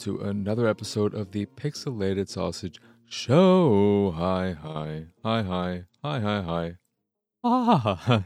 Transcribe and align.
to 0.00 0.18
another 0.20 0.66
episode 0.66 1.12
of 1.12 1.30
the 1.32 1.44
Pixelated 1.44 2.26
Sausage 2.26 2.80
Show. 3.06 4.14
Hi, 4.16 4.52
hi, 4.52 5.04
hi, 5.22 5.42
hi, 5.42 5.84
hi, 6.02 6.20
hi, 6.20 6.40
hi. 6.40 6.76
Hi. 7.44 8.24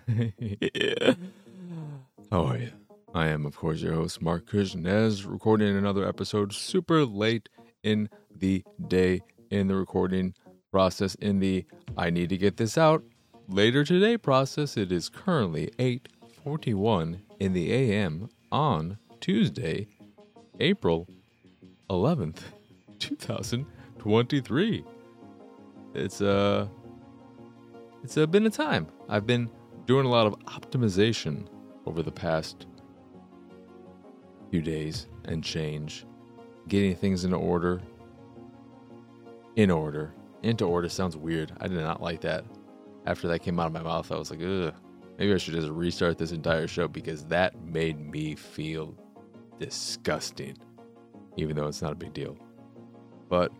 How 2.30 2.44
are 2.46 2.58
you? 2.58 2.70
I 3.12 3.26
am, 3.26 3.44
of 3.44 3.56
course, 3.56 3.80
your 3.80 3.94
host, 3.94 4.22
Marc 4.22 4.48
Krishnez, 4.48 5.28
recording 5.28 5.76
another 5.76 6.06
episode 6.06 6.52
super 6.52 7.04
late 7.04 7.48
in 7.82 8.08
the 8.32 8.62
day 8.86 9.22
in 9.50 9.66
the 9.66 9.74
recording 9.74 10.34
process, 10.70 11.16
in 11.16 11.40
the 11.40 11.64
I 11.96 12.10
need 12.10 12.28
to 12.28 12.36
get 12.36 12.56
this 12.56 12.78
out 12.78 13.02
later 13.48 13.82
today 13.82 14.16
process. 14.16 14.76
It 14.76 14.92
is 14.92 15.08
currently 15.08 15.72
8:41 15.80 17.22
in 17.40 17.52
the 17.52 17.72
AM 17.72 18.28
on 18.52 18.98
Tuesday, 19.20 19.88
April 20.60 21.08
11th, 21.90 22.40
2023. 22.98 24.84
It's 25.94 26.20
uh 26.20 26.66
it's 28.02 28.18
uh, 28.18 28.26
been 28.26 28.46
a 28.46 28.50
time. 28.50 28.86
I've 29.08 29.26
been 29.26 29.48
doing 29.86 30.04
a 30.04 30.10
lot 30.10 30.26
of 30.26 30.34
optimization 30.46 31.46
over 31.86 32.02
the 32.02 32.12
past 32.12 32.66
few 34.50 34.60
days 34.60 35.08
and 35.24 35.42
change, 35.42 36.04
getting 36.68 36.94
things 36.94 37.24
into 37.24 37.36
order. 37.36 37.80
In 39.56 39.70
order. 39.70 40.12
Into 40.42 40.66
order 40.66 40.88
sounds 40.88 41.16
weird. 41.16 41.52
I 41.60 41.68
did 41.68 41.78
not 41.78 42.02
like 42.02 42.20
that. 42.22 42.44
After 43.06 43.28
that 43.28 43.40
came 43.40 43.58
out 43.58 43.66
of 43.66 43.72
my 43.72 43.82
mouth, 43.82 44.10
I 44.10 44.16
was 44.16 44.30
like, 44.30 44.42
ugh, 44.42 44.74
maybe 45.18 45.32
I 45.32 45.36
should 45.36 45.54
just 45.54 45.68
restart 45.68 46.18
this 46.18 46.32
entire 46.32 46.66
show 46.66 46.88
because 46.88 47.24
that 47.26 47.58
made 47.62 47.98
me 47.98 48.34
feel 48.34 48.94
disgusting, 49.58 50.56
even 51.36 51.56
though 51.56 51.66
it's 51.66 51.82
not 51.82 51.92
a 51.92 51.96
big 51.96 52.12
deal. 52.12 52.36
But 53.28 53.52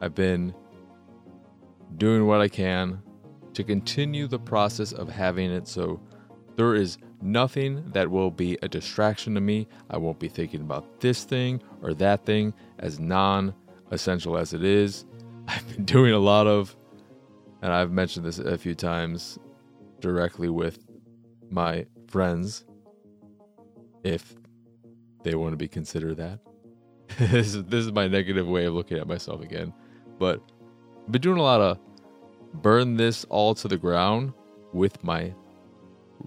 I've 0.00 0.14
been 0.14 0.54
doing 1.96 2.26
what 2.26 2.40
I 2.40 2.48
can 2.48 3.02
to 3.54 3.64
continue 3.64 4.26
the 4.26 4.38
process 4.38 4.92
of 4.92 5.08
having 5.08 5.50
it 5.50 5.66
so 5.66 6.00
there 6.56 6.74
is 6.74 6.98
nothing 7.20 7.90
that 7.92 8.10
will 8.10 8.30
be 8.30 8.58
a 8.62 8.68
distraction 8.68 9.34
to 9.34 9.40
me. 9.40 9.68
I 9.90 9.98
won't 9.98 10.18
be 10.18 10.28
thinking 10.28 10.62
about 10.62 11.00
this 11.00 11.24
thing 11.24 11.62
or 11.82 11.94
that 11.94 12.24
thing 12.24 12.54
as 12.78 12.98
non 12.98 13.54
essential 13.90 14.36
as 14.36 14.52
it 14.54 14.64
is. 14.64 15.04
I've 15.48 15.66
been 15.68 15.84
doing 15.84 16.12
a 16.12 16.18
lot 16.18 16.46
of, 16.46 16.74
and 17.62 17.72
I've 17.72 17.92
mentioned 17.92 18.26
this 18.26 18.38
a 18.38 18.58
few 18.58 18.74
times 18.74 19.38
directly 20.00 20.48
with 20.48 20.84
my 21.50 21.86
friends, 22.08 22.64
if 24.02 24.34
they 25.22 25.34
want 25.34 25.52
to 25.52 25.56
be 25.56 25.68
considered 25.68 26.16
that. 26.16 26.40
this, 27.18 27.54
is, 27.54 27.64
this 27.64 27.84
is 27.84 27.92
my 27.92 28.08
negative 28.08 28.46
way 28.46 28.64
of 28.66 28.74
looking 28.74 28.98
at 28.98 29.06
myself 29.06 29.40
again. 29.40 29.72
But 30.18 30.40
I've 31.04 31.12
been 31.12 31.22
doing 31.22 31.38
a 31.38 31.42
lot 31.42 31.60
of 31.60 31.78
burn 32.54 32.96
this 32.96 33.24
all 33.24 33.54
to 33.54 33.68
the 33.68 33.76
ground 33.76 34.32
with 34.72 35.02
my 35.04 35.32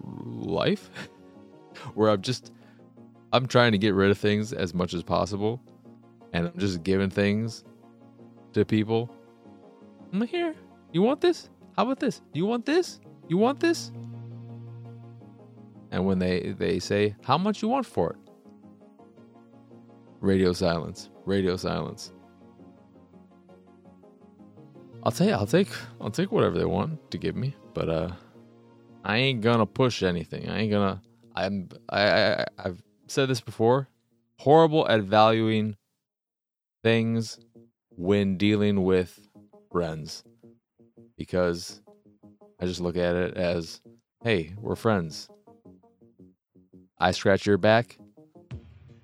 life 0.04 0.90
where 1.94 2.10
I'm 2.10 2.22
just 2.22 2.52
I'm 3.32 3.48
trying 3.48 3.72
to 3.74 3.78
get 3.78 3.94
rid 3.94 4.10
of 4.10 4.18
things 4.18 4.54
as 4.54 4.74
much 4.74 4.94
as 4.94 5.04
possible 5.04 5.62
and 6.34 6.48
I'm 6.48 6.58
just 6.58 6.84
giving 6.84 7.10
things 7.10 7.64
to 8.54 8.66
people. 8.66 9.10
I'm 10.12 10.22
here, 10.22 10.56
you 10.92 11.02
want 11.02 11.22
this? 11.22 11.50
How 11.76 11.84
about 11.84 12.00
this? 12.00 12.22
You 12.34 12.46
want 12.46 12.66
this? 12.66 13.00
You 13.28 13.38
want 13.38 13.60
this? 13.60 13.92
And 15.92 16.06
when 16.06 16.20
they 16.20 16.56
they 16.58 16.80
say, 16.80 17.16
how 17.24 17.38
much 17.38 17.62
you 17.62 17.68
want 17.68 17.86
for 17.86 18.12
it? 18.12 18.29
Radio 20.22 20.54
silence. 20.54 21.10
Radio 21.26 21.56
silence. 21.56 22.12
I'll 25.04 25.14
you, 25.26 25.32
I'll 25.32 25.48
take 25.48 25.70
I'll 26.02 26.12
take 26.12 26.32
whatever 26.32 26.58
they 26.58 26.66
want 26.66 27.12
to 27.12 27.18
give 27.18 27.36
me, 27.36 27.56
but 27.74 27.90
uh 27.90 28.12
I 29.06 29.18
ain't 29.18 29.42
gonna 29.42 29.66
push 29.66 30.04
anything. 30.04 30.50
I 30.50 30.60
ain't 30.60 30.72
gonna 30.72 31.02
I'm 31.36 31.70
I, 31.90 32.02
I 32.02 32.46
I've 32.58 32.84
said 33.08 33.30
this 33.30 33.42
before. 33.42 33.88
Horrible 34.40 34.88
at 34.90 35.02
valuing 35.02 35.76
things 36.84 37.40
when 37.92 38.38
dealing 38.38 38.84
with 38.84 39.20
friends. 39.72 40.24
Because 41.18 41.82
I 42.62 42.66
just 42.66 42.80
look 42.80 42.96
at 42.96 43.16
it 43.16 43.36
as, 43.36 43.82
hey, 44.24 44.54
we're 44.58 44.76
friends. 44.76 45.30
I 46.98 47.12
scratch 47.12 47.46
your 47.46 47.58
back. 47.58 47.99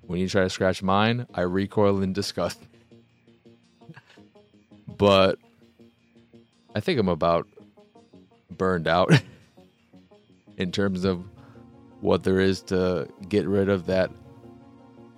When 0.08 0.20
you 0.20 0.30
try 0.30 0.44
to 0.44 0.50
scratch 0.50 0.84
mine, 0.84 1.26
I 1.34 1.42
recoil 1.42 2.02
in 2.02 2.14
disgust. 2.14 2.60
but 4.88 5.40
I 6.76 6.80
think 6.80 7.00
I'm 7.00 7.10
about 7.10 7.48
burned 8.52 8.88
out 8.88 9.12
in 10.58 10.72
terms 10.72 11.06
of 11.06 11.26
what 12.02 12.24
there 12.24 12.40
is 12.40 12.62
to 12.64 13.08
get 13.28 13.48
rid 13.48 13.70
of 13.70 13.88
that 13.88 14.12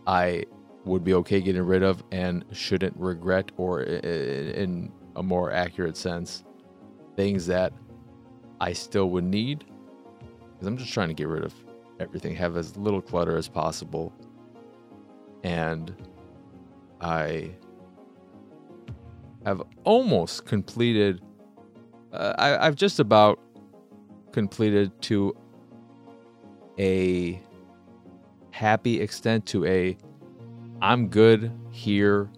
I 0.08 0.46
would 0.86 1.04
be 1.04 1.14
okay 1.16 1.42
getting 1.42 1.64
rid 1.64 1.84
of 1.84 2.02
and 2.12 2.46
shouldn't 2.54 2.96
regret, 2.96 3.52
or 3.58 3.84
in 3.84 4.92
a 5.18 5.22
more 5.22 5.52
accurate 5.52 5.98
sense, 5.98 6.46
things 7.18 7.46
that 7.48 7.74
I 8.62 8.72
still 8.72 9.10
would 9.10 9.26
need. 9.26 9.66
Because 10.54 10.68
I'm 10.68 10.78
just 10.78 10.94
trying 10.94 11.10
to 11.10 11.14
get 11.14 11.28
rid 11.28 11.44
of 11.44 11.54
everything, 12.00 12.36
have 12.36 12.56
as 12.56 12.78
little 12.78 13.02
clutter 13.02 13.38
as 13.38 13.50
possible. 13.50 14.14
And 15.44 15.96
I 17.02 17.52
have 19.46 19.62
almost 19.84 20.46
completed 20.46 21.22
uh, 22.14 22.34
I, 22.38 22.66
I've 22.66 22.76
just 22.76 23.00
about 23.00 23.40
completed 24.32 24.92
to 25.04 25.36
a 26.80 27.42
happy 28.52 29.02
extent 29.02 29.46
to 29.48 29.66
a 29.66 29.98
I'm 30.82 31.08
good 31.08 31.52
here. 31.72 32.30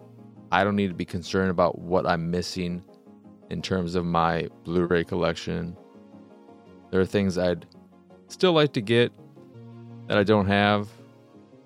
I 0.52 0.64
don't 0.64 0.76
need 0.76 0.88
to 0.88 0.94
be 0.94 1.04
concerned 1.04 1.50
about 1.50 1.78
what 1.78 2.06
I'm 2.06 2.30
missing 2.30 2.82
in 3.50 3.62
terms 3.62 3.94
of 3.94 4.04
my 4.04 4.48
Blu-ray 4.64 5.04
collection. 5.04 5.76
There 6.90 7.00
are 7.00 7.06
things 7.06 7.38
I'd 7.38 7.66
still 8.28 8.52
like 8.52 8.72
to 8.72 8.80
get 8.80 9.12
that 10.08 10.18
I 10.18 10.24
don't 10.24 10.46
have, 10.46 10.88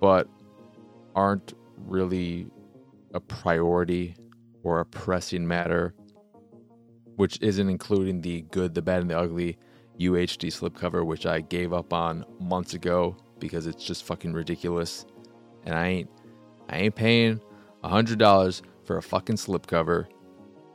but 0.00 0.28
aren't 1.14 1.54
really 1.76 2.46
a 3.12 3.20
priority 3.20 4.16
or 4.62 4.80
a 4.80 4.86
pressing 4.86 5.46
matter 5.46 5.94
which 7.16 7.38
isn't 7.40 7.68
including 7.68 8.20
the 8.20 8.42
good, 8.50 8.74
the 8.74 8.82
bad, 8.82 9.02
and 9.02 9.10
the 9.10 9.18
ugly 9.18 9.56
UHD 10.00 10.48
slipcover, 10.48 11.04
which 11.04 11.26
I 11.26 11.40
gave 11.40 11.72
up 11.72 11.92
on 11.92 12.24
months 12.40 12.74
ago 12.74 13.16
because 13.38 13.66
it's 13.66 13.84
just 13.84 14.04
fucking 14.04 14.32
ridiculous. 14.32 15.06
And 15.64 15.74
I 15.74 15.86
ain't 15.86 16.10
I 16.68 16.78
ain't 16.78 16.94
paying 16.94 17.40
a 17.82 17.88
hundred 17.88 18.18
dollars 18.18 18.62
for 18.84 18.96
a 18.96 19.02
fucking 19.02 19.36
slipcover 19.36 20.06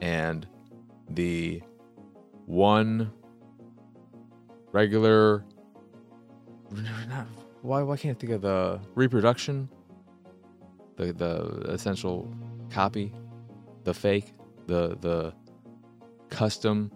and 0.02 0.48
the 1.10 1.62
one 2.46 3.12
regular 4.72 5.44
not, 7.10 7.28
why 7.62 7.82
why 7.82 7.98
can't 7.98 8.16
I 8.16 8.20
think 8.20 8.34
of 8.34 8.42
the 8.42 8.80
reproduction 8.96 9.68
the 11.00 11.14
the 11.14 11.72
essential 11.72 12.32
copy 12.70 13.12
the 13.84 13.94
fake 13.94 14.34
the 14.68 14.96
the 15.02 15.34
custom, 16.30 16.92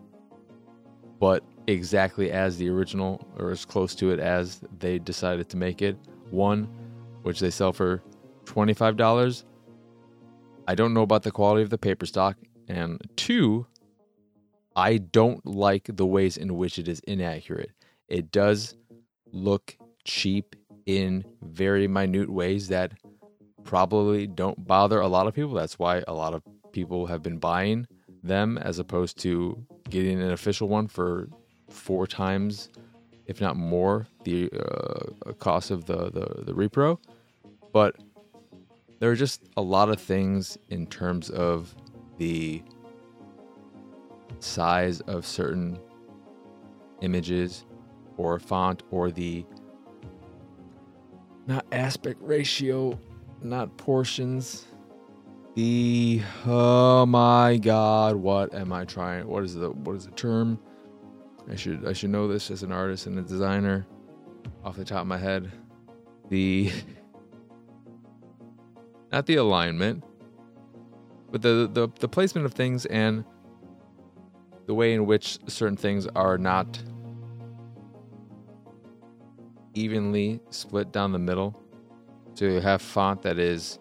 but 1.19 1.43
exactly 1.67 2.31
as 2.31 2.57
the 2.57 2.69
original 2.69 3.25
or 3.37 3.51
as 3.51 3.65
close 3.65 3.95
to 3.95 4.11
it 4.11 4.19
as 4.19 4.61
they 4.79 4.99
decided 4.99 5.49
to 5.49 5.57
make 5.57 5.81
it. 5.81 5.97
One, 6.29 6.69
which 7.23 7.39
they 7.39 7.49
sell 7.49 7.73
for 7.73 8.03
$25. 8.45 9.43
I 10.67 10.75
don't 10.75 10.93
know 10.93 11.01
about 11.01 11.23
the 11.23 11.31
quality 11.31 11.63
of 11.63 11.69
the 11.69 11.77
paper 11.77 12.05
stock. 12.05 12.37
And 12.67 13.01
two, 13.15 13.65
I 14.75 14.97
don't 14.97 15.45
like 15.45 15.89
the 15.91 16.05
ways 16.05 16.37
in 16.37 16.55
which 16.55 16.79
it 16.79 16.87
is 16.87 16.99
inaccurate. 17.01 17.71
It 18.07 18.31
does 18.31 18.75
look 19.31 19.77
cheap 20.05 20.55
in 20.85 21.23
very 21.41 21.87
minute 21.87 22.29
ways 22.29 22.67
that 22.67 22.93
probably 23.63 24.27
don't 24.27 24.65
bother 24.67 24.99
a 24.99 25.07
lot 25.07 25.27
of 25.27 25.33
people. 25.33 25.53
That's 25.53 25.79
why 25.79 26.03
a 26.07 26.13
lot 26.13 26.33
of 26.33 26.43
people 26.71 27.05
have 27.07 27.21
been 27.21 27.37
buying 27.37 27.87
them 28.23 28.57
as 28.57 28.79
opposed 28.79 29.17
to 29.19 29.65
getting 29.89 30.21
an 30.21 30.31
official 30.31 30.67
one 30.67 30.87
for 30.87 31.27
four 31.69 32.07
times, 32.07 32.69
if 33.27 33.41
not 33.41 33.55
more, 33.55 34.07
the 34.23 34.49
uh, 34.51 35.33
cost 35.33 35.71
of 35.71 35.85
the, 35.85 36.09
the, 36.11 36.43
the 36.43 36.53
repro. 36.53 36.97
But 37.71 37.95
there 38.99 39.11
are 39.11 39.15
just 39.15 39.41
a 39.57 39.61
lot 39.61 39.89
of 39.89 39.99
things 39.99 40.57
in 40.69 40.87
terms 40.87 41.29
of 41.29 41.75
the 42.17 42.63
size 44.39 45.01
of 45.01 45.25
certain 45.25 45.79
images 47.01 47.65
or 48.17 48.39
font 48.39 48.83
or 48.91 49.11
the 49.11 49.45
not 51.45 51.65
aspect 51.71 52.19
ratio, 52.21 52.97
not 53.43 53.75
portions. 53.77 54.65
The 55.55 56.21
oh 56.45 57.05
my 57.05 57.57
god, 57.57 58.15
what 58.15 58.53
am 58.55 58.73
I 58.73 58.85
trying? 58.85 59.27
What 59.27 59.43
is 59.43 59.53
the 59.55 59.69
what 59.69 59.95
is 59.95 60.05
the 60.05 60.11
term? 60.11 60.59
I 61.49 61.55
should 61.55 61.87
I 61.87 61.93
should 61.93 62.09
know 62.09 62.27
this 62.27 62.49
as 62.49 62.63
an 62.63 62.71
artist 62.71 63.05
and 63.05 63.19
a 63.19 63.21
designer 63.21 63.85
off 64.63 64.75
the 64.75 64.85
top 64.85 65.01
of 65.01 65.07
my 65.07 65.17
head. 65.17 65.51
The 66.29 66.71
not 69.11 69.27
the 69.27 69.35
alignment, 69.35 70.03
but 71.31 71.41
the, 71.41 71.69
the 71.71 71.89
the 71.99 72.07
placement 72.07 72.45
of 72.45 72.53
things 72.53 72.85
and 72.87 73.23
the 74.65 74.73
way 74.73 74.93
in 74.93 75.05
which 75.05 75.37
certain 75.47 75.77
things 75.77 76.07
are 76.15 76.37
not 76.37 76.81
evenly 79.75 80.39
split 80.49 80.91
down 80.91 81.11
the 81.11 81.19
middle. 81.19 81.62
You 82.39 82.59
have 82.59 82.81
font 82.81 83.21
that 83.21 83.39
is 83.39 83.79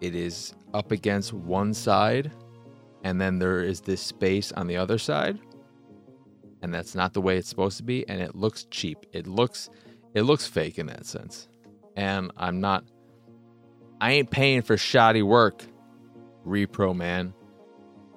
it 0.00 0.14
is 0.14 0.54
up 0.72 0.92
against 0.92 1.32
one 1.32 1.74
side 1.74 2.30
and 3.04 3.20
then 3.20 3.38
there 3.38 3.62
is 3.62 3.80
this 3.80 4.00
space 4.00 4.52
on 4.52 4.66
the 4.66 4.76
other 4.76 4.98
side 4.98 5.38
and 6.62 6.72
that's 6.72 6.94
not 6.94 7.12
the 7.12 7.20
way 7.20 7.36
it's 7.36 7.48
supposed 7.48 7.76
to 7.78 7.82
be 7.82 8.08
and 8.08 8.20
it 8.20 8.34
looks 8.34 8.66
cheap. 8.70 9.06
It 9.12 9.26
looks 9.26 9.68
it 10.14 10.22
looks 10.22 10.46
fake 10.46 10.78
in 10.78 10.86
that 10.86 11.06
sense. 11.06 11.48
And 11.96 12.30
I'm 12.36 12.60
not 12.60 12.84
I 14.00 14.12
ain't 14.12 14.30
paying 14.30 14.62
for 14.62 14.76
shoddy 14.76 15.22
work. 15.22 15.62
Repro 16.46 16.94
man. 16.94 17.34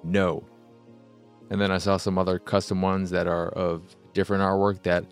No. 0.02 0.46
And 1.50 1.60
then 1.60 1.70
I 1.70 1.78
saw 1.78 1.96
some 1.96 2.18
other 2.18 2.38
custom 2.38 2.80
ones 2.82 3.10
that 3.10 3.26
are 3.26 3.48
of 3.48 3.96
different 4.14 4.42
artwork 4.42 4.82
that 4.84 5.04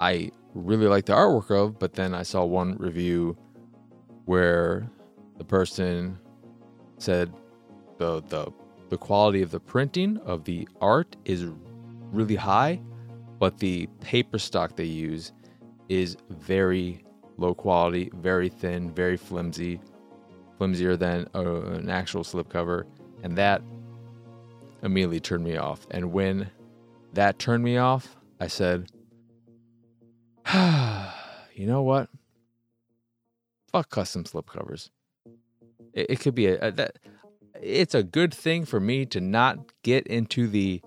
I 0.00 0.32
really 0.54 0.86
like 0.86 1.06
the 1.06 1.12
artwork 1.12 1.50
of, 1.50 1.78
but 1.78 1.94
then 1.94 2.14
I 2.14 2.22
saw 2.22 2.44
one 2.44 2.76
review 2.76 3.36
where 4.24 4.88
the 5.36 5.44
person 5.44 6.18
said 6.98 7.32
the 7.98 8.22
the 8.22 8.50
the 8.88 8.98
quality 8.98 9.42
of 9.42 9.50
the 9.50 9.60
printing 9.60 10.18
of 10.18 10.44
the 10.44 10.68
art 10.80 11.16
is 11.24 11.46
really 12.12 12.36
high, 12.36 12.80
but 13.38 13.58
the 13.58 13.88
paper 14.00 14.38
stock 14.38 14.76
they 14.76 14.84
use 14.84 15.32
is 15.88 16.16
very 16.30 17.04
low 17.36 17.54
quality, 17.54 18.10
very 18.14 18.48
thin, 18.48 18.90
very 18.92 19.16
flimsy, 19.16 19.80
flimsier 20.58 20.96
than 20.96 21.26
a, 21.34 21.42
an 21.42 21.90
actual 21.90 22.22
slipcover, 22.22 22.84
and 23.22 23.36
that 23.36 23.62
immediately 24.82 25.20
turned 25.20 25.42
me 25.42 25.56
off. 25.56 25.86
And 25.90 26.12
when 26.12 26.50
that 27.14 27.38
turned 27.38 27.64
me 27.64 27.78
off, 27.78 28.16
I 28.40 28.46
said, 28.46 28.90
you 31.54 31.66
know 31.66 31.82
what? 31.82 32.08
Fuck 33.72 33.90
custom 33.90 34.24
slipcovers. 34.24 34.90
It, 35.92 36.10
it 36.10 36.20
could 36.20 36.34
be 36.34 36.46
a, 36.46 36.68
a 36.68 36.70
that. 36.72 36.98
It's 37.62 37.94
a 37.94 38.02
good 38.02 38.34
thing 38.34 38.64
for 38.64 38.80
me 38.80 39.06
to 39.06 39.20
not 39.20 39.58
get 39.82 40.06
into 40.06 40.48
the 40.48 40.82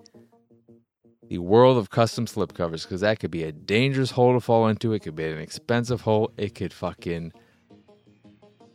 the 1.28 1.40
world 1.40 1.78
of 1.78 1.90
custom 1.90 2.26
slipcovers 2.26 2.84
because 2.84 3.02
that 3.02 3.20
could 3.20 3.32
be 3.32 3.44
a 3.44 3.52
dangerous 3.52 4.12
hole 4.12 4.34
to 4.34 4.40
fall 4.40 4.68
into. 4.68 4.94
It 4.94 5.00
could 5.00 5.16
be 5.16 5.26
an 5.26 5.40
expensive 5.40 6.02
hole. 6.02 6.32
It 6.38 6.56
could 6.56 6.74
fucking 6.74 7.34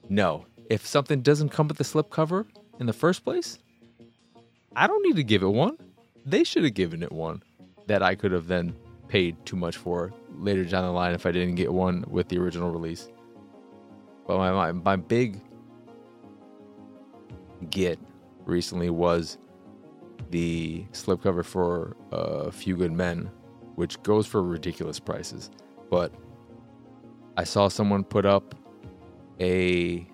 no. 0.08 0.46
If 0.68 0.86
something 0.86 1.22
doesn't 1.22 1.50
come 1.50 1.68
with 1.68 1.78
the 1.78 1.84
slipcover 1.84 2.46
in 2.80 2.86
the 2.86 2.92
first 2.92 3.24
place, 3.24 3.58
I 4.74 4.86
don't 4.86 5.02
need 5.02 5.16
to 5.16 5.24
give 5.24 5.42
it 5.42 5.48
one. 5.48 5.76
They 6.24 6.44
should 6.44 6.64
have 6.64 6.74
given 6.74 7.02
it 7.02 7.12
one 7.12 7.42
that 7.86 8.02
I 8.02 8.14
could 8.14 8.32
have 8.32 8.46
then 8.46 8.74
paid 9.08 9.44
too 9.44 9.56
much 9.56 9.76
for 9.76 10.12
later 10.38 10.64
down 10.64 10.84
the 10.84 10.90
line 10.90 11.14
if 11.14 11.26
I 11.26 11.32
didn't 11.32 11.56
get 11.56 11.72
one 11.72 12.04
with 12.08 12.28
the 12.28 12.38
original 12.38 12.70
release. 12.70 13.08
But 14.26 14.38
my 14.38 14.52
my, 14.52 14.72
my 14.72 14.96
big 14.96 15.40
get 17.70 17.98
recently 18.44 18.90
was 18.90 19.38
the 20.30 20.84
slipcover 20.92 21.44
for 21.44 21.96
uh, 22.12 22.46
A 22.46 22.52
Few 22.52 22.76
Good 22.76 22.92
Men, 22.92 23.30
which 23.74 24.02
goes 24.02 24.26
for 24.26 24.42
ridiculous 24.42 24.98
prices. 24.98 25.50
But 25.90 26.12
I 27.36 27.44
saw 27.44 27.68
someone 27.68 28.04
put 28.04 28.26
up 28.26 28.54
a 29.40 30.06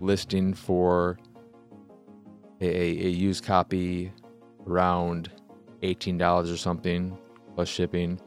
listing 0.00 0.52
for 0.54 1.18
a, 2.60 2.66
a 2.66 3.08
used 3.08 3.44
copy 3.44 4.12
around 4.66 5.30
$18 5.82 6.52
or 6.52 6.56
something 6.56 7.16
plus 7.54 7.68
shipping 7.68 8.20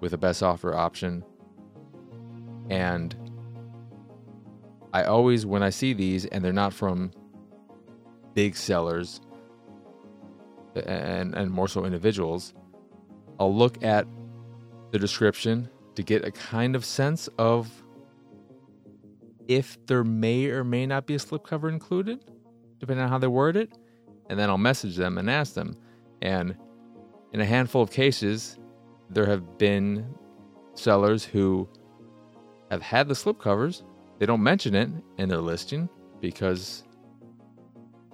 with 0.00 0.12
a 0.12 0.18
best 0.18 0.42
offer 0.42 0.74
option. 0.74 1.24
And 2.68 3.14
I 4.92 5.04
always, 5.04 5.46
when 5.46 5.62
I 5.62 5.70
see 5.70 5.92
these 5.92 6.26
and 6.26 6.44
they're 6.44 6.52
not 6.52 6.72
from 6.72 7.12
big 8.34 8.56
sellers 8.56 9.20
and, 10.74 11.34
and 11.34 11.50
more 11.50 11.68
so 11.68 11.84
individuals, 11.84 12.54
I'll 13.38 13.54
look 13.54 13.82
at 13.82 14.06
the 14.90 14.98
description 14.98 15.68
to 15.94 16.02
get 16.02 16.24
a 16.24 16.30
kind 16.30 16.74
of 16.74 16.84
sense 16.84 17.28
of 17.38 17.70
if 19.48 19.84
there 19.86 20.04
may 20.04 20.46
or 20.46 20.62
may 20.62 20.86
not 20.86 21.06
be 21.06 21.14
a 21.14 21.18
slipcover 21.18 21.68
included, 21.68 22.24
depending 22.78 23.04
on 23.04 23.10
how 23.10 23.18
they 23.18 23.26
word 23.26 23.56
it. 23.56 23.72
And 24.28 24.38
then 24.38 24.48
I'll 24.48 24.58
message 24.58 24.96
them 24.96 25.18
and 25.18 25.28
ask 25.28 25.54
them. 25.54 25.76
And 26.22 26.56
in 27.32 27.40
a 27.40 27.44
handful 27.44 27.82
of 27.82 27.90
cases, 27.90 28.58
there 29.10 29.26
have 29.26 29.58
been 29.58 30.14
sellers 30.74 31.24
who 31.24 31.68
have 32.70 32.80
had 32.80 33.08
the 33.08 33.14
slipcovers. 33.14 33.82
They 34.18 34.26
don't 34.26 34.42
mention 34.42 34.74
it 34.74 34.88
in 35.18 35.28
their 35.28 35.40
listing 35.40 35.88
because 36.20 36.84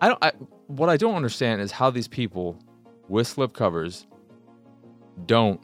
I 0.00 0.08
don't. 0.08 0.24
I, 0.24 0.32
what 0.66 0.88
I 0.88 0.96
don't 0.96 1.14
understand 1.14 1.60
is 1.60 1.70
how 1.70 1.90
these 1.90 2.08
people 2.08 2.58
with 3.08 3.34
slipcovers 3.34 4.06
don't. 5.26 5.60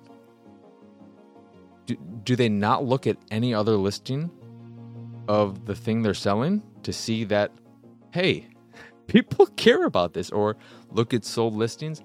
Do, 1.86 1.96
do 2.24 2.36
they 2.36 2.48
not 2.48 2.84
look 2.84 3.06
at 3.06 3.16
any 3.30 3.52
other 3.52 3.72
listing 3.72 4.30
of 5.28 5.64
the 5.64 5.74
thing 5.74 6.02
they're 6.02 6.14
selling 6.14 6.62
to 6.82 6.92
see 6.92 7.24
that, 7.24 7.50
hey, 8.12 8.48
people 9.06 9.46
care 9.56 9.84
about 9.84 10.14
this, 10.14 10.30
or 10.30 10.56
look 10.90 11.14
at 11.14 11.24
sold 11.24 11.54
listings? 11.54 12.02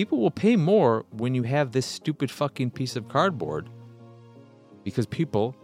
People 0.00 0.18
will 0.18 0.30
pay 0.30 0.56
more 0.56 1.04
when 1.10 1.34
you 1.34 1.42
have 1.42 1.72
this 1.72 1.84
stupid 1.84 2.30
fucking 2.30 2.70
piece 2.70 2.96
of 2.96 3.06
cardboard 3.10 3.68
because 4.82 5.04
people, 5.04 5.54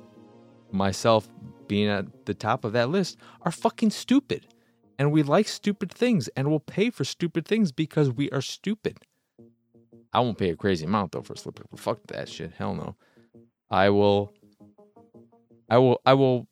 myself 0.71 1.27
being 1.69 1.89
at 1.89 2.27
the 2.27 2.35
top 2.35 2.63
of 2.63 2.75
that 2.75 2.91
list, 2.91 3.17
are 3.47 3.51
fucking 3.51 3.89
stupid. 3.89 4.47
And 4.99 5.11
we 5.11 5.23
like 5.23 5.49
stupid 5.49 5.91
things 5.91 6.29
and 6.37 6.51
we'll 6.51 6.61
pay 6.61 6.91
for 6.91 7.03
stupid 7.03 7.49
things 7.49 7.73
because 7.73 8.11
we 8.11 8.29
are 8.29 8.43
stupid. 8.43 8.99
I 10.13 10.21
won't 10.21 10.37
pay 10.37 10.51
a 10.51 10.57
crazy 10.57 10.85
amount 10.85 11.13
though 11.13 11.23
for 11.23 11.33
a 11.33 11.39
slipper. 11.39 11.65
Fuck 11.75 12.01
that 12.09 12.29
shit. 12.29 12.53
Hell 12.59 12.75
no. 12.75 12.95
I 13.71 13.89
will 13.89 14.35
I 15.71 15.79
will 15.79 16.03
I 16.05 16.13
will 16.13 16.47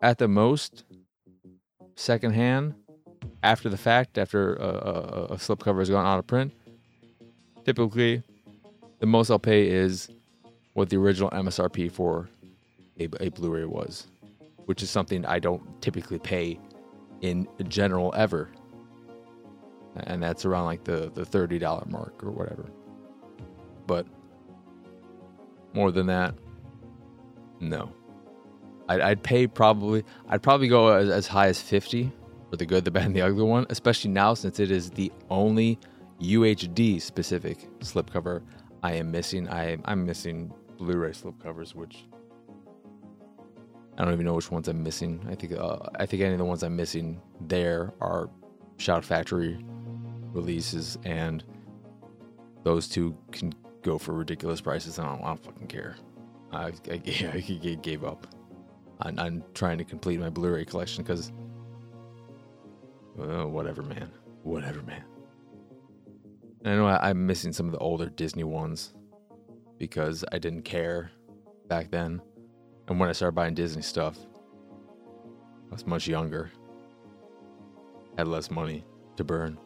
at 0.00 0.18
the 0.18 0.28
most 0.28 0.84
secondhand 1.96 2.76
after 3.42 3.68
the 3.68 3.76
fact, 3.76 4.18
after 4.18 4.54
a, 4.54 4.68
a, 4.68 5.24
a 5.30 5.36
slipcover 5.36 5.78
has 5.80 5.90
gone 5.90 6.06
out 6.06 6.18
of 6.18 6.26
print, 6.26 6.52
typically 7.64 8.22
the 8.98 9.06
most 9.06 9.30
I'll 9.30 9.38
pay 9.38 9.68
is 9.68 10.08
what 10.74 10.90
the 10.90 10.96
original 10.96 11.30
MSRP 11.30 11.90
for 11.90 12.28
a, 12.98 13.08
a 13.20 13.28
Blu-ray 13.30 13.64
was, 13.64 14.06
which 14.66 14.82
is 14.82 14.90
something 14.90 15.24
I 15.26 15.38
don't 15.38 15.80
typically 15.82 16.18
pay 16.18 16.58
in 17.22 17.48
general 17.68 18.12
ever, 18.16 18.50
and 20.04 20.22
that's 20.22 20.44
around 20.44 20.66
like 20.66 20.84
the 20.84 21.10
the 21.14 21.24
thirty 21.24 21.58
dollar 21.58 21.84
mark 21.86 22.22
or 22.22 22.30
whatever. 22.30 22.70
But 23.86 24.06
more 25.72 25.90
than 25.90 26.06
that, 26.06 26.34
no. 27.58 27.92
I'd, 28.88 29.00
I'd 29.00 29.22
pay 29.22 29.46
probably. 29.46 30.04
I'd 30.28 30.42
probably 30.42 30.68
go 30.68 30.88
as, 30.88 31.08
as 31.08 31.26
high 31.26 31.48
as 31.48 31.60
fifty 31.60 32.10
for 32.50 32.56
the 32.56 32.66
good, 32.66 32.84
the 32.84 32.90
bad, 32.90 33.06
and 33.06 33.16
the 33.16 33.22
ugly 33.22 33.44
one, 33.44 33.66
especially 33.70 34.10
now 34.10 34.34
since 34.34 34.58
it 34.58 34.70
is 34.70 34.90
the 34.90 35.12
only 35.30 35.78
UHD 36.20 37.00
specific 37.00 37.68
slipcover 37.80 38.42
I 38.82 38.92
am 38.94 39.10
missing. 39.10 39.48
I 39.48 39.78
I'm 39.84 40.04
missing 40.06 40.52
Blu-ray 40.78 41.10
slipcovers, 41.10 41.74
which 41.74 42.04
I 43.98 44.04
don't 44.04 44.14
even 44.14 44.24
know 44.24 44.34
which 44.34 44.50
ones 44.50 44.68
I'm 44.68 44.82
missing. 44.82 45.24
I 45.28 45.34
think 45.34 45.52
uh, 45.52 45.78
I 45.98 46.06
think 46.06 46.22
any 46.22 46.32
of 46.32 46.38
the 46.38 46.44
ones 46.44 46.62
I'm 46.62 46.76
missing 46.76 47.20
there 47.40 47.92
are 48.00 48.30
Shout 48.78 49.04
Factory 49.04 49.62
releases, 50.32 50.96
and 51.04 51.44
those 52.64 52.88
two 52.88 53.16
can 53.32 53.52
go 53.82 53.98
for 53.98 54.12
ridiculous 54.12 54.60
prices. 54.60 54.98
And 54.98 55.06
I 55.06 55.12
don't, 55.12 55.24
I 55.24 55.26
don't 55.28 55.44
fucking 55.44 55.66
care. 55.66 55.96
I, 56.52 56.72
I, 56.90 57.02
I 57.34 57.78
gave 57.82 58.04
up. 58.04 58.26
I'm 59.02 59.42
trying 59.54 59.78
to 59.78 59.84
complete 59.84 60.20
my 60.20 60.28
Blu-ray 60.28 60.66
collection 60.66 61.02
because 61.02 61.32
uh, 63.18 63.46
whatever, 63.46 63.82
man. 63.82 64.10
Whatever, 64.42 64.82
man. 64.82 65.02
I 66.64 66.74
know 66.74 66.86
I, 66.86 67.10
am 67.10 67.26
missing 67.26 67.52
some 67.52 67.66
of 67.66 67.72
the 67.72 67.78
older 67.78 68.06
Disney 68.10 68.44
ones. 68.44 68.92
because 69.78 70.24
I 70.30 70.38
didn't 70.38 70.62
care 70.62 71.10
back 71.68 71.90
then. 71.90 72.20
And 72.86 73.00
when 73.00 73.08
I 73.08 73.12
started 73.12 73.34
buying 73.34 73.54
Disney 73.54 73.82
stuff, 73.82 74.18
I 75.70 75.72
was 75.72 75.86
much 75.86 76.06
younger, 76.06 76.50
had 78.18 78.28
less 78.28 78.50
money 78.50 78.84
to 79.16 79.24
burn. 79.24 79.58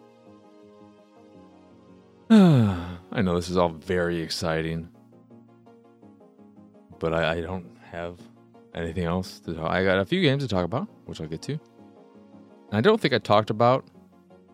I 2.30 3.22
know 3.22 3.34
this 3.34 3.48
is 3.48 3.56
all 3.56 3.70
very 3.70 4.20
exciting, 4.20 4.88
but 7.00 7.12
I, 7.12 7.32
I 7.32 7.40
don't 7.40 7.76
have 7.90 8.20
anything 8.74 9.04
else 9.04 9.40
to 9.40 9.54
talk. 9.54 9.70
I 9.70 9.82
got 9.82 9.98
a 9.98 10.04
few 10.04 10.22
games 10.22 10.44
to 10.44 10.48
talk 10.48 10.64
about, 10.64 10.88
which 11.06 11.20
I'll 11.20 11.26
get 11.26 11.42
to. 11.42 11.52
And 11.52 12.74
I 12.74 12.80
don't 12.80 13.00
think 13.00 13.14
I 13.14 13.18
talked 13.18 13.50
about. 13.50 13.84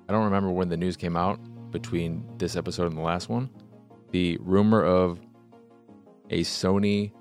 I 0.08 0.12
don't 0.12 0.24
remember 0.24 0.50
when 0.50 0.68
the 0.68 0.76
news 0.76 0.96
came 0.96 1.16
out 1.16 1.38
between 1.70 2.24
this 2.38 2.56
episode 2.56 2.86
and 2.86 2.96
the 2.96 3.02
last 3.02 3.28
one. 3.28 3.50
The 4.10 4.38
rumor 4.40 4.82
of 4.84 5.20
a 6.30 6.40
Sony 6.40 7.12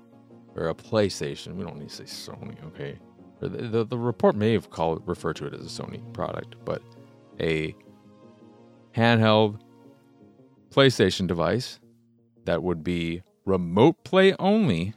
or 0.56 0.68
a 0.68 0.74
PlayStation. 0.74 1.54
We 1.54 1.64
don't 1.64 1.78
need 1.78 1.90
to 1.90 1.94
say 1.94 2.04
Sony, 2.04 2.56
okay? 2.66 2.98
The, 3.40 3.48
the, 3.48 3.84
the 3.84 3.98
report 3.98 4.36
may 4.36 4.52
have 4.52 4.70
called 4.70 5.02
referred 5.06 5.36
to 5.36 5.46
it 5.46 5.54
as 5.54 5.60
a 5.60 5.82
Sony 5.82 6.00
product, 6.12 6.56
but 6.64 6.82
a 7.40 7.74
handheld 8.94 9.60
PlayStation 10.70 11.26
device 11.26 11.80
that 12.44 12.62
would 12.62 12.84
be 12.84 13.22
remote 13.44 14.04
play 14.04 14.34
only, 14.38 14.94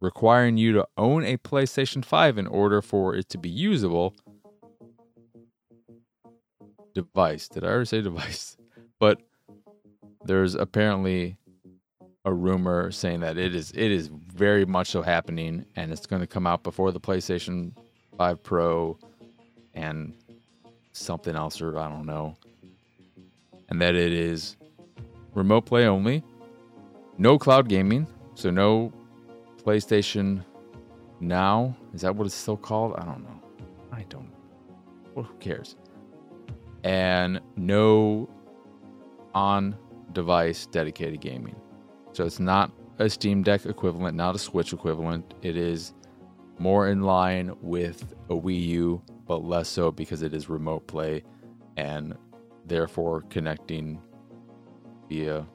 requiring 0.00 0.56
you 0.56 0.72
to 0.72 0.86
own 0.96 1.24
a 1.24 1.36
PlayStation 1.38 2.04
5 2.04 2.38
in 2.38 2.46
order 2.46 2.82
for 2.82 3.14
it 3.14 3.28
to 3.30 3.38
be 3.38 3.48
usable. 3.48 4.14
Device. 6.94 7.48
Did 7.48 7.64
I 7.64 7.68
already 7.68 7.86
say 7.86 8.02
device? 8.02 8.56
But 9.02 9.20
there's 10.24 10.54
apparently 10.54 11.36
a 12.24 12.32
rumor 12.32 12.92
saying 12.92 13.18
that 13.18 13.36
it 13.36 13.52
is 13.52 13.72
it 13.72 13.90
is 13.90 14.06
very 14.06 14.64
much 14.64 14.90
so 14.90 15.02
happening 15.02 15.66
and 15.74 15.90
it's 15.90 16.06
going 16.06 16.20
to 16.20 16.26
come 16.28 16.46
out 16.46 16.62
before 16.62 16.92
the 16.92 17.00
PlayStation 17.00 17.72
5 18.16 18.40
Pro 18.44 18.96
and 19.74 20.14
something 20.92 21.34
else 21.34 21.60
or 21.60 21.76
I 21.80 21.88
don't 21.88 22.06
know. 22.06 22.36
And 23.70 23.82
that 23.82 23.96
it 23.96 24.12
is 24.12 24.56
remote 25.34 25.62
play 25.62 25.88
only, 25.88 26.22
no 27.18 27.38
cloud 27.40 27.68
gaming, 27.68 28.06
so 28.36 28.52
no 28.52 28.92
PlayStation 29.64 30.44
Now. 31.18 31.76
Is 31.92 32.02
that 32.02 32.14
what 32.14 32.26
it's 32.26 32.36
still 32.36 32.56
called? 32.56 32.94
I 32.98 33.04
don't 33.04 33.24
know. 33.24 33.42
I 33.90 34.04
don't. 34.08 34.30
Well, 35.16 35.24
who 35.24 35.34
cares? 35.38 35.74
And 36.84 37.40
no 37.56 38.28
on 39.34 39.76
device 40.12 40.66
dedicated 40.66 41.20
gaming. 41.20 41.56
So 42.12 42.24
it's 42.24 42.40
not 42.40 42.72
a 42.98 43.08
Steam 43.08 43.42
Deck 43.42 43.66
equivalent, 43.66 44.16
not 44.16 44.34
a 44.34 44.38
Switch 44.38 44.72
equivalent. 44.72 45.34
It 45.42 45.56
is 45.56 45.94
more 46.58 46.88
in 46.88 47.02
line 47.02 47.54
with 47.60 48.14
a 48.28 48.34
Wii 48.34 48.62
U, 48.68 49.02
but 49.26 49.44
less 49.44 49.68
so 49.68 49.90
because 49.90 50.22
it 50.22 50.34
is 50.34 50.48
remote 50.48 50.86
play 50.86 51.24
and 51.76 52.14
therefore 52.66 53.22
connecting 53.30 54.00
via 55.08 55.46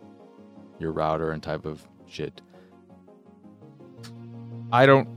your 0.79 0.91
router 0.91 1.31
and 1.31 1.41
type 1.41 1.65
of 1.65 1.87
shit. 2.07 2.41
I 4.71 4.85
don't. 4.85 5.07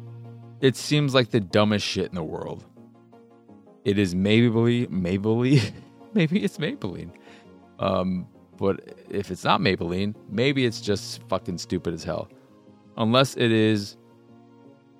It 0.60 0.76
seems 0.76 1.14
like 1.14 1.30
the 1.30 1.40
dumbest 1.40 1.86
shit 1.86 2.06
in 2.06 2.14
the 2.14 2.22
world. 2.22 2.64
It 3.84 3.98
is 3.98 4.14
Maybelline. 4.14 4.88
Maybelline? 4.88 5.72
maybe 6.14 6.44
it's 6.44 6.58
Maybelline. 6.58 7.10
Um, 7.78 8.26
but 8.60 8.94
if 9.08 9.30
it's 9.30 9.42
not 9.42 9.62
Maybelline, 9.62 10.14
maybe 10.28 10.66
it's 10.66 10.82
just 10.82 11.22
fucking 11.28 11.56
stupid 11.56 11.94
as 11.94 12.04
hell. 12.04 12.28
Unless 12.98 13.38
it 13.38 13.50
is 13.50 13.96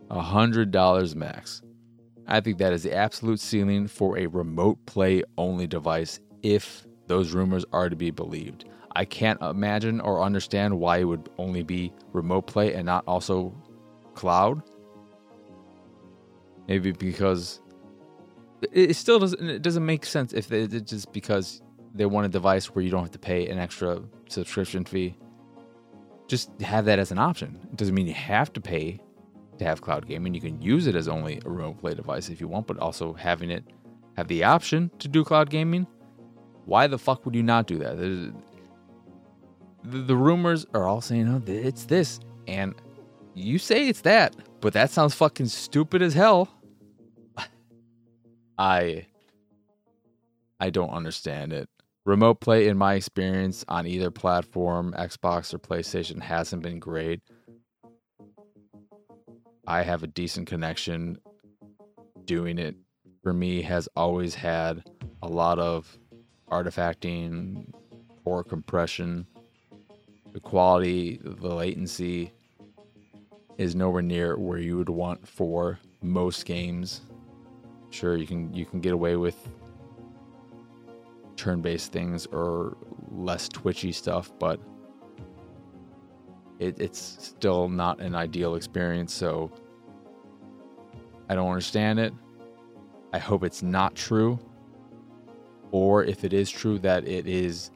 a 0.09 0.21
hundred 0.21 0.71
dollars 0.71 1.15
max. 1.15 1.61
I 2.27 2.41
think 2.41 2.57
that 2.59 2.73
is 2.73 2.85
the 2.85 2.95
absolute 2.95 3.39
ceiling 3.39 3.87
for 3.87 4.19
a 4.19 4.27
remote 4.27 4.85
play 4.87 5.23
only 5.37 5.67
device 5.67 6.21
if 6.43 6.87
those 7.07 7.33
rumors 7.33 7.65
are 7.73 7.91
to 7.91 7.97
be 7.97 8.11
believed. 8.11 8.65
I 8.97 9.05
can't 9.05 9.41
imagine 9.43 10.01
or 10.01 10.23
understand 10.23 10.79
why 10.79 10.99
it 10.99 11.05
would 11.05 11.29
only 11.37 11.63
be 11.63 11.93
remote 12.13 12.47
play 12.47 12.73
and 12.75 12.87
not 12.87 13.05
also 13.07 13.55
cloud. 14.15 14.63
Maybe 16.67 16.93
because 16.93 17.61
it 18.73 18.95
still 18.97 19.19
doesn't 19.19 19.49
it 19.49 19.63
doesn't 19.63 19.85
make 19.85 20.07
sense 20.07 20.33
if 20.33 20.51
it's 20.51 20.91
just 20.91 21.13
because 21.13 21.63
they 21.95 22.07
want 22.07 22.27
a 22.27 22.29
device 22.29 22.67
where 22.67 22.85
you 22.85 22.91
don't 22.91 23.03
have 23.03 23.11
to 23.13 23.19
pay 23.19 23.49
an 23.49 23.59
extra 23.59 24.03
subscription 24.29 24.85
fee. 24.85 25.17
Just 26.29 26.51
have 26.61 26.85
that 26.85 26.99
as 26.99 27.11
an 27.11 27.19
option. 27.19 27.59
It 27.73 27.77
doesn't 27.77 27.95
mean 27.95 28.07
you 28.07 28.15
have 28.15 28.53
to 28.53 28.61
pay 28.61 29.01
to 29.59 29.65
have 29.65 29.81
cloud 29.81 30.07
gaming. 30.07 30.35
You 30.35 30.41
can 30.41 30.61
use 30.63 30.87
it 30.87 30.95
as 30.95 31.09
only 31.09 31.41
a 31.45 31.51
remote 31.51 31.79
play 31.79 31.95
device 31.95 32.29
if 32.29 32.41
you 32.41 32.49
want, 32.49 32.67
but 32.67 32.79
also 32.79 33.13
having 33.13 33.51
it 33.51 33.65
have 34.17 34.29
the 34.29 34.45
option 34.45 34.91
to 34.99 35.09
do 35.09 35.25
cloud 35.25 35.51
gaming. 35.51 35.87
Why 36.65 36.87
the 36.87 36.99
fuck 36.99 37.25
would 37.25 37.35
you 37.35 37.43
not 37.43 37.67
do 37.67 37.79
that? 37.79 37.97
The, 37.99 38.33
the 39.83 40.17
rumors 40.17 40.67
are 40.75 40.87
all 40.87 41.01
saying, 41.01 41.29
oh, 41.29 41.43
it's 41.51 41.87
this. 41.87 42.21
And 42.47 42.75
you 43.35 43.59
say 43.59 43.89
it's 43.89 44.03
that, 44.03 44.37
but 44.61 44.73
that 44.75 44.91
sounds 44.91 45.15
fucking 45.15 45.47
stupid 45.47 46.03
as 46.03 46.15
hell. 46.15 46.49
I 48.59 49.07
I 50.61 50.69
don't 50.71 50.91
understand 50.91 51.53
it. 51.53 51.69
Remote 52.07 52.41
play, 52.41 52.67
in 52.67 52.79
my 52.79 52.95
experience, 52.95 53.65
on 53.69 53.87
either 53.87 54.11
platform, 54.11 54.95
Xbox 54.97 55.53
or 55.53 55.59
PlayStation, 55.59 56.21
hasn't 56.23 56.63
been 56.63 56.79
great. 56.79 57.21
I 59.67 59.83
have 59.83 60.03
a 60.03 60.07
decent 60.07 60.49
connection. 60.49 61.19
Doing 62.25 62.59
it 62.59 62.75
for 63.23 63.33
me 63.33 63.61
has 63.63 63.89
always 63.97 64.35
had 64.35 64.83
a 65.23 65.29
lot 65.29 65.59
of 65.59 65.99
artifacting, 66.51 67.71
poor 68.25 68.43
compression. 68.45 69.27
The 70.33 70.41
quality, 70.41 71.21
the 71.23 71.55
latency 71.55 72.33
is 73.59 73.75
nowhere 73.75 74.03
near 74.03 74.39
where 74.39 74.59
you 74.59 74.79
would 74.79 74.89
want 74.89 75.29
for 75.29 75.79
most 76.03 76.47
games. 76.47 77.03
Sure, 77.91 78.17
you 78.17 78.27
can 78.27 78.55
you 78.55 78.65
can 78.65 78.81
get 78.81 78.93
away 78.93 79.17
with 79.17 79.37
turn-based 81.41 81.91
things 81.91 82.27
or 82.27 82.77
less 83.11 83.49
twitchy 83.49 83.93
stuff, 83.93 84.31
but 84.39 84.61
it, 86.59 86.79
it's 86.79 87.01
still 87.01 87.69
not 87.69 87.99
an 88.01 88.15
ideal 88.15 88.55
experience. 88.55 89.15
So 89.15 89.51
I 91.31 91.35
don't 91.35 91.49
understand 91.49 91.99
it. 91.99 92.13
I 93.13 93.19
hope 93.19 93.43
it's 93.43 93.63
not 93.63 93.95
true, 93.95 94.39
or 95.71 96.05
if 96.05 96.25
it 96.25 96.33
is 96.33 96.51
true, 96.51 96.79
that 96.81 97.09
it 97.09 97.27
is 97.27 97.71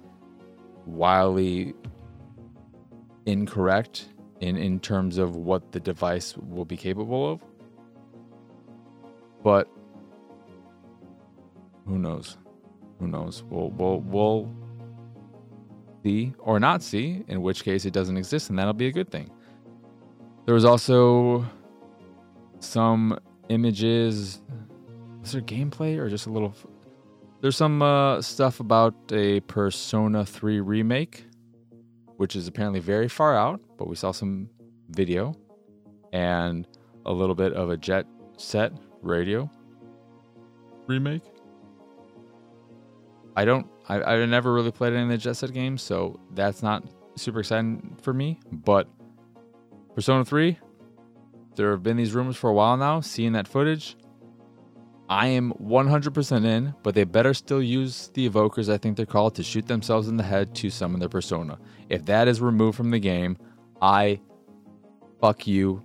wildly 0.87 1.75
incorrect 3.27 4.11
in 4.41 4.57
in 4.57 4.79
terms 4.79 5.17
of 5.19 5.37
what 5.37 5.73
the 5.73 5.81
device 5.81 6.37
will 6.37 6.67
be 6.67 6.77
capable 6.77 7.33
of. 7.33 7.41
But 9.43 9.69
who 11.87 11.99
knows? 11.99 12.37
Who 12.99 13.09
knows? 13.09 13.43
We'll 13.45 13.71
we'll 13.71 14.01
we'll 14.01 14.55
see 16.05 16.35
or 16.39 16.61
not 16.61 16.83
see, 16.83 17.25
in 17.29 17.43
which 17.43 17.65
case 17.65 17.85
it 17.85 17.93
doesn't 17.93 18.17
exist, 18.17 18.51
and 18.51 18.59
that'll 18.59 18.73
be 18.73 18.87
a 18.87 18.93
good 18.93 19.11
thing. 19.11 19.31
There 20.45 20.55
was 20.55 20.65
also 20.65 21.45
some 22.61 23.19
images. 23.49 24.41
Was 25.21 25.33
there 25.33 25.41
gameplay 25.41 25.99
or 25.99 26.09
just 26.09 26.27
a 26.27 26.31
little? 26.31 26.55
There's 27.41 27.57
some 27.57 27.83
uh, 27.83 28.23
stuff 28.23 28.61
about 28.61 28.95
a 29.13 29.41
Persona 29.41 30.25
3 30.25 30.61
remake, 30.61 31.27
which 32.17 32.37
is 32.37 32.47
apparently 32.47 32.81
very 32.81 33.09
far 33.09 33.37
out, 33.37 33.61
but 33.77 33.89
we 33.89 33.97
saw 33.97 34.13
some 34.13 34.49
video 34.91 35.35
and 36.13 36.67
a 37.07 37.13
little 37.13 37.35
bit 37.35 37.53
of 37.53 37.71
a 37.71 37.77
Jet 37.77 38.07
Set 38.37 38.73
Radio 39.03 39.51
remake. 40.87 41.23
I 43.37 43.45
don't. 43.45 43.67
I, 43.89 44.01
I 44.01 44.27
never 44.27 44.53
really 44.53 44.71
played 44.71 44.93
any 44.93 45.03
of 45.03 45.09
the 45.09 45.19
Jet 45.19 45.35
Set 45.35 45.53
games, 45.53 45.83
so 45.83 46.19
that's 46.33 46.63
not 46.63 46.85
super 47.17 47.41
exciting 47.41 47.97
for 48.01 48.13
me. 48.13 48.41
But 48.51 48.89
Persona 49.95 50.25
3, 50.25 50.59
there 51.57 51.71
have 51.73 51.83
been 51.83 51.97
these 51.97 52.13
rumors 52.13 52.37
for 52.37 52.51
a 52.51 52.55
while 52.55 52.77
now. 52.77 53.01
Seeing 53.01 53.33
that 53.33 53.49
footage, 53.49 53.97
I 55.09 55.27
am 55.29 55.53
100% 55.63 56.45
in, 56.45 56.75
but 56.83 56.95
they 56.95 57.05
better 57.05 57.35
still 57.35 57.63
use 57.63 58.11
the 58.15 58.29
evokers, 58.29 58.73
I 58.73 58.79
think 58.79 58.97
they're 58.97 59.07
called, 59.07 59.35
to 59.35 59.43
shoot 59.43 59.67
themselves 59.67 60.09
in 60.09 60.17
the 60.17 60.23
head 60.23 60.55
to 60.57 60.71
summon 60.71 61.01
their 61.01 61.09
persona. 61.09 61.59
If 61.89 62.05
that 62.07 62.29
is 62.29 62.41
removed 62.41 62.77
from 62.77 62.91
the 62.91 62.99
game, 62.99 63.37
I 63.83 64.21
fuck 65.21 65.47
you. 65.47 65.83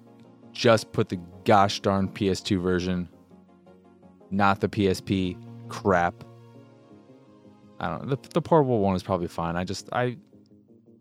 Just 0.52 0.92
put 0.92 1.10
the 1.10 1.20
gosh 1.46 1.80
darn 1.80 2.10
PS2 2.10 2.62
version, 2.62 3.10
not 4.32 4.62
the 4.62 4.68
PSP 4.68 5.38
crap 5.68 6.24
I 7.80 7.90
don't 7.90 8.08
know. 8.08 8.16
The, 8.16 8.30
the 8.34 8.42
portable 8.42 8.80
one 8.80 8.96
is 8.96 9.04
probably 9.04 9.28
fine. 9.28 9.56
I 9.56 9.64
just 9.64 9.90
I 9.94 10.18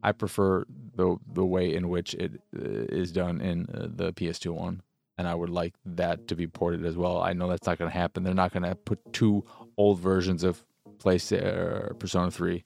I 0.03 0.13
prefer 0.13 0.65
the 0.95 1.17
the 1.33 1.45
way 1.45 1.75
in 1.75 1.89
which 1.89 2.15
it 2.15 2.41
uh, 2.57 2.61
is 2.61 3.13
done 3.13 3.41
in 3.41 3.67
uh, 3.75 3.89
the 3.91 4.13
PS2 4.13 4.53
one, 4.53 4.83
and 5.17 5.27
I 5.27 5.35
would 5.35 5.51
like 5.51 5.75
that 5.85 6.29
to 6.29 6.37
be 6.37 6.47
ported 6.47 6.85
as 6.85 6.97
well. 6.97 7.21
I 7.21 7.33
know 7.33 7.49
that's 7.49 7.67
not 7.67 7.79
going 7.79 7.91
to 7.91 7.97
happen. 7.97 8.23
They're 8.23 8.35
not 8.35 8.53
going 8.53 8.63
to 8.63 8.75
put 8.75 9.13
two 9.13 9.45
old 9.77 9.99
versions 9.99 10.45
of 10.45 10.65
PlayStation 10.99 11.91
uh, 11.91 11.95
Persona 11.95 12.31
3 12.31 12.63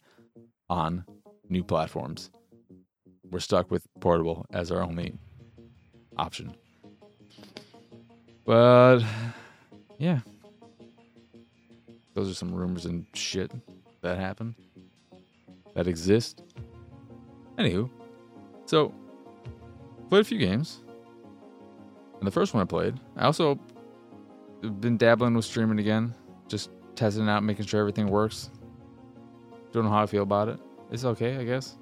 on 0.68 1.04
new 1.48 1.62
platforms. 1.62 2.30
We're 3.30 3.40
stuck 3.40 3.70
with 3.70 3.86
portable 4.00 4.46
as 4.52 4.70
our 4.70 4.82
only 4.82 5.14
option. 6.16 6.54
But 8.44 9.00
yeah, 9.98 10.20
those 12.14 12.30
are 12.30 12.34
some 12.34 12.54
rumors 12.54 12.86
and 12.86 13.06
shit 13.14 13.52
that 14.02 14.18
happen 14.18 14.54
that 15.74 15.86
exist. 15.86 16.42
Anywho, 17.58 17.88
so 18.66 18.94
played 20.08 20.20
a 20.20 20.24
few 20.24 20.38
games. 20.38 20.82
And 22.18 22.26
the 22.26 22.30
first 22.30 22.54
one 22.54 22.62
I 22.62 22.66
played, 22.66 23.00
I 23.16 23.24
also 23.24 23.58
been 24.80 24.96
dabbling 24.96 25.34
with 25.34 25.44
streaming 25.44 25.80
again, 25.80 26.14
just 26.48 26.70
testing 26.94 27.28
out, 27.28 27.42
making 27.42 27.66
sure 27.66 27.80
everything 27.80 28.06
works. 28.06 28.50
Don't 29.72 29.84
know 29.84 29.90
how 29.90 30.02
I 30.02 30.06
feel 30.06 30.22
about 30.22 30.48
it. 30.48 30.60
It's 30.90 31.04
okay, 31.04 31.36
I 31.36 31.44
guess. 31.44 31.76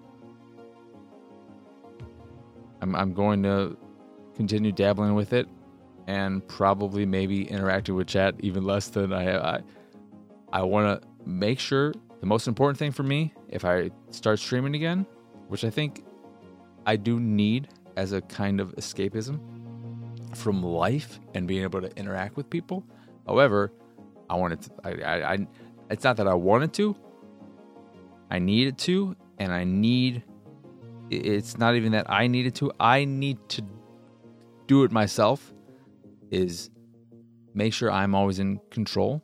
I'm 2.80 2.94
I'm 2.94 3.12
going 3.12 3.42
to 3.42 3.76
continue 4.34 4.72
dabbling 4.72 5.14
with 5.14 5.32
it 5.34 5.46
and 6.06 6.46
probably 6.48 7.04
maybe 7.04 7.44
interacting 7.50 7.94
with 7.94 8.06
chat 8.06 8.34
even 8.38 8.64
less 8.64 8.88
than 8.88 9.12
I 9.12 9.56
I 9.56 9.60
I 10.52 10.62
want 10.62 11.02
to 11.02 11.08
make 11.26 11.58
sure 11.58 11.92
the 12.20 12.26
most 12.26 12.46
important 12.46 12.78
thing 12.78 12.92
for 12.92 13.02
me 13.02 13.34
if 13.48 13.64
I 13.64 13.90
start 14.10 14.38
streaming 14.38 14.74
again, 14.74 15.06
which 15.48 15.64
I 15.64 15.70
think 15.70 16.04
I 16.86 16.96
do 16.96 17.18
need 17.18 17.68
as 17.96 18.12
a 18.12 18.20
kind 18.22 18.60
of 18.60 18.74
escapism 18.76 19.40
from 20.36 20.62
life 20.62 21.18
and 21.34 21.48
being 21.48 21.62
able 21.62 21.80
to 21.80 21.94
interact 21.96 22.36
with 22.36 22.48
people. 22.48 22.84
However, 23.26 23.72
I 24.28 24.36
wanted 24.36 24.62
to, 24.62 24.70
I, 24.84 24.90
I, 24.90 25.32
I 25.34 25.46
it's 25.90 26.04
not 26.04 26.16
that 26.18 26.28
I 26.28 26.34
wanted 26.34 26.72
to, 26.74 26.96
I 28.30 28.38
needed 28.38 28.78
to, 28.78 29.16
and 29.38 29.52
I 29.52 29.64
need, 29.64 30.22
it's 31.10 31.58
not 31.58 31.74
even 31.74 31.92
that 31.92 32.08
I 32.08 32.28
needed 32.28 32.54
to, 32.56 32.70
I 32.78 33.04
need 33.04 33.38
to 33.50 33.62
do 34.66 34.84
it 34.84 34.92
myself, 34.92 35.52
is 36.30 36.70
make 37.54 37.72
sure 37.72 37.90
I'm 37.90 38.14
always 38.14 38.38
in 38.38 38.60
control 38.70 39.22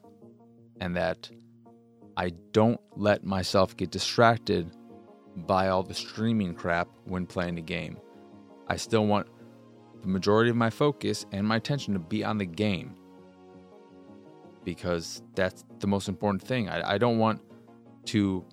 and 0.81 0.97
that 0.97 1.31
I 2.17 2.31
don't 2.53 2.81
let 2.97 3.25
myself 3.25 3.77
get 3.77 3.91
distracted 3.91 4.71
by 5.37 5.69
all 5.69 5.83
the 5.83 5.95
streaming 5.95 6.55
crap 6.55 6.89
when 7.05 7.27
playing 7.27 7.59
a 7.59 7.63
game. 7.63 7.99
I 8.69 8.77
still 8.77 9.07
want 9.07 9.27
the 10.01 10.09
majority 10.09 10.51
of 10.51 10.57
my 10.57 10.71
focus 10.71 11.27
and 11.33 11.47
my 11.47 11.57
attention 11.57 11.93
to 11.95 12.01
be 12.01 12.25
on 12.25 12.39
the 12.39 12.47
game 12.47 12.95
because 14.65 15.23
that's 15.35 15.65
the 15.79 15.87
most 15.87 16.09
important 16.09 16.43
thing. 16.43 16.69
I, 16.69 16.95
I 16.95 16.99
don't 16.99 17.19
want 17.19 17.41
to 18.07 18.45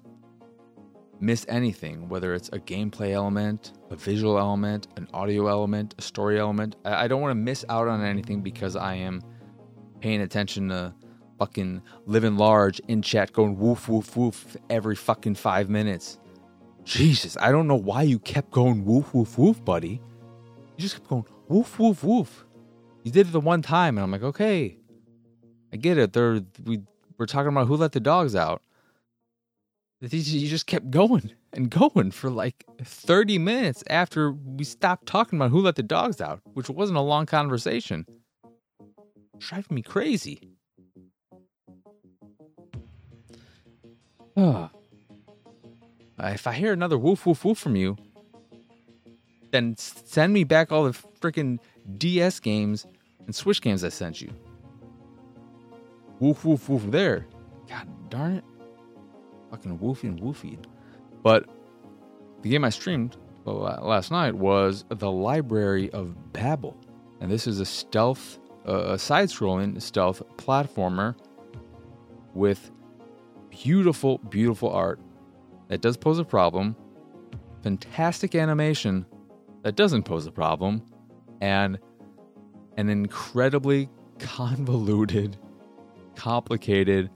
miss 1.19 1.45
anything, 1.47 2.09
whether 2.09 2.33
it's 2.33 2.49
a 2.49 2.59
gameplay 2.59 3.11
element, 3.11 3.73
a 3.89 3.95
visual 3.95 4.37
element, 4.37 4.87
an 4.97 5.07
audio 5.13 5.47
element, 5.47 5.95
a 5.97 6.01
story 6.01 6.39
element. 6.39 6.75
I, 6.83 7.05
I 7.05 7.07
don't 7.07 7.21
want 7.21 7.31
to 7.31 7.35
miss 7.35 7.63
out 7.69 7.87
on 7.87 8.03
anything 8.03 8.41
because 8.41 8.75
I 8.75 8.95
am 8.95 9.21
paying 10.01 10.21
attention 10.21 10.69
to 10.69 10.93
fucking 11.37 11.81
living 12.05 12.37
large 12.37 12.79
in 12.87 13.01
chat 13.01 13.33
going 13.33 13.57
woof 13.57 13.87
woof 13.89 14.15
woof 14.15 14.57
every 14.69 14.95
fucking 14.95 15.35
five 15.35 15.69
minutes. 15.69 16.19
Jesus, 16.83 17.37
I 17.39 17.51
don't 17.51 17.67
know 17.67 17.75
why 17.75 18.03
you 18.03 18.19
kept 18.19 18.51
going 18.51 18.85
woof 18.85 19.13
woof 19.13 19.37
woof, 19.37 19.63
buddy. 19.63 20.01
You 20.77 20.81
just 20.81 20.95
kept 20.95 21.07
going 21.07 21.25
woof 21.47 21.79
woof 21.79 22.03
woof. 22.03 22.45
You 23.03 23.11
did 23.11 23.27
it 23.27 23.31
the 23.31 23.39
one 23.39 23.61
time, 23.61 23.97
and 23.97 24.03
I'm 24.03 24.11
like, 24.11 24.23
okay, 24.23 24.77
I 25.71 25.77
get 25.77 25.97
it. 25.97 26.15
We 26.63 26.81
we're 27.17 27.25
talking 27.25 27.49
about 27.49 27.67
who 27.67 27.75
let 27.75 27.91
the 27.91 27.99
dogs 27.99 28.35
out. 28.35 28.61
You 30.01 30.49
just 30.49 30.67
kept 30.67 30.91
going 30.91 31.31
and 31.53 31.69
going 31.69 32.11
for 32.11 32.29
like 32.29 32.65
30 32.83 33.37
minutes 33.37 33.83
after 33.89 34.31
we 34.31 34.65
stopped 34.65 35.05
talking 35.05 35.39
about 35.39 35.51
who 35.51 35.61
let 35.61 35.75
the 35.75 35.83
dogs 35.83 36.19
out, 36.19 36.41
which 36.53 36.69
wasn't 36.69 36.97
a 36.97 37.01
long 37.01 37.25
conversation. 37.25 38.05
Driving 39.37 39.75
me 39.75 39.81
crazy. 39.81 40.52
If 46.19 46.47
I 46.47 46.53
hear 46.53 46.73
another 46.73 46.97
woof 46.97 47.25
woof 47.25 47.43
woof 47.45 47.57
from 47.57 47.75
you, 47.75 47.97
then 49.51 49.75
send 49.77 50.33
me 50.33 50.43
back 50.43 50.71
all 50.71 50.85
the 50.85 50.97
freaking 51.19 51.59
DS 51.97 52.39
games 52.39 52.87
and 53.25 53.35
Switch 53.35 53.61
games 53.61 53.83
I 53.83 53.89
sent 53.89 54.21
you. 54.21 54.31
Woof 56.19 56.45
woof 56.45 56.69
woof 56.69 56.83
there. 56.87 57.27
God 57.69 57.87
darn 58.09 58.33
it. 58.35 58.43
Fucking 59.51 59.77
woofy 59.79 60.03
and 60.05 60.19
woofy. 60.19 60.57
But 61.21 61.47
the 62.41 62.49
game 62.49 62.63
I 62.65 62.69
streamed 62.69 63.17
last 63.45 64.11
night 64.11 64.35
was 64.35 64.85
The 64.89 65.11
Library 65.11 65.91
of 65.91 66.33
Babel. 66.33 66.75
And 67.21 67.31
this 67.31 67.47
is 67.47 67.59
a 67.59 67.65
stealth, 67.65 68.39
uh, 68.67 68.93
a 68.93 68.99
side 68.99 69.29
scrolling 69.29 69.81
stealth 69.81 70.21
platformer 70.37 71.15
with 72.33 72.71
beautiful, 73.61 74.17
beautiful 74.17 74.71
art 74.71 74.99
that 75.67 75.81
does 75.81 75.95
pose 75.95 76.19
a 76.19 76.25
problem, 76.25 76.75
fantastic 77.61 78.35
animation 78.35 79.05
that 79.63 79.75
doesn't 79.75 80.03
pose 80.03 80.25
a 80.25 80.31
problem, 80.31 80.83
and 81.39 81.77
an 82.77 82.89
incredibly 82.89 83.89
convoluted, 84.19 85.37
complicated, 86.15 87.09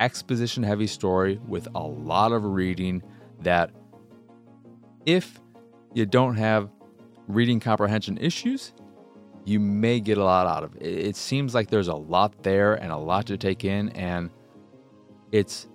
exposition 0.00 0.62
heavy 0.62 0.86
story 0.86 1.40
with 1.46 1.68
a 1.74 1.82
lot 1.82 2.32
of 2.32 2.44
reading 2.44 3.02
that, 3.40 3.70
if 5.04 5.40
you 5.94 6.06
don't 6.06 6.36
have 6.36 6.70
reading 7.28 7.60
comprehension 7.60 8.16
issues, 8.18 8.72
you 9.44 9.60
may 9.60 10.00
get 10.00 10.18
a 10.18 10.24
lot 10.24 10.46
out 10.46 10.62
of 10.62 10.76
it. 10.76 10.82
It 10.82 11.16
seems 11.16 11.54
like 11.54 11.68
there's 11.68 11.88
a 11.88 11.94
lot 11.94 12.42
there 12.42 12.74
and 12.74 12.92
a 12.92 12.96
lot 12.96 13.26
to 13.26 13.36
take 13.36 13.64
in, 13.64 13.90
and 13.90 14.30
it's 15.32 15.68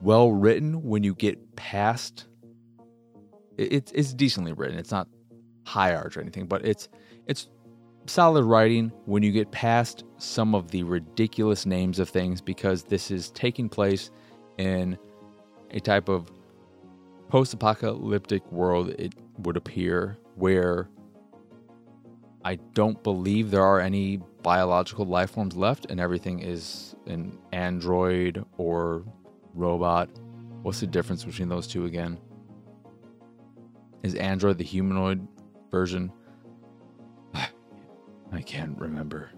well 0.00 0.32
written 0.32 0.82
when 0.82 1.02
you 1.02 1.14
get 1.14 1.56
past. 1.56 2.26
It's 3.56 3.92
it's 3.92 4.12
decently 4.12 4.52
written. 4.52 4.78
It's 4.78 4.90
not 4.90 5.08
high 5.64 5.94
art 5.94 6.16
or 6.16 6.20
anything, 6.20 6.46
but 6.46 6.64
it's 6.64 6.88
it's 7.26 7.48
solid 8.06 8.44
writing 8.44 8.92
when 9.04 9.22
you 9.22 9.32
get 9.32 9.50
past 9.50 10.04
some 10.18 10.54
of 10.54 10.70
the 10.70 10.82
ridiculous 10.82 11.66
names 11.66 11.98
of 11.98 12.08
things 12.08 12.40
because 12.40 12.84
this 12.84 13.10
is 13.10 13.30
taking 13.30 13.68
place 13.68 14.10
in 14.58 14.96
a 15.72 15.80
type 15.80 16.08
of 16.08 16.30
post-apocalyptic 17.28 18.50
world 18.52 18.90
it 18.90 19.12
would 19.38 19.56
appear 19.56 20.16
where 20.36 20.88
I 22.44 22.56
don't 22.74 23.02
believe 23.02 23.50
there 23.50 23.64
are 23.64 23.80
any 23.80 24.18
biological 24.42 25.04
life 25.04 25.30
forms 25.30 25.56
left 25.56 25.86
and 25.90 25.98
everything 25.98 26.38
is 26.38 26.94
an 27.06 27.36
android 27.52 28.44
or 28.56 29.04
robot. 29.56 30.08
What's 30.62 30.80
the 30.80 30.86
difference 30.86 31.24
between 31.24 31.48
those 31.48 31.66
two 31.66 31.84
again? 31.86 32.18
Is 34.02 34.14
Android 34.14 34.58
the 34.58 34.64
humanoid 34.64 35.26
version? 35.70 36.12
I 37.34 38.42
can't 38.44 38.78
remember 38.78 39.30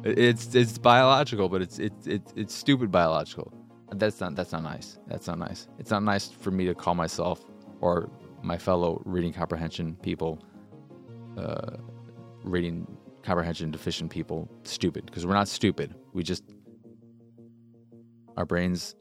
It's 0.03 0.53
it's 0.53 0.77
biological, 0.77 1.49
but 1.49 1.61
it's 1.61 1.79
it's 1.79 2.07
it's, 2.07 2.33
it's 2.35 2.53
stupid 2.53 2.91
biological. 2.91 3.51
That's 3.91 4.19
not 4.19 4.35
that's 4.35 4.51
not 4.51 4.63
nice. 4.63 4.99
That's 5.07 5.27
not 5.27 5.39
nice. 5.39 5.67
It's 5.79 5.91
not 5.91 6.03
nice 6.03 6.29
for 6.29 6.51
me 6.51 6.65
to 6.65 6.75
call 6.75 6.95
myself 6.95 7.45
or 7.79 8.09
my 8.41 8.57
fellow 8.57 9.01
reading 9.05 9.33
comprehension 9.33 9.95
people, 10.01 10.39
uh, 11.37 11.77
reading 12.43 12.85
comprehension 13.23 13.71
deficient 13.71 14.11
people, 14.11 14.49
stupid 14.63 15.05
because 15.05 15.25
we're 15.25 15.33
not 15.33 15.47
stupid. 15.47 15.95
We 16.13 16.23
just 16.23 16.43
our 18.35 18.45
brains 18.45 18.95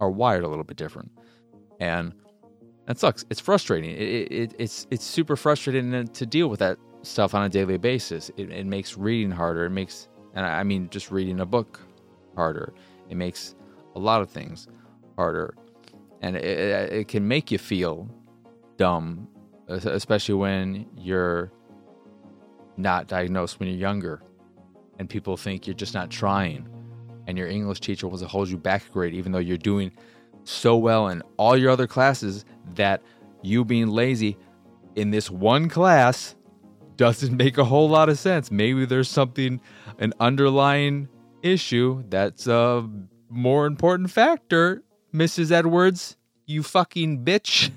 are 0.00 0.10
wired 0.10 0.44
a 0.44 0.48
little 0.48 0.64
bit 0.64 0.76
different, 0.76 1.10
and 1.80 2.14
that 2.86 2.98
sucks. 2.98 3.24
It's 3.30 3.40
frustrating. 3.40 3.90
It, 3.90 4.32
it, 4.32 4.54
it's 4.58 4.86
it's 4.90 5.04
super 5.04 5.36
frustrating 5.36 6.08
to 6.08 6.26
deal 6.26 6.48
with 6.48 6.60
that 6.60 6.78
stuff 7.02 7.34
on 7.34 7.42
a 7.42 7.48
daily 7.48 7.78
basis. 7.78 8.30
It, 8.36 8.50
it 8.50 8.66
makes 8.66 8.96
reading 8.96 9.30
harder. 9.30 9.64
It 9.66 9.70
makes, 9.70 10.08
and 10.34 10.44
I 10.44 10.62
mean, 10.62 10.88
just 10.90 11.10
reading 11.10 11.40
a 11.40 11.46
book 11.46 11.80
harder. 12.36 12.74
It 13.08 13.16
makes 13.16 13.54
a 13.98 14.04
lot 14.04 14.22
of 14.22 14.30
things 14.30 14.68
harder, 15.16 15.54
and 16.22 16.36
it, 16.36 16.92
it, 16.92 17.08
can 17.08 17.26
make 17.26 17.50
you 17.50 17.58
feel 17.58 18.08
dumb, 18.76 19.28
especially 19.68 20.36
when 20.36 20.86
you're 20.96 21.52
not 22.76 23.08
diagnosed 23.08 23.58
when 23.58 23.68
you're 23.68 23.78
younger, 23.78 24.22
and 24.98 25.10
people 25.10 25.36
think 25.36 25.66
you're 25.66 25.74
just 25.74 25.94
not 25.94 26.10
trying, 26.10 26.68
and 27.26 27.36
your 27.36 27.48
English 27.48 27.80
teacher 27.80 28.06
wants 28.06 28.22
to 28.22 28.28
hold 28.28 28.48
you 28.48 28.56
back 28.56 28.86
a 28.86 28.90
grade, 28.90 29.14
even 29.14 29.32
though 29.32 29.38
you're 29.38 29.56
doing 29.56 29.90
so 30.44 30.76
well 30.76 31.08
in 31.08 31.22
all 31.36 31.56
your 31.56 31.70
other 31.70 31.86
classes 31.86 32.44
that 32.74 33.02
you 33.42 33.64
being 33.64 33.88
lazy 33.88 34.36
in 34.94 35.10
this 35.10 35.30
one 35.30 35.68
class 35.68 36.34
doesn't 36.96 37.36
make 37.36 37.58
a 37.58 37.64
whole 37.64 37.88
lot 37.88 38.08
of 38.08 38.18
sense. 38.18 38.50
Maybe 38.50 38.84
there's 38.84 39.08
something, 39.08 39.60
an 39.98 40.12
underlying 40.20 41.08
issue 41.42 42.04
that's 42.08 42.46
a 42.46 42.88
more 43.28 43.66
important 43.66 44.10
factor, 44.10 44.82
Mrs. 45.12 45.50
Edwards. 45.50 46.16
You 46.46 46.62
fucking 46.62 47.24
bitch. 47.24 47.70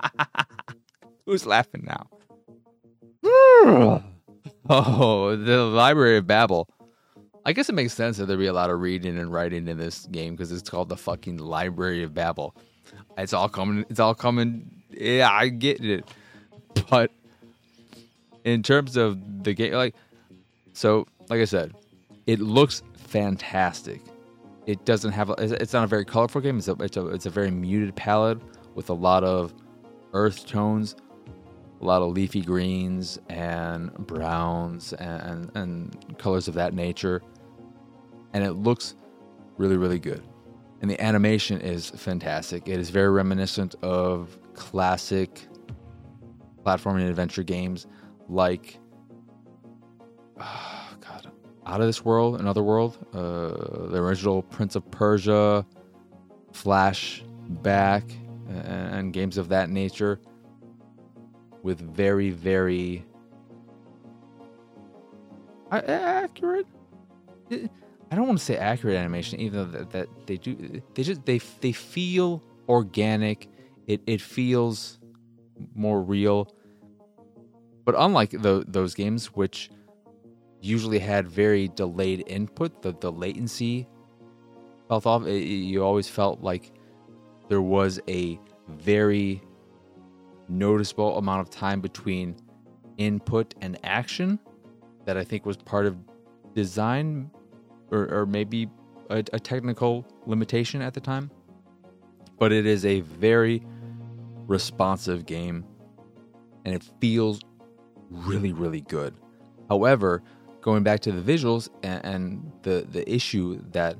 Who's 1.26 1.46
laughing 1.46 1.86
now? 1.86 2.06
oh, 4.70 5.36
the 5.36 5.64
Library 5.64 6.16
of 6.16 6.26
Babel. 6.26 6.68
I 7.44 7.52
guess 7.52 7.68
it 7.68 7.74
makes 7.74 7.94
sense 7.94 8.16
that 8.18 8.26
there'd 8.26 8.38
be 8.38 8.46
a 8.46 8.52
lot 8.52 8.70
of 8.70 8.80
reading 8.80 9.18
and 9.18 9.32
writing 9.32 9.68
in 9.68 9.78
this 9.78 10.06
game 10.06 10.34
because 10.34 10.52
it's 10.52 10.68
called 10.68 10.88
the 10.88 10.96
fucking 10.96 11.38
Library 11.38 12.02
of 12.02 12.14
Babel. 12.14 12.54
It's 13.16 13.32
all 13.32 13.48
coming. 13.48 13.84
It's 13.88 14.00
all 14.00 14.14
coming. 14.14 14.70
Yeah, 14.90 15.30
I 15.30 15.48
get 15.48 15.84
it. 15.84 16.08
But 16.88 17.10
in 18.44 18.62
terms 18.62 18.96
of 18.96 19.44
the 19.44 19.54
game, 19.54 19.72
like, 19.72 19.94
so, 20.72 21.06
like 21.28 21.40
I 21.40 21.44
said, 21.44 21.74
it 22.26 22.40
looks 22.40 22.82
fantastic. 23.10 24.00
It 24.66 24.84
doesn't 24.84 25.10
have, 25.12 25.30
a, 25.30 25.34
it's 25.60 25.72
not 25.72 25.84
a 25.84 25.88
very 25.88 26.04
colorful 26.04 26.40
game. 26.40 26.58
It's 26.58 26.68
a, 26.68 26.74
it's 26.74 26.96
a, 26.96 27.06
it's 27.08 27.26
a 27.26 27.30
very 27.30 27.50
muted 27.50 27.94
palette 27.96 28.38
with 28.74 28.88
a 28.88 28.94
lot 28.94 29.24
of 29.24 29.52
earth 30.12 30.46
tones, 30.46 30.94
a 31.80 31.84
lot 31.84 32.02
of 32.02 32.12
leafy 32.12 32.40
greens 32.40 33.18
and 33.28 33.92
browns 34.06 34.92
and, 34.94 35.50
and 35.56 36.18
colors 36.18 36.46
of 36.46 36.54
that 36.54 36.72
nature. 36.72 37.20
And 38.32 38.44
it 38.44 38.52
looks 38.52 38.94
really, 39.56 39.76
really 39.76 39.98
good. 39.98 40.22
And 40.80 40.90
the 40.90 41.00
animation 41.02 41.60
is 41.60 41.90
fantastic. 41.90 42.68
It 42.68 42.78
is 42.78 42.90
very 42.90 43.10
reminiscent 43.10 43.74
of 43.82 44.38
classic 44.54 45.48
platforming 46.64 47.08
adventure 47.08 47.42
games 47.42 47.86
like 48.28 48.78
God, 50.38 50.79
Out 51.70 51.80
of 51.80 51.86
This 51.86 52.04
World, 52.04 52.40
Another 52.40 52.64
World, 52.64 52.98
uh, 53.14 53.86
the 53.86 53.98
original 53.98 54.42
Prince 54.42 54.74
of 54.74 54.90
Persia, 54.90 55.64
Flashback, 56.52 58.02
and, 58.48 58.94
and 58.94 59.12
games 59.12 59.38
of 59.38 59.48
that 59.50 59.70
nature, 59.70 60.18
with 61.62 61.80
very, 61.80 62.30
very 62.30 63.06
accurate. 65.70 66.66
I 67.52 68.16
don't 68.16 68.26
want 68.26 68.40
to 68.40 68.44
say 68.44 68.56
accurate 68.56 68.96
animation, 68.96 69.38
even 69.38 69.58
though 69.58 69.78
that, 69.78 69.90
that 69.90 70.08
they 70.26 70.38
do. 70.38 70.82
They 70.94 71.04
just 71.04 71.24
they 71.24 71.38
they 71.60 71.70
feel 71.70 72.42
organic. 72.68 73.48
It 73.86 74.02
it 74.08 74.20
feels 74.20 74.98
more 75.76 76.02
real 76.02 76.52
but 77.84 77.94
unlike 77.98 78.30
the, 78.30 78.64
those 78.68 78.94
games, 78.94 79.34
which 79.34 79.68
usually 80.60 80.98
had 80.98 81.28
very 81.28 81.68
delayed 81.68 82.24
input, 82.26 82.82
the, 82.82 82.92
the 83.00 83.10
latency 83.10 83.86
felt 84.88 85.06
off. 85.06 85.26
It, 85.26 85.42
you 85.42 85.82
always 85.84 86.08
felt 86.08 86.42
like 86.42 86.72
there 87.48 87.62
was 87.62 88.00
a 88.08 88.38
very 88.68 89.42
noticeable 90.48 91.16
amount 91.18 91.40
of 91.40 91.50
time 91.50 91.80
between 91.80 92.36
input 92.98 93.54
and 93.60 93.78
action 93.84 94.38
that 95.04 95.16
I 95.16 95.24
think 95.24 95.46
was 95.46 95.56
part 95.56 95.86
of 95.86 95.96
design 96.54 97.30
or, 97.90 98.08
or 98.12 98.26
maybe 98.26 98.68
a, 99.08 99.24
a 99.32 99.40
technical 99.40 100.06
limitation 100.26 100.82
at 100.82 100.94
the 100.94 101.00
time. 101.00 101.30
But 102.38 102.52
it 102.52 102.66
is 102.66 102.84
a 102.84 103.00
very 103.00 103.62
responsive 104.46 105.26
game 105.26 105.64
and 106.64 106.74
it 106.74 106.82
feels 107.00 107.40
really, 108.10 108.52
really 108.52 108.82
good. 108.82 109.14
However, 109.68 110.22
going 110.60 110.82
back 110.82 111.00
to 111.00 111.12
the 111.12 111.20
visuals 111.20 111.68
and, 111.82 112.04
and 112.04 112.52
the, 112.62 112.86
the 112.90 113.10
issue 113.12 113.60
that 113.72 113.96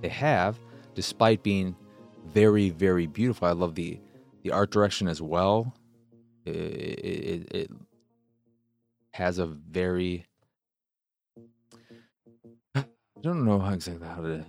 they 0.00 0.08
have, 0.08 0.58
despite 0.94 1.42
being 1.42 1.74
very, 2.26 2.70
very 2.70 3.06
beautiful, 3.06 3.48
I 3.48 3.52
love 3.52 3.74
the, 3.74 3.98
the 4.42 4.50
art 4.50 4.70
direction 4.70 5.08
as 5.08 5.20
well. 5.20 5.74
It, 6.44 6.54
it, 6.54 7.54
it 7.54 7.70
has 9.12 9.38
a 9.38 9.46
very 9.46 10.24
I 12.74 12.84
don't 13.22 13.44
know 13.44 13.58
how 13.58 13.72
exactly 13.72 14.06
how 14.06 14.22
to 14.22 14.44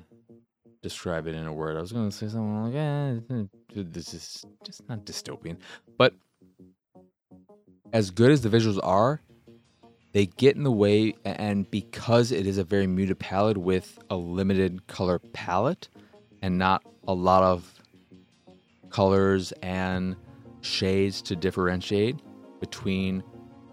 describe 0.83 1.25
it 1.25 1.33
in 1.33 1.47
a 1.47 1.51
word. 1.53 1.75
I 1.75 1.81
was 1.81 1.91
going 1.91 2.07
to 2.07 2.15
say 2.15 2.27
something 2.27 2.63
like, 2.65 2.75
"Eh, 2.75 3.83
this 3.83 4.13
is 4.13 4.45
just 4.63 4.87
not 4.87 5.05
dystopian," 5.05 5.57
but 5.97 6.13
as 7.91 8.11
good 8.11 8.29
as 8.29 8.41
the 8.41 8.49
visuals 8.49 8.79
are, 8.83 9.21
they 10.11 10.25
get 10.25 10.55
in 10.55 10.63
the 10.63 10.71
way, 10.71 11.13
and 11.23 11.69
because 11.69 12.31
it 12.31 12.47
is 12.47 12.57
a 12.57 12.63
very 12.63 12.87
muted 12.87 13.19
palette 13.19 13.57
with 13.57 13.99
a 14.09 14.15
limited 14.15 14.87
color 14.87 15.19
palette 15.19 15.87
and 16.41 16.57
not 16.57 16.83
a 17.07 17.13
lot 17.13 17.43
of 17.43 17.81
colors 18.89 19.51
and 19.61 20.15
shades 20.61 21.21
to 21.21 21.35
differentiate 21.35 22.17
between 22.59 23.23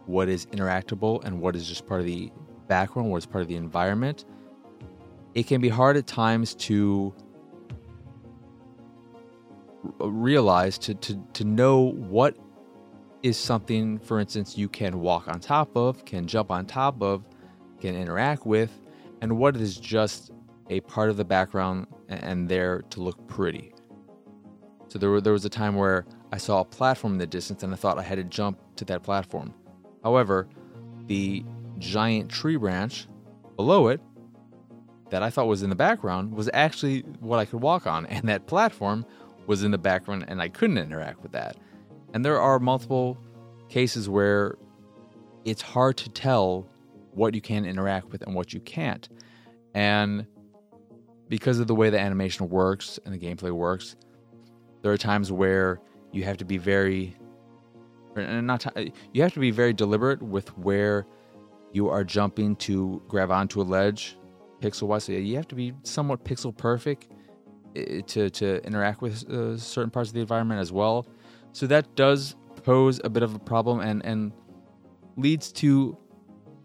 what 0.04 0.28
is 0.28 0.46
interactable 0.46 1.24
and 1.24 1.40
what 1.40 1.56
is 1.56 1.66
just 1.66 1.86
part 1.86 2.00
of 2.00 2.06
the 2.06 2.30
background, 2.68 3.10
what 3.10 3.18
is 3.18 3.26
part 3.26 3.42
of 3.42 3.48
the 3.48 3.56
environment, 3.56 4.24
it 5.34 5.46
can 5.46 5.60
be 5.60 5.68
hard 5.68 5.96
at 5.96 6.06
times 6.06 6.54
to 6.54 7.14
realize 10.00 10.78
to, 10.78 10.94
to, 10.94 11.20
to 11.32 11.44
know 11.44 11.92
what 11.92 12.36
is 13.26 13.36
something, 13.36 13.98
for 13.98 14.20
instance, 14.20 14.56
you 14.56 14.68
can 14.68 15.00
walk 15.00 15.26
on 15.26 15.40
top 15.40 15.76
of, 15.76 16.04
can 16.04 16.28
jump 16.28 16.52
on 16.52 16.64
top 16.64 17.02
of, 17.02 17.24
can 17.80 17.96
interact 17.96 18.46
with, 18.46 18.70
and 19.20 19.36
what 19.36 19.56
is 19.56 19.76
just 19.76 20.30
a 20.70 20.78
part 20.82 21.10
of 21.10 21.16
the 21.16 21.24
background 21.24 21.88
and 22.08 22.48
there 22.48 22.82
to 22.90 23.02
look 23.02 23.26
pretty. 23.26 23.74
So 24.86 25.00
there, 25.00 25.10
were, 25.10 25.20
there 25.20 25.32
was 25.32 25.44
a 25.44 25.50
time 25.50 25.74
where 25.74 26.06
I 26.30 26.36
saw 26.36 26.60
a 26.60 26.64
platform 26.64 27.14
in 27.14 27.18
the 27.18 27.26
distance 27.26 27.64
and 27.64 27.72
I 27.72 27.76
thought 27.76 27.98
I 27.98 28.02
had 28.02 28.18
to 28.18 28.24
jump 28.24 28.60
to 28.76 28.84
that 28.84 29.02
platform. 29.02 29.52
However, 30.04 30.46
the 31.08 31.44
giant 31.78 32.30
tree 32.30 32.56
branch 32.56 33.08
below 33.56 33.88
it 33.88 34.00
that 35.10 35.24
I 35.24 35.30
thought 35.30 35.48
was 35.48 35.64
in 35.64 35.70
the 35.70 35.76
background 35.76 36.32
was 36.32 36.48
actually 36.54 37.00
what 37.18 37.40
I 37.40 37.44
could 37.44 37.60
walk 37.60 37.88
on, 37.88 38.06
and 38.06 38.28
that 38.28 38.46
platform 38.46 39.04
was 39.48 39.64
in 39.64 39.72
the 39.72 39.78
background 39.78 40.26
and 40.28 40.40
I 40.40 40.48
couldn't 40.48 40.78
interact 40.78 41.24
with 41.24 41.32
that. 41.32 41.56
And 42.16 42.24
there 42.24 42.40
are 42.40 42.58
multiple 42.58 43.18
cases 43.68 44.08
where 44.08 44.56
it's 45.44 45.60
hard 45.60 45.98
to 45.98 46.08
tell 46.08 46.66
what 47.12 47.34
you 47.34 47.42
can 47.42 47.66
interact 47.66 48.10
with 48.10 48.22
and 48.22 48.34
what 48.34 48.54
you 48.54 48.60
can't. 48.60 49.06
And 49.74 50.26
because 51.28 51.58
of 51.58 51.66
the 51.66 51.74
way 51.74 51.90
the 51.90 52.00
animation 52.00 52.48
works 52.48 52.98
and 53.04 53.12
the 53.12 53.18
gameplay 53.18 53.50
works, 53.50 53.96
there 54.80 54.90
are 54.90 54.96
times 54.96 55.30
where 55.30 55.78
you 56.10 56.24
have 56.24 56.38
to 56.38 56.46
be 56.46 56.56
very 56.56 57.14
and 58.16 58.46
not 58.46 58.60
t- 58.62 58.94
you 59.12 59.20
have 59.20 59.34
to 59.34 59.40
be 59.40 59.50
very 59.50 59.74
deliberate 59.74 60.22
with 60.22 60.56
where 60.56 61.06
you 61.72 61.90
are 61.90 62.02
jumping 62.02 62.56
to 62.56 63.02
grab 63.08 63.30
onto 63.30 63.60
a 63.60 63.62
ledge 63.62 64.16
pixel 64.62 64.84
wise 64.84 65.04
so 65.04 65.12
you 65.12 65.36
have 65.36 65.48
to 65.48 65.54
be 65.54 65.74
somewhat 65.82 66.24
pixel 66.24 66.56
perfect 66.56 67.08
to 68.06 68.30
to 68.30 68.64
interact 68.66 69.02
with 69.02 69.28
uh, 69.28 69.58
certain 69.58 69.90
parts 69.90 70.08
of 70.08 70.14
the 70.14 70.20
environment 70.20 70.58
as 70.62 70.72
well 70.72 71.06
so 71.56 71.66
that 71.66 71.96
does 71.96 72.36
pose 72.64 73.00
a 73.02 73.08
bit 73.08 73.22
of 73.22 73.34
a 73.34 73.38
problem 73.38 73.80
and 73.80 74.04
and 74.04 74.30
leads 75.16 75.50
to 75.50 75.96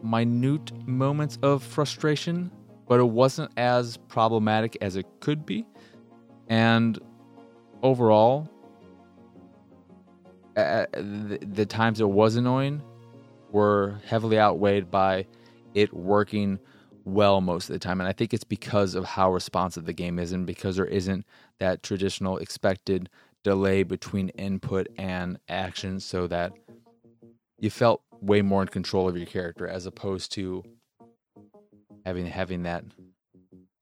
minute 0.04 0.70
moments 0.86 1.38
of 1.44 1.64
frustration 1.64 2.52
but 2.90 3.00
it 3.00 3.08
wasn't 3.08 3.50
as 3.56 3.96
problematic 4.10 4.78
as 4.82 4.98
it 4.98 5.06
could 5.22 5.46
be 5.46 5.66
and 6.50 7.00
overall 7.84 8.50
uh, 10.58 10.86
the, 10.92 11.40
the 11.42 11.66
times 11.66 12.02
it 12.02 12.10
was 12.10 12.36
annoying 12.36 12.82
were 13.52 13.98
heavily 14.06 14.38
outweighed 14.38 14.92
by 14.92 15.26
it 15.74 15.94
working 15.94 16.60
well 17.06 17.42
most 17.42 17.70
of 17.70 17.74
the 17.74 17.80
time. 17.80 18.00
And 18.02 18.08
I 18.08 18.14
think 18.14 18.34
it's 18.34 18.44
because 18.44 18.96
of 18.96 19.06
how 19.06 19.32
responsive 19.32 19.86
the 19.86 19.94
game 19.94 20.20
is 20.20 20.32
and 20.32 20.46
because 20.46 20.76
there 20.76 20.86
isn't 20.86 21.26
that 21.60 21.84
traditional 21.84 22.38
expected 22.38 23.10
delay 23.44 23.84
between 23.84 24.30
input 24.30 24.88
and 24.98 25.40
action 25.50 26.00
so 26.00 26.28
that 26.28 26.54
you 27.60 27.70
felt 27.70 28.02
way 28.22 28.42
more 28.42 28.62
in 28.62 28.68
control 28.68 29.08
of 29.08 29.18
your 29.18 29.26
character 29.26 29.68
as 29.68 29.86
opposed 29.86 30.32
to 30.34 30.64
having 32.06 32.26
having 32.26 32.64
that 32.64 32.84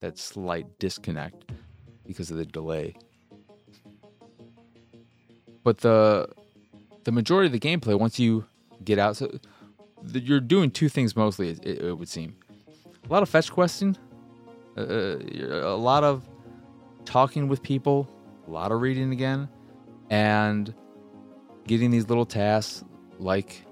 that 0.00 0.18
slight 0.18 0.66
disconnect 0.78 1.44
because 2.06 2.30
of 2.30 2.38
the 2.38 2.46
delay. 2.46 2.94
But 5.62 5.78
the 5.78 6.28
the 7.04 7.12
majority 7.12 7.46
of 7.46 7.52
the 7.52 7.60
gameplay 7.60 7.98
once 7.98 8.18
you 8.18 8.44
get 8.84 8.98
out 8.98 9.16
so 9.16 9.38
you're 10.12 10.40
doing 10.40 10.70
two 10.70 10.88
things 10.88 11.14
mostly 11.14 11.50
it, 11.50 11.64
it 11.64 11.98
would 11.98 12.08
seem 12.08 12.34
a 13.08 13.12
lot 13.12 13.22
of 13.22 13.28
fetch 13.28 13.50
questing 13.50 13.96
uh, 14.76 14.80
uh 14.80 15.16
a 15.62 15.76
lot 15.76 16.04
of 16.04 16.26
talking 17.04 17.48
with 17.48 17.62
people 17.62 18.08
lot 18.50 18.72
of 18.72 18.80
reading 18.80 19.12
again 19.12 19.48
and 20.10 20.74
getting 21.66 21.90
these 21.90 22.08
little 22.08 22.26
tasks 22.26 22.84
like 23.18 23.64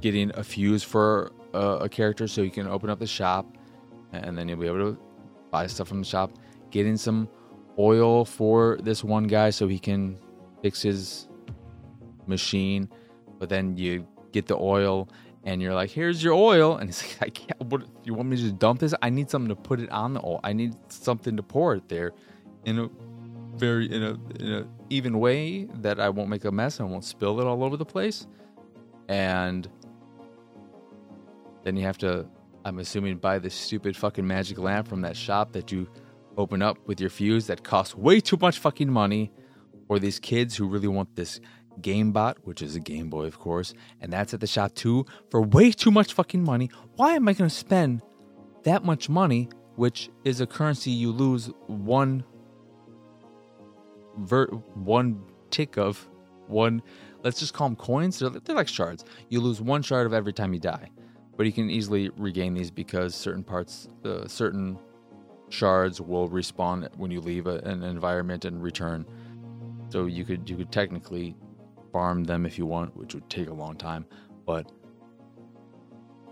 getting 0.00 0.30
a 0.34 0.44
fuse 0.44 0.82
for 0.82 1.32
a, 1.52 1.58
a 1.58 1.88
character 1.88 2.26
so 2.28 2.42
you 2.42 2.50
can 2.50 2.66
open 2.66 2.88
up 2.90 2.98
the 2.98 3.06
shop 3.06 3.46
and 4.12 4.36
then 4.36 4.48
you'll 4.48 4.58
be 4.58 4.66
able 4.66 4.94
to 4.94 4.98
buy 5.50 5.66
stuff 5.66 5.88
from 5.88 5.98
the 5.98 6.06
shop 6.06 6.32
getting 6.70 6.96
some 6.96 7.28
oil 7.78 8.24
for 8.24 8.78
this 8.82 9.02
one 9.02 9.24
guy 9.24 9.50
so 9.50 9.66
he 9.66 9.78
can 9.78 10.18
fix 10.62 10.82
his 10.82 11.28
machine, 12.26 12.88
but 13.38 13.48
then 13.48 13.76
you 13.76 14.06
get 14.32 14.46
the 14.46 14.56
oil 14.56 15.08
and 15.44 15.62
you're 15.62 15.74
like, 15.74 15.90
"Here's 15.90 16.22
your 16.22 16.34
oil," 16.34 16.76
and 16.76 16.88
he's 16.88 17.02
like, 17.20 17.22
"I 17.22 17.30
can't. 17.30 17.60
What 17.70 17.82
you 18.04 18.14
want 18.14 18.28
me 18.28 18.36
to 18.36 18.42
just 18.42 18.58
dump 18.58 18.80
this? 18.80 18.94
I 19.02 19.10
need 19.10 19.30
something 19.30 19.48
to 19.48 19.56
put 19.56 19.80
it 19.80 19.90
on 19.90 20.14
the 20.14 20.20
oil. 20.20 20.40
I 20.44 20.52
need 20.52 20.74
something 20.88 21.36
to 21.36 21.42
pour 21.42 21.74
it 21.74 21.88
there, 21.88 22.12
in 22.64 22.78
a 22.78 22.88
very 23.60 23.86
in 23.90 24.02
a 24.02 24.18
in 24.40 24.52
a 24.52 24.66
even 24.88 25.20
way 25.20 25.66
that 25.82 26.00
I 26.00 26.08
won't 26.08 26.28
make 26.28 26.44
a 26.44 26.50
mess 26.50 26.80
and 26.80 26.88
I 26.88 26.90
won't 26.90 27.04
spill 27.04 27.40
it 27.40 27.46
all 27.46 27.62
over 27.62 27.76
the 27.76 27.84
place." 27.84 28.26
And 29.08 29.68
then 31.64 31.76
you 31.76 31.84
have 31.84 31.98
to, 31.98 32.26
I'm 32.64 32.78
assuming, 32.78 33.18
buy 33.18 33.38
this 33.38 33.54
stupid 33.54 33.96
fucking 33.96 34.26
magic 34.26 34.58
lamp 34.58 34.88
from 34.88 35.02
that 35.02 35.16
shop 35.16 35.52
that 35.52 35.70
you 35.70 35.88
open 36.36 36.62
up 36.62 36.78
with 36.86 37.00
your 37.00 37.10
fuse 37.10 37.46
that 37.48 37.62
costs 37.62 37.94
way 37.94 38.20
too 38.20 38.38
much 38.40 38.58
fucking 38.58 38.90
money, 38.90 39.32
or 39.88 39.98
these 39.98 40.18
kids 40.18 40.56
who 40.56 40.66
really 40.66 40.88
want 40.88 41.16
this 41.16 41.40
GameBot, 41.80 42.36
which 42.44 42.62
is 42.62 42.76
a 42.76 42.80
Game 42.80 43.10
Boy, 43.10 43.26
of 43.26 43.38
course, 43.38 43.74
and 44.00 44.12
that's 44.12 44.32
at 44.32 44.40
the 44.40 44.46
shop 44.46 44.74
too 44.74 45.04
for 45.30 45.42
way 45.42 45.72
too 45.72 45.90
much 45.90 46.12
fucking 46.14 46.42
money. 46.42 46.70
Why 46.96 47.14
am 47.14 47.28
I 47.28 47.32
going 47.32 47.50
to 47.50 47.54
spend 47.54 48.02
that 48.64 48.84
much 48.84 49.08
money, 49.08 49.48
which 49.76 50.10
is 50.24 50.40
a 50.40 50.46
currency 50.46 50.90
you 50.90 51.10
lose 51.10 51.50
one 51.66 52.24
ver- 54.20 54.46
one 54.74 55.22
tick 55.50 55.76
of 55.76 56.08
one? 56.46 56.82
Let's 57.22 57.38
just 57.38 57.52
call 57.54 57.68
them 57.68 57.76
coins. 57.76 58.18
They're, 58.18 58.30
they're 58.30 58.56
like 58.56 58.68
shards. 58.68 59.04
You 59.28 59.40
lose 59.40 59.60
one 59.60 59.82
shard 59.82 60.06
of 60.06 60.14
every 60.14 60.32
time 60.32 60.54
you 60.54 60.60
die, 60.60 60.90
but 61.36 61.46
you 61.46 61.52
can 61.52 61.68
easily 61.70 62.10
regain 62.16 62.54
these 62.54 62.70
because 62.70 63.14
certain 63.14 63.44
parts, 63.44 63.88
uh, 64.04 64.26
certain 64.26 64.78
shards 65.48 66.00
will 66.00 66.28
respawn 66.28 66.88
when 66.96 67.10
you 67.10 67.20
leave 67.20 67.46
a, 67.46 67.56
an 67.58 67.82
environment 67.82 68.44
and 68.44 68.62
return. 68.62 69.04
So 69.90 70.06
you 70.06 70.24
could 70.24 70.48
you 70.48 70.56
could 70.56 70.70
technically 70.70 71.34
farm 71.92 72.24
them 72.24 72.46
if 72.46 72.58
you 72.58 72.66
want, 72.66 72.96
which 72.96 73.14
would 73.14 73.28
take 73.28 73.48
a 73.48 73.52
long 73.52 73.76
time. 73.76 74.06
But 74.46 74.70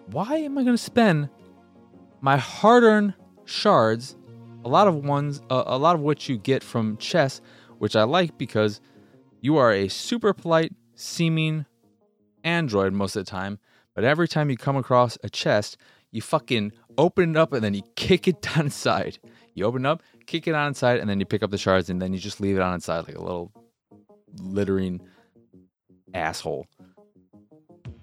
why 0.07 0.37
am 0.37 0.57
I 0.57 0.63
going 0.63 0.77
to 0.77 0.83
spend 0.83 1.29
my 2.21 2.37
hard-earned 2.37 3.15
shards, 3.45 4.17
a 4.65 4.69
lot 4.69 4.89
of 4.89 5.05
ones, 5.05 5.43
uh, 5.51 5.65
a 5.67 5.79
lot 5.79 5.95
of 5.95 6.01
which 6.01 6.29
you 6.29 6.39
get 6.39 6.63
from 6.63 6.97
chests, 6.97 7.41
which 7.79 7.97
I 7.97 8.05
like 8.05 8.37
because 8.39 8.81
you 9.41 9.57
are 9.57 9.73
a 9.73 9.89
super 9.89 10.33
polite 10.33 10.73
seeming 10.95 11.67
android 12.45 12.93
most 12.93 13.17
of 13.17 13.25
the 13.25 13.31
time, 13.31 13.59
but 13.95 14.05
every 14.05 14.29
time 14.29 14.51
you 14.51 14.57
come 14.57 14.77
across 14.77 15.17
a 15.23 15.31
chest, 15.31 15.77
you 16.11 16.23
fucking 16.23 16.73
open 16.97 17.31
it 17.31 17.37
up 17.37 17.53
and 17.53 17.63
then 17.63 17.75
you 17.75 17.83
kick 17.97 18.29
it 18.29 18.43
down 18.43 18.67
inside. 18.67 19.19
You 19.55 19.65
open 19.65 19.85
it 19.85 19.89
up, 19.89 20.03
kick 20.27 20.47
it 20.47 20.55
on 20.55 20.69
inside, 20.69 21.01
and 21.01 21.09
then 21.09 21.19
you 21.21 21.27
pick 21.27 21.43
up 21.43 21.51
the 21.51 21.59
shards 21.59 21.91
and 21.91 22.01
then 22.01 22.13
you 22.13 22.19
just 22.19 22.41
leave 22.41 22.57
it 22.57 22.63
on 22.63 22.75
inside 22.75 23.07
like 23.07 23.17
a 23.17 23.23
little 23.23 23.53
littering 24.41 25.01
asshole. 26.15 26.67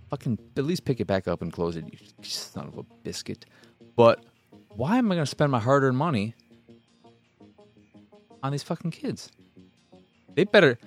Fucking 0.09 0.37
at 0.57 0.65
least 0.65 0.85
pick 0.85 0.99
it 0.99 1.07
back 1.07 1.27
up 1.27 1.41
and 1.41 1.51
close 1.51 1.75
it, 1.75 1.85
you 1.91 1.97
son 2.21 2.67
of 2.67 2.77
a 2.77 2.83
biscuit. 3.03 3.45
But 3.95 4.25
why 4.69 4.97
am 4.97 5.11
I 5.11 5.15
to 5.15 5.25
spend 5.25 5.51
my 5.51 5.59
hard 5.59 5.83
earned 5.83 5.97
money 5.97 6.35
on 8.43 8.51
these 8.51 8.63
fucking 8.63 8.91
kids? 8.91 9.31
They 10.35 10.43
better. 10.43 10.77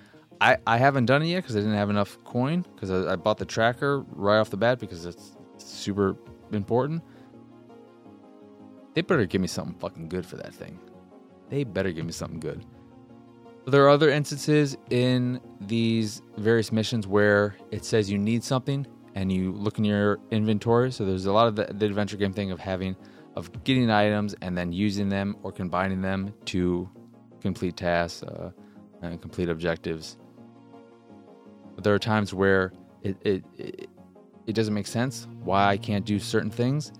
I, 0.41 0.59
I 0.67 0.77
haven't 0.77 1.07
done 1.07 1.23
it 1.23 1.27
yet 1.27 1.43
because 1.43 1.57
I 1.57 1.61
didn't 1.61 1.75
have 1.75 1.91
enough 1.91 2.23
coin 2.25 2.65
because 2.75 2.91
I, 2.91 3.13
I 3.13 3.17
bought 3.17 3.39
the 3.39 3.45
tracker 3.45 4.01
right 4.11 4.39
off 4.39 4.51
the 4.51 4.57
bat 4.57 4.79
because 4.79 5.05
it's 5.05 5.37
super 5.57 6.17
important. 6.53 7.03
They 8.95 9.03
better 9.03 9.27
give 9.27 9.41
me 9.41 9.49
something 9.49 9.75
fucking 9.79 10.09
good 10.09 10.25
for 10.25 10.37
that 10.37 10.55
thing. 10.55 10.79
They 11.49 11.65
better 11.65 11.93
give 11.93 12.05
me 12.05 12.13
something 12.13 12.41
good. 12.41 12.65
There 13.67 13.85
are 13.85 13.89
other 13.89 14.11
instances 14.11 14.77
in 14.91 15.41
these 15.61 16.23
various 16.37 16.73
missions 16.73 17.07
where 17.07 17.57
it 17.71 17.85
says 17.85 18.11
you 18.11 18.19
need 18.19 18.43
something 18.45 18.87
and 19.15 19.33
you 19.33 19.53
look 19.53 19.79
in 19.79 19.85
your 19.85 20.21
inventory. 20.31 20.93
So 20.93 21.05
there's 21.05 21.27
a 21.27 21.33
lot 21.33 21.49
of 21.49 21.57
the, 21.57 21.65
the 21.75 21.87
adventure 21.87 22.17
game 22.17 22.33
thing 22.33 22.51
of 22.51 22.61
having, 22.61 22.97
of 23.35 23.65
getting 23.65 23.91
items 23.91 24.35
and 24.41 24.57
then 24.57 24.73
using 24.73 25.09
them 25.09 25.37
or 25.43 25.53
combining 25.53 26.01
them 26.01 26.33
to 26.47 26.89
complete 27.41 27.77
tasks 27.77 28.23
uh, 28.23 28.53
and 29.03 29.21
complete 29.21 29.49
objectives. 29.49 30.19
But 31.75 31.85
there 31.85 31.95
are 31.95 31.99
times 31.99 32.35
where 32.35 32.73
it, 33.03 33.17
it, 33.23 33.45
it, 33.57 33.91
it 34.47 34.53
doesn't 34.55 34.75
make 34.75 34.87
sense 34.87 35.29
why 35.43 35.67
I 35.69 35.77
can't 35.77 36.05
do 36.05 36.19
certain 36.19 36.51
things. 36.51 36.93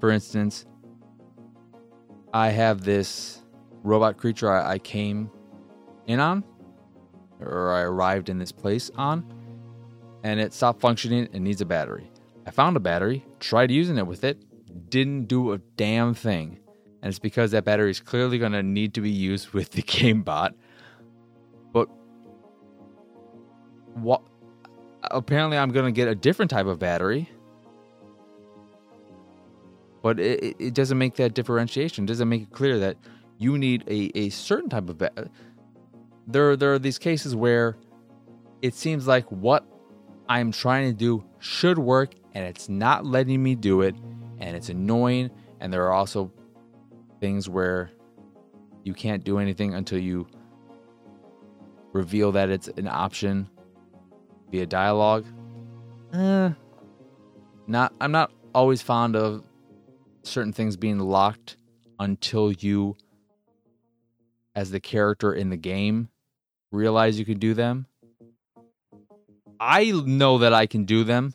For 0.00 0.10
instance, 0.10 0.66
I 2.32 2.48
have 2.48 2.84
this 2.84 3.42
robot 3.82 4.16
creature 4.16 4.50
I, 4.50 4.72
I 4.72 4.78
came 4.78 5.30
in 6.06 6.20
on, 6.20 6.44
or 7.40 7.72
I 7.72 7.82
arrived 7.82 8.28
in 8.28 8.38
this 8.38 8.52
place 8.52 8.90
on, 8.96 9.24
and 10.22 10.40
it 10.40 10.52
stopped 10.52 10.80
functioning 10.80 11.28
and 11.32 11.44
needs 11.44 11.60
a 11.60 11.66
battery. 11.66 12.10
I 12.46 12.50
found 12.50 12.76
a 12.76 12.80
battery, 12.80 13.24
tried 13.40 13.70
using 13.70 13.98
it 13.98 14.06
with 14.06 14.24
it, 14.24 14.44
didn't 14.90 15.26
do 15.26 15.52
a 15.52 15.58
damn 15.76 16.14
thing. 16.14 16.58
And 17.02 17.10
it's 17.10 17.18
because 17.18 17.50
that 17.50 17.64
battery 17.64 17.90
is 17.90 18.00
clearly 18.00 18.38
going 18.38 18.52
to 18.52 18.62
need 18.62 18.94
to 18.94 19.00
be 19.00 19.10
used 19.10 19.50
with 19.50 19.70
the 19.70 19.82
game 19.86 20.22
bot. 20.22 20.54
But 21.74 21.90
what 23.92 24.22
apparently 25.10 25.58
I'm 25.58 25.72
going 25.72 25.84
to 25.84 25.92
get 25.92 26.08
a 26.08 26.14
different 26.14 26.50
type 26.50 26.64
of 26.64 26.78
battery. 26.78 27.28
But 30.02 30.18
it, 30.18 30.56
it 30.58 30.72
doesn't 30.72 30.96
make 30.96 31.16
that 31.16 31.34
differentiation. 31.34 32.04
It 32.04 32.08
doesn't 32.08 32.28
make 32.30 32.42
it 32.42 32.52
clear 32.52 32.78
that 32.78 32.96
you 33.36 33.58
need 33.58 33.84
a, 33.86 34.10
a 34.18 34.30
certain 34.30 34.70
type 34.70 34.88
of 34.88 34.96
battery 34.96 35.28
there 36.26 36.56
there 36.56 36.72
are 36.72 36.78
these 36.78 36.98
cases 36.98 37.34
where 37.34 37.76
it 38.62 38.74
seems 38.74 39.06
like 39.06 39.30
what 39.30 39.64
I'm 40.28 40.52
trying 40.52 40.90
to 40.90 40.96
do 40.96 41.24
should 41.38 41.78
work 41.78 42.14
and 42.32 42.44
it's 42.44 42.68
not 42.68 43.04
letting 43.04 43.42
me 43.42 43.54
do 43.54 43.82
it 43.82 43.94
and 44.38 44.56
it's 44.56 44.68
annoying 44.68 45.30
and 45.60 45.72
there 45.72 45.84
are 45.84 45.92
also 45.92 46.32
things 47.20 47.48
where 47.48 47.90
you 48.84 48.94
can't 48.94 49.24
do 49.24 49.38
anything 49.38 49.74
until 49.74 49.98
you 49.98 50.26
reveal 51.94 52.32
that 52.32 52.50
it's 52.50 52.68
an 52.68 52.88
option 52.88 53.48
via 54.50 54.66
dialogue. 54.66 55.24
Eh, 56.12 56.50
not 57.66 57.94
I'm 58.00 58.12
not 58.12 58.30
always 58.54 58.82
fond 58.82 59.16
of 59.16 59.42
certain 60.22 60.52
things 60.52 60.76
being 60.76 60.98
locked 60.98 61.56
until 61.98 62.52
you 62.52 62.96
as 64.54 64.70
the 64.70 64.80
character 64.80 65.32
in 65.32 65.48
the 65.48 65.56
game 65.56 66.08
realize 66.70 67.18
you 67.18 67.24
can 67.24 67.38
do 67.38 67.54
them. 67.54 67.86
I 69.58 69.90
know 70.04 70.38
that 70.38 70.52
I 70.52 70.66
can 70.66 70.84
do 70.84 71.04
them, 71.04 71.32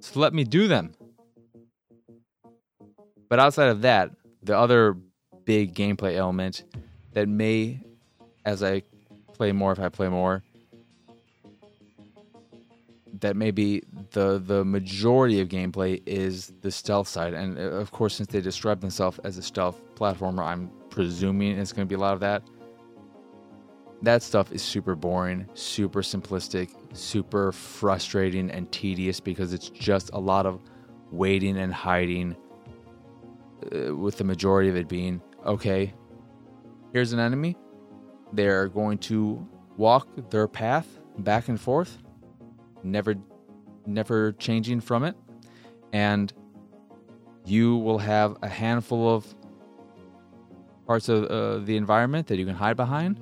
so 0.00 0.20
let 0.20 0.32
me 0.32 0.44
do 0.44 0.68
them. 0.68 0.94
But 3.28 3.40
outside 3.40 3.68
of 3.68 3.82
that, 3.82 4.12
the 4.42 4.56
other 4.56 4.96
big 5.44 5.74
gameplay 5.74 6.14
element 6.14 6.64
that 7.12 7.28
may, 7.28 7.80
as 8.44 8.62
I 8.62 8.82
play 9.36 9.52
more, 9.52 9.72
if 9.72 9.78
I 9.78 9.88
play 9.88 10.08
more, 10.08 10.42
that 13.20 13.36
maybe 13.36 13.82
the 14.12 14.38
the 14.38 14.64
majority 14.64 15.40
of 15.40 15.48
gameplay 15.48 16.02
is 16.06 16.52
the 16.60 16.70
stealth 16.70 17.08
side, 17.08 17.34
and 17.34 17.58
uh, 17.58 17.62
of 17.62 17.90
course, 17.90 18.14
since 18.14 18.28
they 18.28 18.40
describe 18.40 18.80
themselves 18.80 19.18
as 19.24 19.38
a 19.38 19.42
stealth 19.42 19.80
platformer, 19.94 20.44
I'm 20.44 20.70
presuming 20.90 21.58
it's 21.58 21.72
going 21.72 21.86
to 21.86 21.88
be 21.88 21.94
a 21.94 21.98
lot 21.98 22.14
of 22.14 22.20
that. 22.20 22.42
That 24.02 24.22
stuff 24.22 24.52
is 24.52 24.62
super 24.62 24.94
boring, 24.94 25.48
super 25.54 26.02
simplistic, 26.02 26.70
super 26.92 27.52
frustrating 27.52 28.50
and 28.50 28.70
tedious 28.70 29.20
because 29.20 29.52
it's 29.52 29.70
just 29.70 30.10
a 30.12 30.18
lot 30.20 30.44
of 30.46 30.60
waiting 31.10 31.56
and 31.58 31.72
hiding. 31.72 32.36
Uh, 33.74 33.96
with 33.96 34.18
the 34.18 34.24
majority 34.24 34.68
of 34.68 34.76
it 34.76 34.86
being 34.86 35.20
okay, 35.46 35.92
here's 36.92 37.12
an 37.14 37.18
enemy. 37.18 37.56
They're 38.36 38.68
going 38.68 38.98
to 38.98 39.46
walk 39.76 40.08
their 40.30 40.46
path 40.46 40.86
back 41.18 41.48
and 41.48 41.60
forth 41.60 41.98
never 42.82 43.14
never 43.86 44.32
changing 44.32 44.80
from 44.80 45.04
it. 45.04 45.16
And 45.92 46.32
you 47.44 47.76
will 47.76 47.98
have 47.98 48.36
a 48.42 48.48
handful 48.48 49.14
of 49.14 49.26
parts 50.86 51.08
of 51.08 51.24
uh, 51.24 51.58
the 51.58 51.76
environment 51.76 52.26
that 52.26 52.38
you 52.38 52.46
can 52.46 52.54
hide 52.54 52.76
behind 52.76 53.20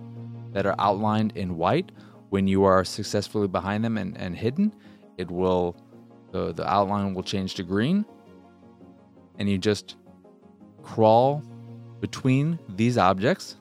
that 0.53 0.67
are 0.67 0.75
outlined 0.79 1.33
in 1.37 1.57
white. 1.57 1.93
When 2.31 2.49
you 2.49 2.65
are 2.65 2.85
successfully 2.85 3.47
behind 3.47 3.85
them 3.85 3.97
and, 3.97 4.17
and 4.19 4.37
hidden 4.37 4.75
it 5.19 5.31
will 5.31 5.77
the, 6.33 6.53
the 6.53 6.69
outline 6.69 7.15
will 7.15 7.23
change 7.23 7.55
to 7.55 7.63
green. 7.63 8.05
And 9.39 9.49
you 9.49 9.59
just 9.59 9.97
crawl 10.83 11.43
between 12.01 12.59
these 12.71 12.99
objects 12.99 13.57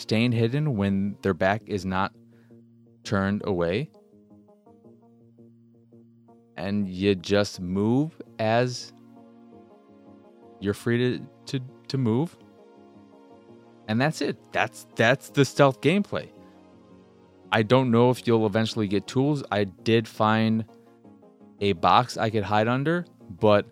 staying 0.00 0.32
hidden 0.32 0.76
when 0.76 1.16
their 1.22 1.34
back 1.34 1.62
is 1.66 1.84
not 1.84 2.12
turned 3.04 3.42
away 3.44 3.90
and 6.56 6.88
you 6.88 7.14
just 7.14 7.60
move 7.60 8.20
as 8.38 8.92
you're 10.60 10.74
free 10.74 10.98
to, 10.98 11.26
to, 11.46 11.64
to 11.88 11.98
move. 11.98 12.36
And 13.88 14.00
that's 14.00 14.20
it. 14.20 14.36
That's 14.52 14.86
that's 14.94 15.30
the 15.30 15.44
stealth 15.44 15.80
gameplay. 15.80 16.28
I 17.50 17.62
don't 17.62 17.90
know 17.90 18.10
if 18.10 18.26
you'll 18.26 18.46
eventually 18.46 18.86
get 18.86 19.06
tools. 19.08 19.42
I 19.50 19.64
did 19.64 20.06
find 20.06 20.64
a 21.60 21.72
box 21.72 22.16
I 22.16 22.30
could 22.30 22.44
hide 22.44 22.68
under, 22.68 23.04
but 23.28 23.66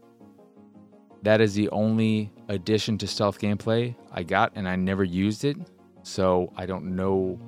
that 1.22 1.40
is 1.40 1.54
the 1.54 1.68
only 1.70 2.32
addition 2.48 2.98
to 2.98 3.06
stealth 3.06 3.38
gameplay 3.38 3.94
I 4.10 4.24
got, 4.24 4.52
and 4.56 4.68
I 4.68 4.74
never 4.76 5.04
used 5.04 5.44
it. 5.44 5.56
So 6.08 6.50
I 6.56 6.64
don't 6.64 6.96
know 6.96 7.38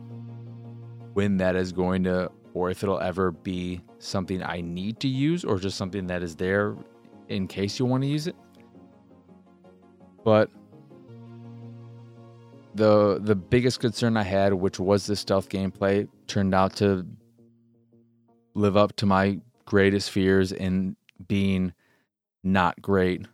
when 1.14 1.38
that 1.38 1.56
is 1.56 1.72
going 1.72 2.04
to, 2.04 2.30
or 2.52 2.70
if 2.70 2.82
it'll 2.82 3.00
ever 3.00 3.30
be 3.30 3.80
something 3.98 4.42
I 4.42 4.60
need 4.60 5.00
to 5.00 5.08
use 5.08 5.44
or 5.44 5.58
just 5.58 5.78
something 5.78 6.06
that 6.08 6.22
is 6.22 6.36
there 6.36 6.76
in 7.30 7.48
case 7.48 7.78
you 7.78 7.86
want 7.86 8.02
to 8.02 8.06
use 8.06 8.26
it. 8.26 8.36
But 10.24 10.50
the 12.74 13.18
the 13.22 13.34
biggest 13.34 13.80
concern 13.80 14.18
I 14.18 14.24
had, 14.24 14.52
which 14.52 14.78
was 14.78 15.06
the 15.06 15.16
stealth 15.16 15.48
gameplay, 15.48 16.06
turned 16.26 16.54
out 16.54 16.76
to 16.76 17.06
live 18.52 18.76
up 18.76 18.94
to 18.96 19.06
my 19.06 19.40
greatest 19.64 20.10
fears 20.10 20.52
in 20.52 20.96
being 21.26 21.72
not 22.44 22.80
great 22.82 23.26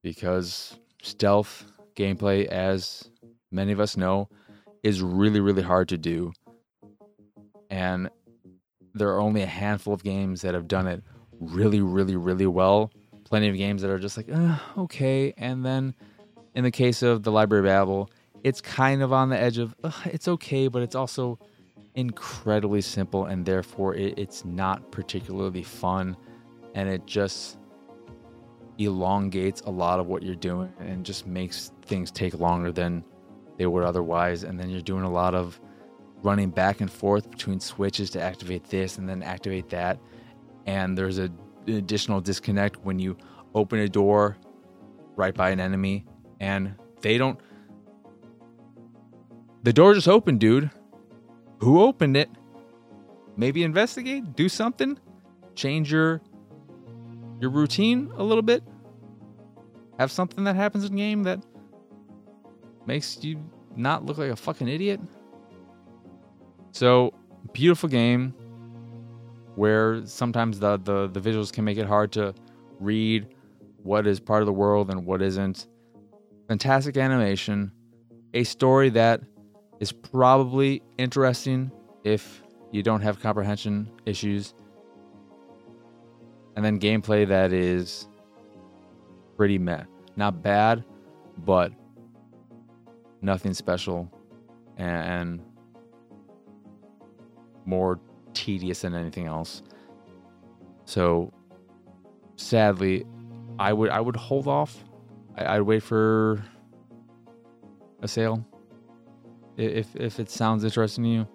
because 0.00 0.78
stealth 1.02 1.64
gameplay 1.96 2.46
as 2.46 3.10
many 3.50 3.72
of 3.72 3.80
us 3.80 3.96
know 3.96 4.28
is 4.82 5.02
really 5.02 5.40
really 5.40 5.62
hard 5.62 5.88
to 5.88 5.98
do 5.98 6.32
and 7.70 8.10
there 8.94 9.08
are 9.08 9.20
only 9.20 9.42
a 9.42 9.46
handful 9.46 9.94
of 9.94 10.02
games 10.02 10.42
that 10.42 10.54
have 10.54 10.68
done 10.68 10.86
it 10.86 11.02
really, 11.38 11.80
really, 11.80 12.16
really 12.16 12.46
well. 12.46 12.92
Plenty 13.24 13.48
of 13.48 13.56
games 13.56 13.82
that 13.82 13.90
are 13.90 13.98
just 13.98 14.16
like, 14.16 14.28
uh, 14.32 14.58
okay. 14.76 15.32
And 15.36 15.64
then 15.64 15.94
in 16.54 16.64
the 16.64 16.70
case 16.70 17.02
of 17.02 17.22
the 17.22 17.30
Library 17.30 17.60
of 17.60 17.72
Babel, 17.72 18.10
it's 18.42 18.60
kind 18.60 19.02
of 19.02 19.12
on 19.12 19.28
the 19.28 19.38
edge 19.38 19.58
of, 19.58 19.74
it's 20.06 20.26
okay, 20.26 20.68
but 20.68 20.82
it's 20.82 20.94
also 20.94 21.38
incredibly 21.94 22.80
simple 22.80 23.26
and 23.26 23.44
therefore 23.44 23.94
it, 23.94 24.18
it's 24.18 24.44
not 24.44 24.90
particularly 24.90 25.62
fun. 25.62 26.16
And 26.74 26.88
it 26.88 27.06
just 27.06 27.58
elongates 28.78 29.60
a 29.62 29.70
lot 29.70 30.00
of 30.00 30.06
what 30.06 30.22
you're 30.22 30.34
doing 30.34 30.72
and 30.80 31.04
just 31.04 31.26
makes 31.26 31.72
things 31.82 32.10
take 32.10 32.34
longer 32.34 32.72
than 32.72 33.04
they 33.60 33.66
would 33.66 33.84
otherwise. 33.84 34.42
And 34.42 34.58
then 34.58 34.70
you're 34.70 34.80
doing 34.80 35.04
a 35.04 35.10
lot 35.10 35.34
of 35.34 35.60
running 36.22 36.48
back 36.48 36.80
and 36.80 36.90
forth 36.90 37.30
between 37.30 37.60
switches 37.60 38.08
to 38.08 38.22
activate 38.22 38.64
this 38.70 38.96
and 38.96 39.06
then 39.06 39.22
activate 39.22 39.68
that. 39.68 39.98
And 40.64 40.96
there's 40.96 41.18
a, 41.18 41.24
an 41.66 41.74
additional 41.74 42.22
disconnect 42.22 42.82
when 42.82 42.98
you 42.98 43.18
open 43.54 43.78
a 43.80 43.86
door 43.86 44.38
right 45.14 45.34
by 45.34 45.50
an 45.50 45.60
enemy 45.60 46.06
and 46.40 46.74
they 47.02 47.18
don't. 47.18 47.38
The 49.62 49.74
door 49.74 49.92
just 49.92 50.08
opened, 50.08 50.40
dude. 50.40 50.70
Who 51.58 51.82
opened 51.82 52.16
it? 52.16 52.30
Maybe 53.36 53.62
investigate, 53.62 54.34
do 54.34 54.48
something, 54.48 54.98
change 55.54 55.92
your 55.92 56.22
your 57.42 57.50
routine 57.50 58.10
a 58.16 58.22
little 58.22 58.42
bit. 58.42 58.62
Have 59.98 60.10
something 60.10 60.44
that 60.44 60.56
happens 60.56 60.86
in 60.86 60.96
game 60.96 61.24
that 61.24 61.44
makes 62.86 63.22
you 63.22 63.42
not 63.76 64.04
look 64.04 64.18
like 64.18 64.30
a 64.30 64.36
fucking 64.36 64.68
idiot. 64.68 65.00
So 66.72 67.14
beautiful 67.52 67.88
game 67.88 68.34
where 69.56 70.04
sometimes 70.06 70.58
the, 70.60 70.78
the, 70.78 71.08
the 71.08 71.20
visuals 71.20 71.52
can 71.52 71.64
make 71.64 71.78
it 71.78 71.86
hard 71.86 72.12
to 72.12 72.34
read 72.78 73.28
what 73.82 74.06
is 74.06 74.20
part 74.20 74.42
of 74.42 74.46
the 74.46 74.52
world 74.52 74.90
and 74.90 75.04
what 75.04 75.22
isn't. 75.22 75.66
Fantastic 76.48 76.96
animation, 76.96 77.72
a 78.34 78.44
story 78.44 78.90
that 78.90 79.20
is 79.80 79.92
probably 79.92 80.82
interesting 80.98 81.70
if 82.04 82.42
you 82.72 82.82
don't 82.82 83.00
have 83.00 83.20
comprehension 83.20 83.90
issues, 84.06 84.54
and 86.56 86.64
then 86.64 86.78
gameplay 86.78 87.26
that 87.26 87.52
is 87.52 88.08
pretty 89.36 89.58
meh. 89.58 89.84
Not 90.16 90.42
bad, 90.42 90.84
but 91.38 91.72
nothing 93.22 93.54
special, 93.54 94.10
and 94.76 95.40
more 97.64 98.00
tedious 98.34 98.82
than 98.82 98.94
anything 98.94 99.26
else. 99.26 99.62
So 100.84 101.32
sadly, 102.36 103.04
I 103.58 103.72
would 103.72 103.90
I 103.90 104.00
would 104.00 104.16
hold 104.16 104.48
off. 104.48 104.84
I, 105.36 105.58
would 105.58 105.66
wait 105.66 105.82
for 105.82 106.42
a 108.02 108.08
sale 108.08 108.44
if 109.56 109.94
if 109.96 110.18
it 110.18 110.30
sounds 110.30 110.64
interesting 110.64 111.04
to 111.04 111.10
you. 111.10 111.28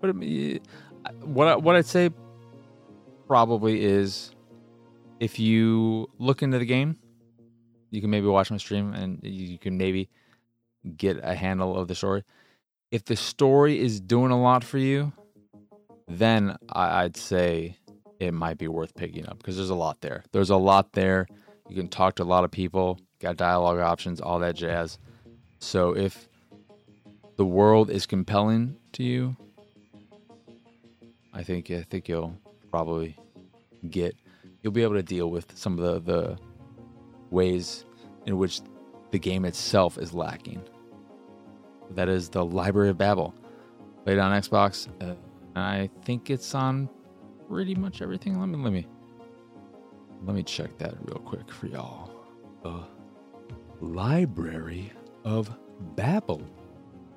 But 0.00 0.16
what 1.24 1.48
I, 1.48 1.56
what 1.56 1.76
I'd 1.76 1.86
say 1.86 2.10
probably 3.26 3.84
is 3.84 4.32
if 5.20 5.38
you 5.38 6.08
look 6.18 6.42
into 6.42 6.58
the 6.58 6.64
game, 6.64 6.96
you 7.92 8.00
can 8.00 8.10
maybe 8.10 8.26
watch 8.26 8.50
my 8.50 8.56
stream 8.56 8.92
and 8.92 9.20
you 9.22 9.58
can 9.58 9.78
maybe 9.78 10.08
get 10.96 11.20
a 11.22 11.36
handle 11.36 11.78
of 11.78 11.86
the 11.86 11.94
story 11.94 12.24
if 12.92 13.06
the 13.06 13.16
story 13.16 13.80
is 13.80 14.00
doing 14.00 14.30
a 14.30 14.40
lot 14.40 14.62
for 14.62 14.76
you, 14.76 15.12
then 16.06 16.56
I'd 16.68 17.16
say 17.16 17.76
it 18.20 18.32
might 18.34 18.58
be 18.58 18.68
worth 18.68 18.94
picking 18.94 19.26
up 19.26 19.38
because 19.38 19.56
there's 19.56 19.70
a 19.70 19.74
lot 19.74 20.02
there. 20.02 20.22
There's 20.30 20.50
a 20.50 20.56
lot 20.56 20.92
there. 20.92 21.26
You 21.68 21.74
can 21.74 21.88
talk 21.88 22.16
to 22.16 22.22
a 22.22 22.24
lot 22.24 22.44
of 22.44 22.50
people, 22.50 23.00
got 23.18 23.38
dialogue 23.38 23.78
options, 23.78 24.20
all 24.20 24.38
that 24.40 24.56
jazz. 24.56 24.98
So 25.58 25.96
if 25.96 26.28
the 27.36 27.46
world 27.46 27.88
is 27.90 28.04
compelling 28.04 28.76
to 28.92 29.02
you, 29.02 29.36
I 31.32 31.42
think 31.42 31.70
I 31.70 31.84
think 31.84 32.10
you'll 32.10 32.36
probably 32.70 33.16
get 33.88 34.14
you'll 34.60 34.74
be 34.74 34.82
able 34.82 34.94
to 34.96 35.02
deal 35.02 35.30
with 35.30 35.56
some 35.56 35.78
of 35.78 36.04
the, 36.04 36.12
the 36.12 36.38
ways 37.32 37.84
in 38.26 38.38
which 38.38 38.60
the 39.10 39.18
game 39.18 39.44
itself 39.44 39.98
is 39.98 40.12
lacking. 40.12 40.62
That 41.90 42.08
is 42.08 42.28
the 42.28 42.44
Library 42.44 42.90
of 42.90 42.98
Babel. 42.98 43.34
Played 44.04 44.18
on 44.18 44.32
Xbox. 44.40 44.88
Uh, 45.00 45.14
I 45.54 45.90
think 46.04 46.30
it's 46.30 46.54
on 46.54 46.88
pretty 47.48 47.74
much 47.74 48.02
everything. 48.02 48.38
Let 48.38 48.48
me 48.48 48.56
let 48.56 48.72
me 48.72 48.86
let 50.24 50.34
me 50.34 50.42
check 50.42 50.76
that 50.78 50.94
real 51.02 51.18
quick 51.18 51.50
for 51.52 51.66
y'all. 51.66 52.10
The 52.62 52.84
Library 53.80 54.92
of 55.24 55.54
Babel. 55.96 56.42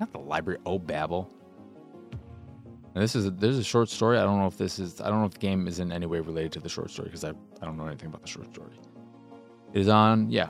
Not 0.00 0.12
the 0.12 0.18
Library 0.18 0.58
of 0.66 0.86
Babel. 0.86 1.30
This 2.94 3.14
is 3.14 3.26
a, 3.26 3.30
there's 3.30 3.58
a 3.58 3.64
short 3.64 3.90
story. 3.90 4.18
I 4.18 4.22
don't 4.22 4.38
know 4.38 4.46
if 4.46 4.56
this 4.56 4.78
is 4.78 5.00
I 5.00 5.08
don't 5.08 5.20
know 5.20 5.26
if 5.26 5.34
the 5.34 5.38
game 5.38 5.68
is 5.68 5.80
in 5.80 5.92
any 5.92 6.06
way 6.06 6.20
related 6.20 6.52
to 6.52 6.60
the 6.60 6.68
short 6.68 6.90
story 6.90 7.08
because 7.08 7.24
I 7.24 7.30
I 7.30 7.64
don't 7.64 7.76
know 7.76 7.86
anything 7.86 8.08
about 8.08 8.22
the 8.22 8.28
short 8.28 8.52
story. 8.52 8.72
It 9.72 9.80
is 9.80 9.88
on 9.88 10.30
yeah 10.30 10.48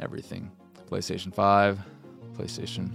everything 0.00 0.50
PlayStation 0.90 1.34
Five, 1.34 1.78
PlayStation, 2.36 2.90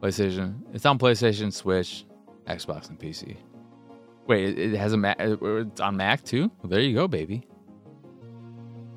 PlayStation. 0.00 0.60
It's 0.72 0.84
on 0.86 0.98
PlayStation, 0.98 1.52
Switch, 1.52 2.04
Xbox, 2.46 2.88
and 2.88 2.98
PC. 2.98 3.36
Wait, 4.26 4.58
it, 4.58 4.76
has 4.76 4.92
a 4.92 4.96
Mac. 4.96 5.16
It's 5.18 5.80
on 5.80 5.96
Mac 5.96 6.24
too. 6.24 6.50
Well, 6.62 6.70
there 6.70 6.80
you 6.80 6.94
go, 6.94 7.08
baby. 7.08 7.46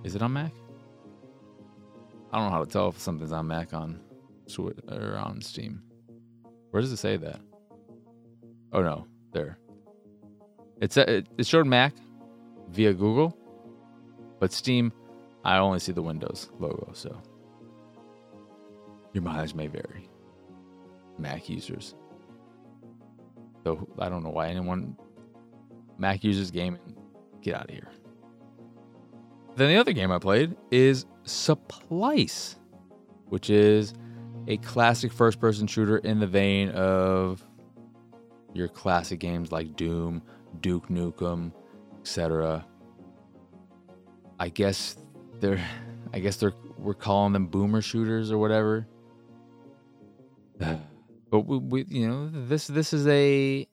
Is 0.03 0.15
it 0.15 0.21
on 0.21 0.33
Mac? 0.33 0.51
I 2.31 2.37
don't 2.37 2.47
know 2.47 2.51
how 2.51 2.63
to 2.63 2.69
tell 2.69 2.89
if 2.89 2.99
something's 2.99 3.31
on 3.31 3.47
Mac 3.47 3.73
on 3.73 3.99
Switch 4.47 4.77
or 4.89 5.17
on 5.17 5.41
Steam. 5.41 5.81
Where 6.71 6.81
does 6.81 6.91
it 6.91 6.97
say 6.97 7.17
that? 7.17 7.39
Oh 8.71 8.81
no, 8.81 9.07
there. 9.31 9.57
It's 10.81 10.97
it, 10.97 11.27
it 11.37 11.47
showed 11.47 11.65
Mac 11.65 11.93
via 12.69 12.93
Google, 12.93 13.37
but 14.39 14.51
Steam, 14.51 14.91
I 15.43 15.57
only 15.57 15.79
see 15.79 15.91
the 15.91 16.01
Windows 16.01 16.49
logo. 16.59 16.91
So 16.93 17.21
your 19.13 19.23
mileage 19.23 19.55
may 19.55 19.67
vary. 19.67 20.09
Mac 21.17 21.49
users. 21.49 21.95
So 23.63 23.87
I 23.99 24.09
don't 24.09 24.23
know 24.23 24.29
why 24.29 24.49
anyone 24.49 24.97
Mac 25.97 26.23
users 26.23 26.51
gaming 26.51 26.97
get 27.41 27.55
out 27.55 27.69
of 27.69 27.69
here. 27.69 27.89
Then 29.55 29.69
the 29.69 29.77
other 29.77 29.93
game 29.93 30.11
I 30.11 30.19
played 30.19 30.57
is 30.69 31.05
Supplice, 31.23 32.57
which 33.29 33.49
is 33.49 33.93
a 34.47 34.57
classic 34.57 35.11
first 35.13 35.39
person 35.39 35.65
shooter 35.65 35.97
in 35.99 36.19
the 36.19 36.27
vein 36.27 36.69
of 36.71 37.41
your 38.53 38.67
classic 38.67 39.19
games 39.19 39.51
like 39.51 39.75
Doom, 39.75 40.21
Duke 40.59 40.89
Nukem, 40.89 41.53
etc. 42.01 42.65
I 44.39 44.49
guess 44.49 44.97
they're 45.39 45.63
I 46.13 46.19
guess 46.19 46.37
they're 46.37 46.53
we're 46.77 46.93
calling 46.93 47.33
them 47.33 47.47
boomer 47.47 47.81
shooters 47.81 48.31
or 48.31 48.37
whatever. 48.37 48.87
Uh. 50.61 50.75
but 51.29 51.41
we, 51.41 51.57
we 51.57 51.85
you 51.89 52.07
know 52.07 52.29
this 52.47 52.67
this 52.67 52.93
is 52.93 53.07
a 53.07 53.67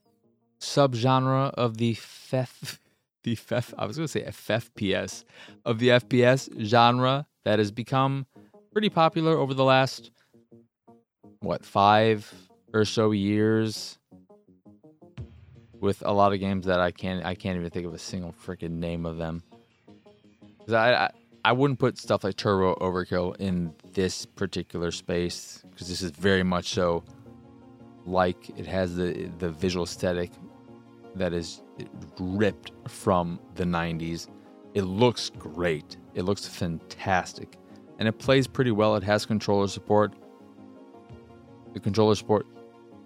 subgenre 0.61 1.51
of 1.55 1.77
the 1.77 1.95
FF 1.95 2.81
the 3.25 3.35
FF 3.35 3.75
I 3.79 3.87
was 3.87 3.97
going 3.97 4.07
to 4.07 4.13
say 4.13 4.25
FFPS 4.25 5.25
of 5.65 5.79
the 5.79 5.89
FPS 5.89 6.49
genre 6.65 7.27
that 7.45 7.59
has 7.59 7.71
become 7.71 8.27
pretty 8.73 8.89
popular 8.89 9.37
over 9.37 9.55
the 9.55 9.65
last 9.65 10.11
what, 11.41 11.65
5 11.65 12.33
or 12.73 12.85
so 12.85 13.11
years 13.11 13.99
with 15.81 16.03
a 16.07 16.13
lot 16.13 16.33
of 16.33 16.39
games 16.39 16.67
that 16.67 16.81
I 16.81 16.93
can't 16.93 17.25
I 17.25 17.35
can't 17.35 17.57
even 17.57 17.71
think 17.71 17.87
of 17.87 17.95
a 17.95 17.99
single 17.99 18.33
freaking 18.33 18.79
name 18.79 19.05
of 19.05 19.19
them. 19.19 19.43
I, 20.69 20.95
I 20.95 21.11
I 21.45 21.53
wouldn't 21.53 21.81
put 21.81 21.99
stuff 21.99 22.23
like 22.23 22.37
Turbo 22.37 22.77
Overkill 22.77 23.37
in 23.41 23.75
this 23.93 24.27
particular 24.27 24.93
space 24.93 25.65
because 25.71 25.89
this 25.89 26.03
is 26.03 26.13
very 26.13 26.45
much 26.45 26.69
so 26.69 27.03
like 28.07 28.51
it 28.57 28.67
has 28.67 28.97
the 28.97 29.29
the 29.39 29.51
visual 29.51 29.85
aesthetic 29.85 30.31
that 31.17 31.33
is 31.33 31.63
ripped 32.19 32.73
from 32.89 33.39
the 33.55 33.65
90s. 33.65 34.29
It 34.75 34.83
looks 34.83 35.31
great. 35.31 35.97
It 36.15 36.23
looks 36.23 36.47
fantastic. 36.47 37.59
And 37.99 38.09
it 38.09 38.19
plays 38.19 38.47
pretty 38.47 38.71
well. 38.71 38.97
It 38.97 39.03
has 39.03 39.27
controller 39.27 39.69
support. 39.69 40.15
The 41.75 41.81
controller 41.81 42.15
support, 42.15 42.47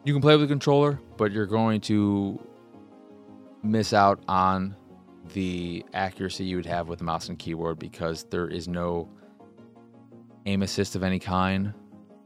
you 0.05 0.13
can 0.13 0.23
play 0.23 0.35
with 0.35 0.43
the 0.43 0.53
controller, 0.53 1.01
but 1.17 1.33
you're 1.33 1.47
going 1.47 1.81
to 1.83 2.41
miss 3.63 3.93
out 3.93 4.21
on 4.29 4.77
the 5.33 5.85
accuracy 5.93 6.45
you 6.45 6.57
would 6.57 6.67
have 6.67 6.89
with 6.89 7.01
mouse 7.03 7.29
and 7.29 7.39
keyboard 7.39 7.79
because 7.79 8.25
there 8.25 8.49
is 8.49 8.69
no 8.69 9.09
aim 10.47 10.63
assist 10.63 10.95
of 10.97 11.03
any 11.03 11.19
kind 11.19 11.75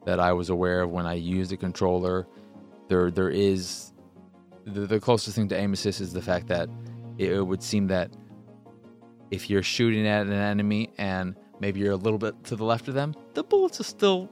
that 0.05 0.21
I 0.21 0.33
was 0.33 0.51
aware 0.51 0.83
of 0.83 0.91
when 0.91 1.07
I 1.07 1.15
used 1.15 1.51
the 1.51 1.57
controller. 1.57 2.27
There, 2.89 3.11
there 3.11 3.31
is 3.31 3.93
the, 4.65 4.87
the 4.87 5.01
closest 5.01 5.37
thing 5.37 5.49
to 5.49 5.57
aim 5.57 5.73
assist 5.73 6.01
is 6.01 6.13
the 6.13 6.23
fact 6.23 6.49
that 6.49 6.69
it, 7.19 7.33
it 7.33 7.43
would 7.43 7.63
seem 7.63 7.87
that 7.89 8.11
if 9.31 9.49
you're 9.49 9.63
shooting 9.63 10.07
at 10.07 10.27
an 10.27 10.33
enemy 10.33 10.91
and 10.99 11.37
maybe 11.61 11.81
you're 11.81 11.93
a 11.93 11.97
little 11.97 12.19
bit 12.19 12.43
to 12.45 12.57
the 12.57 12.65
left 12.65 12.89
of 12.89 12.95
them, 12.95 13.15
the 13.35 13.45
bullets 13.45 13.81
are 13.81 13.85
still 13.85 14.29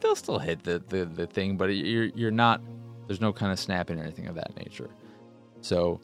they'll 0.00 0.14
still 0.14 0.38
hit 0.38 0.62
the, 0.64 0.82
the, 0.88 1.06
the 1.06 1.26
thing, 1.26 1.56
but 1.56 1.66
you're 1.66 2.06
you're 2.14 2.30
not 2.30 2.60
there's 3.06 3.20
no 3.20 3.32
kind 3.32 3.52
of 3.52 3.58
snapping 3.58 3.98
or 3.98 4.02
anything 4.02 4.26
of 4.26 4.34
that 4.34 4.54
nature. 4.56 4.90
So 5.60 6.00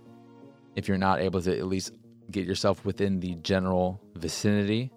if 0.76 0.88
you're 0.88 0.98
not 0.98 1.20
able 1.20 1.40
to 1.42 1.56
at 1.56 1.66
least 1.66 1.92
get 2.30 2.46
yourself 2.46 2.84
within 2.84 3.20
the 3.20 3.34
general 3.36 4.00
vicinity 4.14 4.90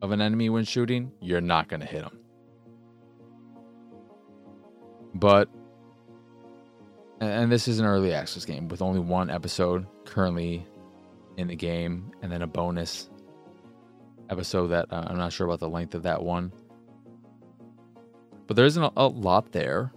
of 0.00 0.10
an 0.10 0.20
enemy 0.20 0.50
when 0.50 0.64
shooting, 0.64 1.12
you're 1.20 1.40
not 1.40 1.68
going 1.68 1.80
to 1.80 1.86
hit 1.86 2.02
them. 2.02 2.18
But 5.14 5.48
and 7.20 7.52
this 7.52 7.68
is 7.68 7.78
an 7.78 7.86
early 7.86 8.12
access 8.12 8.44
game 8.44 8.66
with 8.66 8.82
only 8.82 8.98
one 8.98 9.30
episode 9.30 9.86
currently 10.04 10.66
in 11.36 11.46
the 11.46 11.54
game, 11.54 12.10
and 12.20 12.32
then 12.32 12.42
a 12.42 12.46
bonus 12.48 13.10
episode 14.28 14.68
that 14.68 14.92
uh, 14.92 15.04
I'm 15.06 15.16
not 15.16 15.32
sure 15.32 15.46
about 15.46 15.60
the 15.60 15.68
length 15.68 15.94
of 15.94 16.02
that 16.02 16.20
one. 16.20 16.52
But 18.48 18.56
there 18.56 18.66
isn't 18.66 18.82
a, 18.82 18.90
a 18.96 19.06
lot 19.06 19.52
there, 19.52 19.92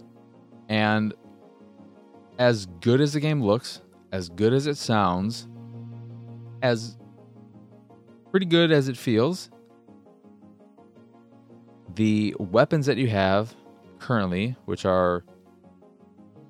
and 0.68 1.14
as 2.38 2.66
good 2.80 3.00
as 3.00 3.12
the 3.12 3.20
game 3.20 3.42
looks, 3.42 3.82
as 4.16 4.30
good 4.30 4.54
as 4.54 4.66
it 4.66 4.78
sounds, 4.78 5.46
as 6.62 6.96
pretty 8.30 8.46
good 8.46 8.72
as 8.72 8.88
it 8.88 8.96
feels, 8.96 9.50
the 11.96 12.34
weapons 12.38 12.86
that 12.86 12.96
you 12.96 13.08
have 13.08 13.54
currently, 13.98 14.56
which 14.64 14.86
are 14.86 15.22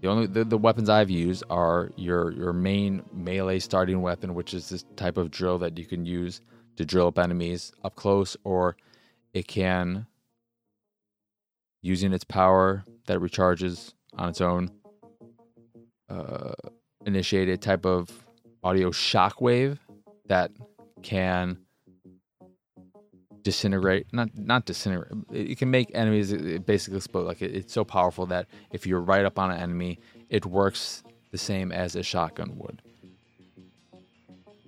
the 0.00 0.08
only 0.08 0.28
the, 0.28 0.44
the, 0.44 0.56
weapons 0.56 0.88
I've 0.88 1.10
used 1.10 1.42
are 1.50 1.90
your 1.96 2.30
your 2.32 2.52
main 2.52 3.02
melee 3.12 3.58
starting 3.58 4.00
weapon, 4.00 4.34
which 4.34 4.54
is 4.54 4.68
this 4.68 4.84
type 4.94 5.16
of 5.16 5.32
drill 5.32 5.58
that 5.58 5.76
you 5.76 5.86
can 5.86 6.06
use 6.06 6.42
to 6.76 6.84
drill 6.84 7.08
up 7.08 7.18
enemies 7.18 7.72
up 7.82 7.96
close, 7.96 8.36
or 8.44 8.76
it 9.34 9.48
can 9.48 10.06
using 11.82 12.12
its 12.12 12.24
power 12.24 12.84
that 13.08 13.18
recharges 13.18 13.92
on 14.16 14.28
its 14.28 14.40
own 14.40 14.70
uh, 16.08 16.52
initiated 17.06 17.62
type 17.62 17.86
of 17.86 18.10
audio 18.62 18.90
shockwave 18.90 19.78
that 20.26 20.50
can 21.02 21.58
disintegrate 23.42 24.06
not 24.12 24.28
not 24.36 24.66
disintegrate 24.66 25.12
it 25.30 25.56
can 25.56 25.70
make 25.70 25.88
enemies 25.94 26.32
it 26.32 26.66
basically 26.66 26.96
explode. 26.96 27.26
Like 27.26 27.40
it, 27.40 27.54
it's 27.54 27.72
so 27.72 27.84
powerful 27.84 28.26
that 28.26 28.48
if 28.72 28.86
you're 28.86 29.00
right 29.00 29.24
up 29.24 29.38
on 29.38 29.52
an 29.52 29.58
enemy 29.58 30.00
it 30.28 30.44
works 30.44 31.04
the 31.30 31.38
same 31.38 31.70
as 31.70 31.94
a 31.94 32.02
shotgun 32.02 32.58
would. 32.58 32.82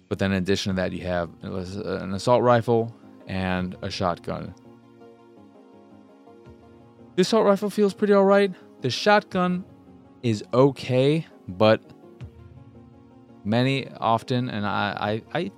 But 0.08 0.20
then 0.20 0.32
in 0.32 0.38
addition 0.38 0.74
to 0.74 0.76
that 0.80 0.92
you 0.92 1.04
have 1.04 1.28
an 1.42 2.14
assault 2.14 2.42
rifle 2.42 2.94
and 3.26 3.76
a 3.82 3.90
shotgun. 3.90 4.54
The 7.16 7.22
assault 7.22 7.44
rifle 7.44 7.68
feels 7.68 7.94
pretty 7.94 8.14
alright 8.14 8.52
the 8.80 8.90
shotgun 8.90 9.64
is 10.22 10.44
okay 10.54 11.26
but 11.48 11.80
many 13.44 13.88
often 13.98 14.48
and 14.48 14.66
i 14.66 15.22
i, 15.34 15.38
I 15.38 15.50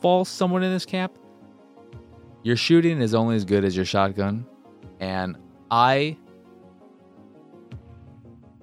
fall 0.00 0.24
somewhat 0.24 0.62
in 0.62 0.72
this 0.72 0.84
camp 0.84 1.18
your 2.46 2.54
shooting 2.54 3.00
is 3.00 3.12
only 3.12 3.34
as 3.34 3.44
good 3.44 3.64
as 3.64 3.74
your 3.74 3.84
shotgun, 3.84 4.46
and 5.00 5.36
I 5.68 6.16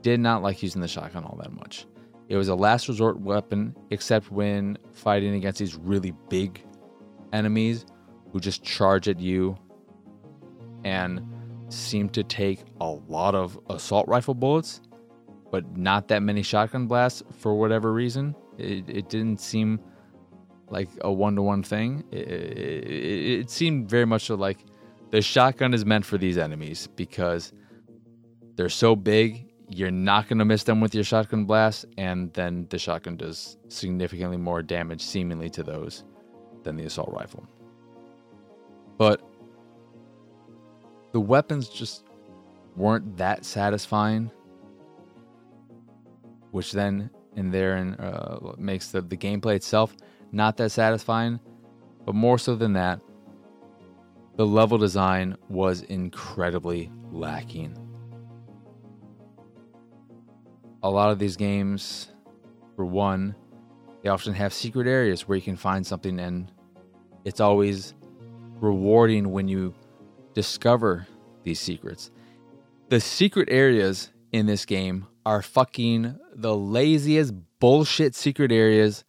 did 0.02 0.22
not 0.22 0.42
like 0.42 0.64
using 0.64 0.80
the 0.80 0.88
shotgun 0.88 1.26
all 1.26 1.38
that 1.44 1.52
much. 1.52 1.86
It 2.30 2.38
was 2.38 2.48
a 2.48 2.56
last 2.56 2.88
resort 2.88 3.20
weapon, 3.20 3.76
except 3.90 4.32
when 4.32 4.78
fighting 4.94 5.34
against 5.34 5.60
these 5.60 5.76
really 5.76 6.14
big 6.30 6.66
enemies 7.34 7.86
who 8.32 8.40
just 8.40 8.64
charge 8.64 9.10
at 9.10 9.20
you 9.20 9.58
and 10.86 11.22
seem 11.68 12.08
to 12.12 12.24
take 12.24 12.64
a 12.80 12.88
lot 12.90 13.36
of 13.36 13.60
assault 13.70 14.08
rifle 14.08 14.34
bullets, 14.34 14.80
but 15.52 15.76
not 15.76 16.08
that 16.08 16.24
many 16.24 16.42
shotgun 16.42 16.88
blasts 16.88 17.22
for 17.38 17.54
whatever 17.54 17.92
reason. 17.92 18.34
It, 18.58 18.90
it 18.90 19.10
didn't 19.10 19.40
seem 19.40 19.80
like 20.70 20.90
a 21.02 21.12
one 21.12 21.36
to 21.36 21.42
one 21.42 21.64
thing. 21.64 22.04
It, 22.12 22.28
it, 22.28 23.40
it, 23.40 23.50
seemed 23.50 23.90
very 23.90 24.06
much 24.06 24.26
so 24.26 24.36
like 24.36 24.66
the 25.12 25.22
shotgun 25.22 25.74
is 25.74 25.86
meant 25.86 26.06
for 26.06 26.18
these 26.18 26.38
enemies 26.38 26.88
because 26.96 27.54
they're 28.56 28.70
so 28.70 28.96
big, 28.96 29.52
you're 29.70 29.92
not 29.92 30.28
going 30.28 30.40
to 30.40 30.46
miss 30.46 30.64
them 30.64 30.82
with 30.82 30.94
your 30.96 31.04
shotgun 31.04 31.46
blast, 31.46 31.86
and 31.98 32.34
then 32.34 32.68
the 32.70 32.80
shotgun 32.80 33.18
does 33.18 33.58
significantly 33.70 34.38
more 34.38 34.62
damage, 34.62 35.02
seemingly, 35.02 35.50
to 35.52 35.64
those 35.64 36.04
than 36.64 36.76
the 36.76 36.86
assault 36.86 37.12
rifle. 37.12 37.48
But 38.98 39.22
the 41.12 41.20
weapons 41.20 41.70
just 41.70 42.06
weren't 42.76 43.18
that 43.18 43.46
satisfying. 43.46 44.32
which 46.52 46.72
then 46.72 47.10
in 47.36 47.52
there 47.52 47.76
and 47.76 48.00
uh, 48.00 48.54
makes 48.58 48.90
the, 48.90 49.02
the 49.02 49.18
gameplay 49.18 49.56
itself 49.56 49.96
not 50.32 50.58
that 50.58 50.72
satisfying. 50.72 51.40
But 52.06 52.16
more 52.16 52.38
so 52.38 52.56
than 52.56 52.74
that, 52.74 53.00
the 54.36 54.46
level 54.46 54.78
design 54.78 55.38
was 55.48 55.84
incredibly 55.84 56.92
lacking. 57.12 57.78
A 60.82 60.90
lot 60.90 61.12
of 61.12 61.20
these 61.20 61.38
games, 61.38 62.10
for 62.76 62.84
one, 62.84 63.36
they 64.02 64.10
often 64.10 64.34
have 64.34 64.54
secret 64.54 64.88
areas 64.88 65.28
where 65.28 65.38
you 65.38 65.42
can 65.42 65.56
find 65.56 65.86
something, 65.86 66.20
and 66.20 66.52
it's 67.24 67.40
always 67.40 67.94
rewarding 68.60 69.32
when 69.32 69.48
you 69.48 69.74
discover 70.34 71.08
these 71.44 71.60
secrets. 71.60 72.12
The 72.90 73.00
secret 73.00 73.48
areas 73.50 74.12
in 74.34 74.46
this 74.46 74.66
game 74.66 75.08
are 75.26 75.42
fucking 75.42 76.18
the 76.34 76.56
laziest 76.56 77.34
bullshit 77.60 78.16
secret 78.16 78.52
areas 78.52 79.04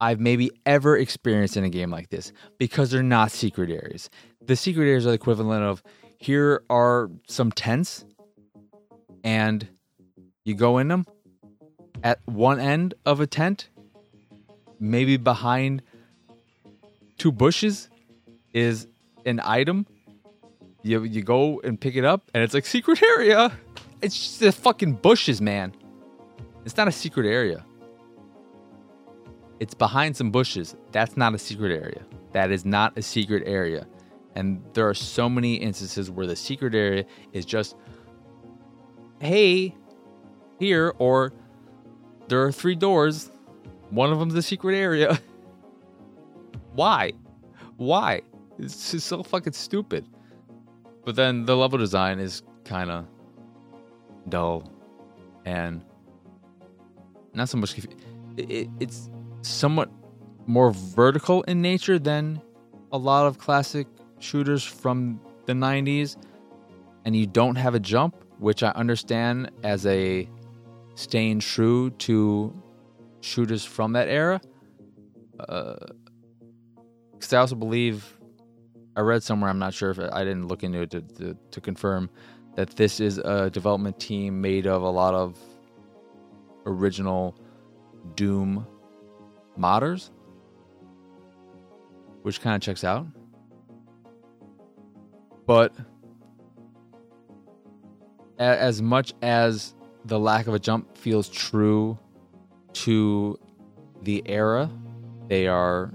I've 0.00 0.20
maybe 0.20 0.50
ever 0.64 0.96
experienced 0.96 1.56
in 1.56 1.64
a 1.64 1.70
game 1.70 1.90
like 1.90 2.08
this 2.08 2.32
because 2.58 2.90
they're 2.90 3.02
not 3.02 3.30
secret 3.30 3.70
areas. 3.70 4.08
The 4.40 4.56
secret 4.56 4.86
areas 4.86 5.06
are 5.06 5.10
the 5.10 5.14
equivalent 5.14 5.62
of 5.62 5.82
here 6.18 6.62
are 6.70 7.10
some 7.28 7.52
tents 7.52 8.04
and 9.22 9.68
you 10.44 10.54
go 10.54 10.78
in 10.78 10.88
them 10.88 11.06
at 12.02 12.20
one 12.26 12.58
end 12.58 12.94
of 13.04 13.20
a 13.20 13.26
tent, 13.26 13.68
maybe 14.78 15.16
behind 15.16 15.82
two 17.18 17.32
bushes 17.32 17.90
is 18.52 18.86
an 19.26 19.40
item. 19.44 19.86
You 20.82 21.02
you 21.04 21.22
go 21.22 21.60
and 21.60 21.78
pick 21.78 21.94
it 21.94 22.04
up 22.04 22.30
and 22.32 22.42
it's 22.42 22.54
like 22.54 22.64
secret 22.64 23.02
area. 23.02 23.52
It's 24.02 24.16
just 24.16 24.40
the 24.40 24.52
fucking 24.52 24.94
bushes, 24.94 25.40
man. 25.40 25.74
It's 26.64 26.76
not 26.76 26.88
a 26.88 26.92
secret 26.92 27.26
area. 27.26 27.64
It's 29.58 29.74
behind 29.74 30.16
some 30.16 30.30
bushes. 30.30 30.74
That's 30.90 31.16
not 31.16 31.34
a 31.34 31.38
secret 31.38 31.72
area. 31.72 32.04
That 32.32 32.50
is 32.50 32.64
not 32.64 32.96
a 32.96 33.02
secret 33.02 33.42
area. 33.46 33.86
And 34.34 34.62
there 34.72 34.88
are 34.88 34.94
so 34.94 35.28
many 35.28 35.56
instances 35.56 36.10
where 36.10 36.26
the 36.26 36.36
secret 36.36 36.74
area 36.74 37.04
is 37.32 37.44
just, 37.44 37.76
hey, 39.20 39.74
here, 40.58 40.94
or 40.98 41.32
there 42.28 42.42
are 42.42 42.52
three 42.52 42.76
doors. 42.76 43.30
One 43.90 44.12
of 44.12 44.18
them's 44.18 44.34
the 44.34 44.42
secret 44.42 44.76
area. 44.76 45.20
Why? 46.74 47.12
Why? 47.76 48.22
It's 48.58 48.92
just 48.92 49.08
so 49.08 49.22
fucking 49.22 49.52
stupid. 49.52 50.06
But 51.04 51.16
then 51.16 51.44
the 51.44 51.56
level 51.56 51.78
design 51.78 52.18
is 52.18 52.42
kind 52.64 52.90
of 52.90 53.06
dull 54.30 54.70
and 55.44 55.84
not 57.34 57.48
so 57.48 57.58
much. 57.58 57.78
It, 58.36 58.68
it's 58.78 59.10
somewhat 59.42 59.90
more 60.46 60.70
vertical 60.72 61.42
in 61.42 61.62
nature 61.62 61.98
than 61.98 62.40
a 62.92 62.98
lot 62.98 63.26
of 63.26 63.38
classic 63.38 63.86
shooters 64.18 64.64
from 64.64 65.20
the 65.46 65.52
90s, 65.52 66.16
and 67.04 67.16
you 67.16 67.26
don't 67.26 67.56
have 67.56 67.74
a 67.74 67.80
jump, 67.80 68.24
which 68.38 68.62
I 68.62 68.70
understand 68.70 69.50
as 69.62 69.86
a 69.86 70.28
staying 70.94 71.40
true 71.40 71.90
to 71.90 72.54
shooters 73.20 73.64
from 73.64 73.92
that 73.92 74.08
era. 74.08 74.40
Because 75.38 77.32
uh, 77.32 77.36
I 77.36 77.40
also 77.40 77.54
believe 77.54 78.18
I 78.96 79.00
read 79.00 79.22
somewhere, 79.22 79.48
I'm 79.50 79.58
not 79.58 79.72
sure 79.72 79.90
if 79.90 79.98
I 79.98 80.24
didn't 80.24 80.48
look 80.48 80.62
into 80.62 80.82
it 80.82 80.90
to, 80.90 81.00
to, 81.00 81.36
to 81.52 81.60
confirm 81.60 82.10
that 82.56 82.70
this 82.76 83.00
is 83.00 83.18
a 83.18 83.50
development 83.50 83.98
team 83.98 84.40
made 84.40 84.66
of 84.66 84.82
a 84.82 84.90
lot 84.90 85.14
of 85.14 85.38
original 86.66 87.36
Doom 88.14 88.66
modders, 89.58 90.10
which 92.22 92.40
kind 92.40 92.56
of 92.56 92.62
checks 92.62 92.84
out. 92.84 93.06
But 95.46 95.74
as 98.38 98.80
much 98.80 99.12
as 99.20 99.74
the 100.04 100.18
lack 100.18 100.46
of 100.46 100.54
a 100.54 100.58
jump 100.58 100.96
feels 100.96 101.28
true 101.28 101.98
to 102.72 103.38
the 104.02 104.22
era 104.26 104.70
they 105.28 105.46
are 105.46 105.92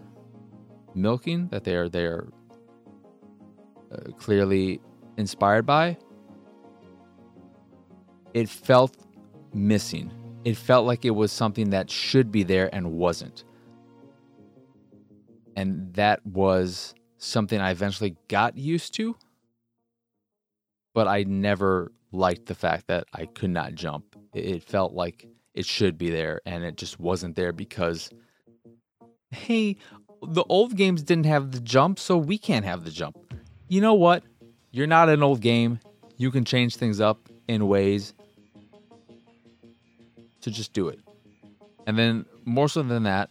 milking, 0.93 1.47
that 1.49 1.63
they 1.63 1.75
are 1.75 1.89
they 1.89 2.05
are 2.05 2.27
uh, 3.91 4.11
clearly 4.17 4.81
inspired 5.17 5.65
by, 5.65 5.97
it 8.35 8.49
felt 8.49 8.97
missing. 9.53 10.11
It 10.43 10.57
felt 10.57 10.85
like 10.85 11.05
it 11.05 11.15
was 11.15 11.31
something 11.31 11.69
that 11.69 11.89
should 11.89 12.33
be 12.33 12.43
there 12.43 12.69
and 12.75 12.91
wasn't. 12.91 13.45
And 15.55 15.93
that 15.93 16.23
was 16.25 16.93
something 17.17 17.61
I 17.61 17.71
eventually 17.71 18.17
got 18.27 18.57
used 18.57 18.93
to, 18.95 19.15
but 20.93 21.07
I 21.07 21.23
never 21.23 21.93
liked 22.11 22.47
the 22.47 22.55
fact 22.55 22.87
that 22.87 23.05
I 23.13 23.25
could 23.25 23.51
not 23.51 23.73
jump. 23.73 24.17
It 24.33 24.61
felt 24.63 24.93
like 24.93 25.25
it 25.53 25.65
should 25.65 25.97
be 25.97 26.09
there 26.09 26.41
and 26.45 26.65
it 26.65 26.75
just 26.75 26.99
wasn't 26.99 27.37
there 27.37 27.53
because 27.53 28.09
hey, 29.31 29.77
the 30.21 30.43
old 30.49 30.75
games 30.75 31.03
didn't 31.03 31.25
have 31.25 31.51
the 31.51 31.61
jump, 31.61 31.99
so 31.99 32.17
we 32.17 32.37
can't 32.37 32.65
have 32.65 32.83
the 32.83 32.91
jump. 32.91 33.17
You 33.69 33.79
know 33.79 33.93
what? 33.93 34.23
You're 34.71 34.87
not 34.87 35.07
an 35.07 35.23
old 35.23 35.39
game. 35.39 35.79
You 36.17 36.31
can 36.31 36.43
change 36.43 36.75
things 36.75 36.99
up 36.99 37.29
in 37.47 37.67
ways 37.67 38.13
to 40.45 40.51
just 40.51 40.73
do 40.73 40.87
it. 40.87 40.99
And 41.87 41.97
then 41.97 42.25
more 42.45 42.69
so 42.69 42.83
than 42.83 43.03
that, 43.03 43.29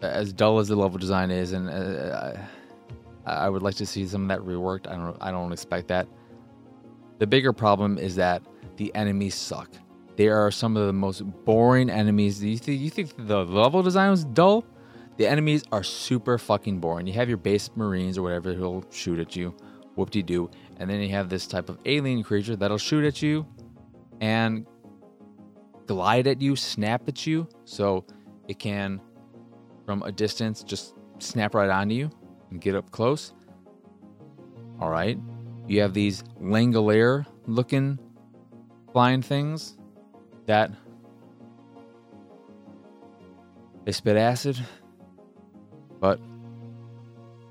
as 0.00 0.32
dull 0.32 0.58
as 0.58 0.68
the 0.68 0.76
level 0.76 0.98
design 0.98 1.30
is, 1.30 1.52
and 1.52 1.68
uh, 1.68 2.32
I, 3.26 3.32
I 3.32 3.48
would 3.50 3.62
like 3.62 3.74
to 3.76 3.86
see 3.86 4.06
some 4.06 4.22
of 4.22 4.28
that 4.28 4.40
reworked. 4.40 4.88
I 4.88 4.96
don't. 4.96 5.16
I 5.20 5.30
don't 5.30 5.52
expect 5.52 5.88
that. 5.88 6.08
The 7.18 7.26
bigger 7.26 7.52
problem 7.52 7.98
is 7.98 8.16
that 8.16 8.42
the 8.76 8.90
enemies 8.94 9.34
suck. 9.34 9.68
They 10.16 10.28
are 10.28 10.50
some 10.50 10.76
of 10.76 10.86
the 10.86 10.92
most 10.94 11.20
boring 11.44 11.90
enemies. 11.90 12.42
You 12.42 12.56
think, 12.56 12.80
you 12.80 12.88
think 12.88 13.14
the 13.26 13.44
level 13.44 13.82
design 13.82 14.10
was 14.10 14.24
dull? 14.24 14.64
The 15.18 15.26
enemies 15.26 15.64
are 15.70 15.82
super 15.82 16.38
fucking 16.38 16.80
boring. 16.80 17.06
You 17.06 17.12
have 17.14 17.28
your 17.28 17.36
base 17.36 17.68
marines 17.76 18.16
or 18.16 18.22
whatever 18.22 18.54
who'll 18.54 18.84
shoot 18.90 19.18
at 19.18 19.36
you, 19.36 19.54
whoop 19.96 20.10
de 20.10 20.22
doo, 20.22 20.50
and 20.78 20.88
then 20.88 21.00
you 21.00 21.10
have 21.10 21.28
this 21.28 21.46
type 21.46 21.68
of 21.68 21.78
alien 21.84 22.22
creature 22.22 22.56
that'll 22.56 22.78
shoot 22.78 23.04
at 23.04 23.20
you 23.20 23.46
and 24.22 24.66
glide 25.90 26.28
at 26.28 26.40
you, 26.40 26.54
snap 26.54 27.08
at 27.08 27.26
you. 27.26 27.48
So 27.64 28.04
it 28.46 28.60
can, 28.60 29.00
from 29.84 30.04
a 30.04 30.12
distance, 30.12 30.62
just 30.62 30.94
snap 31.18 31.52
right 31.52 31.68
onto 31.68 31.96
you 31.96 32.10
and 32.52 32.60
get 32.60 32.76
up 32.76 32.92
close. 32.92 33.34
All 34.78 34.88
right. 34.88 35.18
You 35.66 35.80
have 35.80 35.92
these 35.92 36.22
Langolier 36.40 37.26
looking 37.46 37.98
flying 38.92 39.20
things 39.20 39.78
that 40.46 40.70
they 43.84 43.90
spit 43.90 44.16
acid, 44.16 44.64
but 45.98 46.20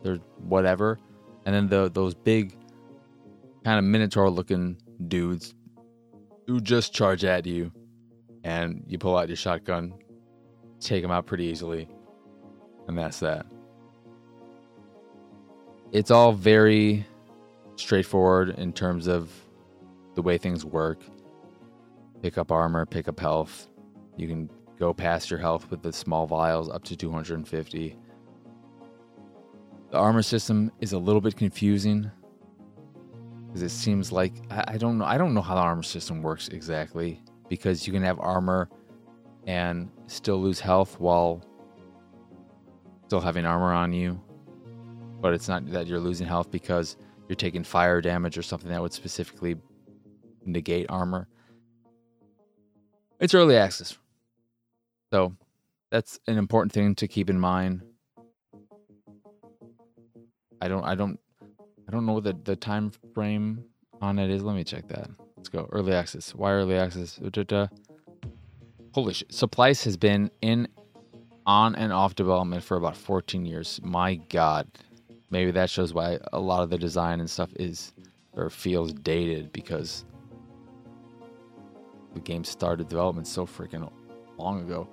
they're 0.02 0.16
whatever. 0.48 0.98
And 1.46 1.54
then 1.54 1.68
the 1.68 1.90
those 1.90 2.16
big 2.16 2.56
kind 3.66 3.80
of 3.80 3.84
minotaur 3.84 4.30
looking 4.30 4.78
dudes 5.10 5.56
who 6.48 6.62
just 6.62 6.94
charge 6.94 7.26
at 7.26 7.46
you 7.46 7.74
and 8.44 8.84
you 8.88 8.98
pull 8.98 9.18
out 9.18 9.28
your 9.28 9.38
shotgun, 9.38 9.94
take 10.80 11.02
them 11.02 11.12
out 11.12 11.26
pretty 11.26 11.46
easily. 11.46 11.88
And 12.88 12.98
that's 12.98 13.20
that. 13.20 13.46
It's 15.92 16.12
all 16.12 16.32
very 16.32 17.06
straightforward 17.76 18.58
in 18.58 18.74
terms 18.74 19.08
of 19.08 19.32
the 20.16 20.22
way 20.22 20.38
things 20.38 20.66
work. 20.66 21.02
Pick 22.22 22.38
up 22.38 22.52
armor, 22.52 22.86
pick 22.86 23.08
up 23.08 23.20
health. 23.20 23.68
You 24.18 24.28
can 24.28 24.50
go 24.78 24.94
past 24.94 25.30
your 25.30 25.40
health 25.40 25.70
with 25.72 25.82
the 25.82 25.92
small 25.92 26.28
vials 26.28 26.70
up 26.70 26.84
to 26.86 26.96
250. 26.96 27.98
The 29.92 29.98
armor 29.98 30.22
system 30.22 30.72
is 30.80 30.94
a 30.94 31.00
little 31.00 31.22
bit 31.22 31.36
confusing 31.36 32.12
because 33.48 33.64
it 33.64 33.70
seems 33.70 34.12
like 34.12 34.34
I, 34.52 34.64
I 34.68 34.78
don't 34.78 35.00
know. 35.00 35.06
I 35.06 35.18
don't 35.18 35.34
know 35.34 35.42
how 35.42 35.56
the 35.56 35.62
armor 35.62 35.84
system 35.84 36.22
works 36.22 36.50
exactly 36.50 37.24
because 37.50 37.86
you 37.86 37.94
can 37.94 38.04
have 38.04 38.20
armor 38.20 38.70
and 39.48 39.90
still 40.08 40.42
lose 40.42 40.60
health 40.60 41.00
while 41.00 41.42
still 43.08 43.20
having 43.20 43.46
armor 43.46 43.74
on 43.74 43.92
you. 43.92 44.22
But 45.20 45.34
it's 45.34 45.48
not 45.48 45.70
that 45.72 45.88
you're 45.88 46.00
losing 46.00 46.28
health 46.28 46.52
because 46.52 46.96
you're 47.28 47.36
taking 47.36 47.64
fire 47.64 48.02
damage 48.02 48.38
or 48.38 48.42
something 48.42 48.70
that 48.70 48.82
would 48.82 48.94
specifically 48.94 49.58
negate 50.46 50.86
armor. 50.90 51.28
It's 53.20 53.34
early 53.34 53.58
access. 53.58 53.98
So 55.12 55.36
that's 55.92 56.20
an 56.28 56.38
important 56.38 56.72
thing 56.72 56.96
to 56.96 57.08
keep 57.08 57.30
in 57.30 57.40
mind. 57.40 57.82
I 60.62 60.68
don't 60.68 60.84
I 60.84 60.96
don't 60.96 61.20
I 61.88 61.92
don't 61.92 62.06
know 62.06 62.14
what 62.14 62.24
the, 62.24 62.38
the 62.44 62.56
time 62.56 62.92
frame 63.14 63.64
on 64.02 64.20
it 64.20 64.30
is. 64.30 64.44
Let 64.44 64.56
me 64.56 64.64
check 64.64 64.88
that. 64.90 65.10
Let's 65.40 65.48
go. 65.48 65.70
Early 65.72 65.94
access. 65.94 66.36
Why 66.36 66.52
early 66.52 66.76
access? 66.76 67.18
holy 68.92 69.14
shit, 69.14 69.34
Supplice 69.34 69.86
has 69.86 69.96
been 69.96 70.30
in 70.42 70.68
on 71.46 71.76
and 71.76 71.94
off 71.94 72.14
development 72.14 72.62
for 72.62 72.76
about 72.76 72.98
14 72.98 73.46
years. 73.46 73.80
My 73.82 74.16
God, 74.16 74.68
maybe 75.30 75.52
that 75.52 75.70
shows 75.70 75.94
why 75.94 76.20
a 76.34 76.40
lot 76.42 76.62
of 76.62 76.70
the 76.70 76.78
design 76.78 77.22
and 77.22 77.30
stuff 77.30 77.52
is 77.56 77.94
or 78.34 78.50
feels 78.50 78.92
dated 78.92 79.54
because 79.54 80.04
the 82.14 82.20
game 82.20 82.44
started 82.44 82.90
development 82.90 83.26
so 83.26 83.46
freaking 83.46 83.90
long 84.38 84.60
ago. 84.60 84.90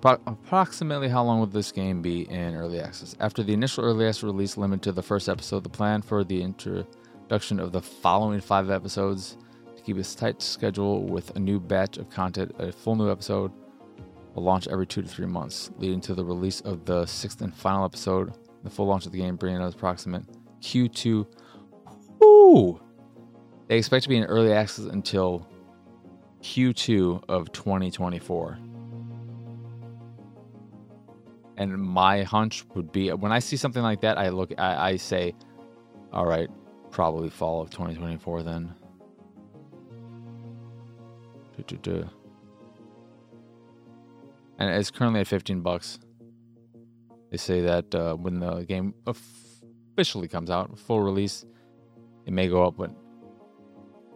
Pro- 0.00 0.20
approximately 0.26 1.10
how 1.10 1.22
long 1.22 1.40
would 1.40 1.52
this 1.52 1.70
game 1.70 2.00
be 2.00 2.22
in 2.30 2.54
early 2.54 2.80
access? 2.80 3.14
After 3.20 3.42
the 3.42 3.52
initial 3.52 3.84
early 3.84 4.06
access 4.06 4.22
release 4.22 4.56
limited 4.56 4.84
to 4.84 4.92
the 4.92 5.02
first 5.02 5.28
episode, 5.28 5.64
the 5.64 5.68
plan 5.68 6.00
for 6.00 6.24
the 6.24 6.40
introduction 7.24 7.58
of 7.58 7.72
the 7.72 7.80
following 7.80 8.38
five 8.38 8.70
episodes 8.70 9.38
to 9.74 9.82
keep 9.82 9.96
a 9.96 10.02
tight 10.02 10.42
schedule 10.42 11.04
with 11.04 11.34
a 11.36 11.38
new 11.38 11.58
batch 11.58 11.96
of 11.96 12.10
content, 12.10 12.54
a 12.58 12.70
full 12.70 12.94
new 12.94 13.10
episode 13.10 13.50
will 14.34 14.42
launch 14.42 14.68
every 14.68 14.86
two 14.86 15.00
to 15.00 15.08
three 15.08 15.24
months, 15.24 15.70
leading 15.78 16.02
to 16.02 16.14
the 16.14 16.22
release 16.22 16.60
of 16.60 16.84
the 16.84 17.06
sixth 17.06 17.40
and 17.40 17.54
final 17.54 17.82
episode, 17.82 18.34
the 18.62 18.68
full 18.68 18.84
launch 18.84 19.06
of 19.06 19.12
the 19.12 19.16
game, 19.16 19.36
bringing 19.36 19.62
us 19.62 19.72
approximate 19.72 20.22
Q2. 20.60 21.26
Ooh! 22.22 22.78
They 23.68 23.78
expect 23.78 24.02
to 24.02 24.10
be 24.10 24.18
in 24.18 24.24
early 24.24 24.52
access 24.52 24.84
until 24.84 25.48
Q2 26.42 27.24
of 27.30 27.50
2024. 27.52 28.58
And 31.56 31.78
my 31.78 32.22
hunch 32.22 32.66
would 32.74 32.92
be 32.92 33.10
when 33.12 33.32
I 33.32 33.38
see 33.38 33.56
something 33.56 33.82
like 33.82 34.02
that, 34.02 34.18
I 34.18 34.28
look, 34.28 34.52
I, 34.58 34.90
I 34.90 34.96
say, 34.96 35.34
all 36.12 36.26
right, 36.26 36.50
probably 36.94 37.28
fall 37.28 37.60
of 37.60 37.70
2024 37.70 38.44
then. 38.44 38.72
And 44.58 44.70
it's 44.70 44.92
currently 44.92 45.20
at 45.20 45.26
15 45.26 45.60
bucks. 45.60 45.98
They 47.32 47.36
say 47.36 47.62
that 47.62 47.92
uh, 47.96 48.14
when 48.14 48.38
the 48.38 48.62
game 48.62 48.94
officially 49.08 50.28
comes 50.28 50.50
out, 50.50 50.78
full 50.78 51.00
release, 51.00 51.44
it 52.26 52.32
may 52.32 52.46
go 52.48 52.64
up, 52.64 52.76
but 52.76 52.92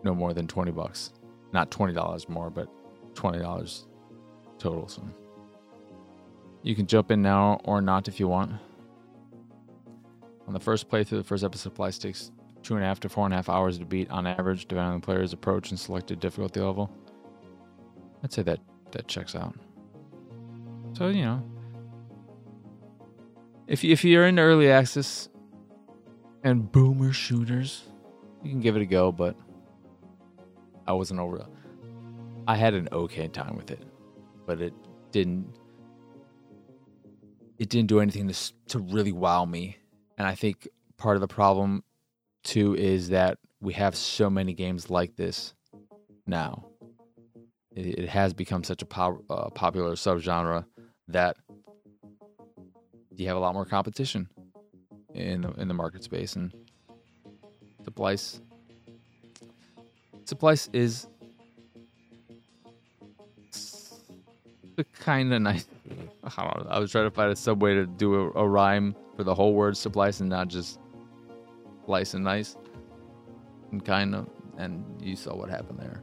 no 0.05 0.15
more 0.15 0.33
than 0.33 0.47
20 0.47 0.71
bucks. 0.71 1.13
Not 1.53 1.73
$20 1.73 2.29
more, 2.29 2.49
but 2.49 2.69
$20 3.15 3.87
total. 4.61 4.87
So 4.87 5.03
you 6.63 6.77
can 6.77 6.87
jump 6.87 7.11
in 7.11 7.23
now 7.23 7.61
or 7.65 7.81
not 7.81 8.07
if 8.07 8.21
you 8.21 8.29
want. 8.29 8.53
On 10.47 10.55
the 10.55 10.61
first 10.61 10.89
playthrough, 10.89 11.19
the 11.19 11.25
first 11.25 11.43
episode 11.43 11.71
Supplice 11.71 11.99
takes 11.99 12.31
two 12.69 12.75
and 12.75 12.85
a 12.85 12.87
half 12.87 13.01
to 13.01 13.09
four 13.09 13.25
and 13.25 13.33
a 13.33 13.37
half 13.37 13.49
hours 13.49 13.79
to 13.79 13.87
beat 13.87 14.11
on 14.11 14.27
average, 14.27 14.69
depending 14.69 14.93
on 14.93 15.01
the 15.01 15.05
player's 15.05 15.33
approach 15.33 15.71
and 15.71 15.81
selected 15.81 16.21
difficulty 16.21 16.61
level. 16.61 16.91
I'd 18.23 18.31
say 18.31 18.43
that 18.43 18.61
that 18.91 19.09
checks 19.09 19.35
out. 19.35 19.55
So 20.93 21.09
you 21.09 21.23
know, 21.23 21.43
if 23.67 23.85
if 23.85 24.05
you're 24.05 24.27
into 24.27 24.43
early 24.43 24.71
access 24.71 25.31
and 26.45 26.71
boomer 26.71 27.11
shooters, 27.11 27.85
you 28.45 28.51
can 28.51 28.61
give 28.61 28.77
it 28.77 28.83
a 28.83 28.87
go. 28.87 29.13
But 29.13 29.35
I 30.87 30.93
wasn't 30.93 31.21
over. 31.21 31.47
I 32.47 32.57
had 32.57 32.75
an 32.75 32.91
okay 32.93 33.29
time 33.29 33.57
with 33.57 33.71
it, 33.71 33.83
but 34.45 34.61
it 34.61 34.75
didn't. 35.11 35.47
It 37.59 37.71
didn't 37.71 37.89
do 37.89 38.01
anything 38.01 38.29
to 38.29 38.53
to 38.67 38.79
really 38.79 39.13
wow 39.13 39.47
me, 39.47 39.79
and 40.19 40.29
I 40.29 40.35
think 40.35 40.69
part 40.99 41.17
of 41.17 41.23
the 41.23 41.29
problem 41.29 41.83
too 42.49 42.75
is 42.75 43.11
that 43.11 43.39
we 43.61 43.75
have 43.75 43.95
so 43.95 44.31
many 44.31 44.55
games 44.55 44.89
like 44.89 45.17
this 45.17 45.53
now. 46.27 46.65
It, 47.77 48.09
has 48.09 48.33
become 48.33 48.65
such 48.65 48.83
a 48.83 48.87
po- 48.87 49.23
uh, 49.29 49.51
popular 49.51 49.93
subgenre 49.93 50.65
that 51.09 51.37
you 53.15 53.29
have 53.29 53.37
a 53.37 53.41
lot 53.41 53.55
more 53.55 53.67
competition 53.67 54.29
in 55.15 55.43
the, 55.43 55.53
in 55.53 55.69
the 55.69 55.75
market 55.75 56.03
space 56.03 56.35
and 56.37 56.53
Supplice 57.85 58.41
Supplice 60.25 60.69
is 60.73 61.07
kind 65.01 65.33
of 65.33 65.43
nice. 65.43 65.67
I. 66.37 66.65
I 66.69 66.79
was 66.79 66.91
trying 66.91 67.05
to 67.07 67.11
find 67.11 67.31
a 67.31 67.37
sub 67.37 67.63
way 67.63 67.75
to 67.75 67.87
do 67.87 68.15
a, 68.15 68.31
a 68.33 68.49
rhyme 68.49 68.97
for 69.17 69.23
the 69.23 69.35
whole 69.35 69.55
word 69.55 69.77
Supplice 69.77 70.21
and 70.21 70.29
not 70.29 70.49
just 70.49 70.81
slice 71.89 72.13
and 72.13 72.23
nice 72.23 72.55
and 73.73 73.83
kind 73.83 74.15
of 74.15 74.29
and 74.59 74.85
you 75.01 75.17
saw 75.17 75.35
what 75.35 75.49
happened 75.49 75.79
there. 75.79 76.03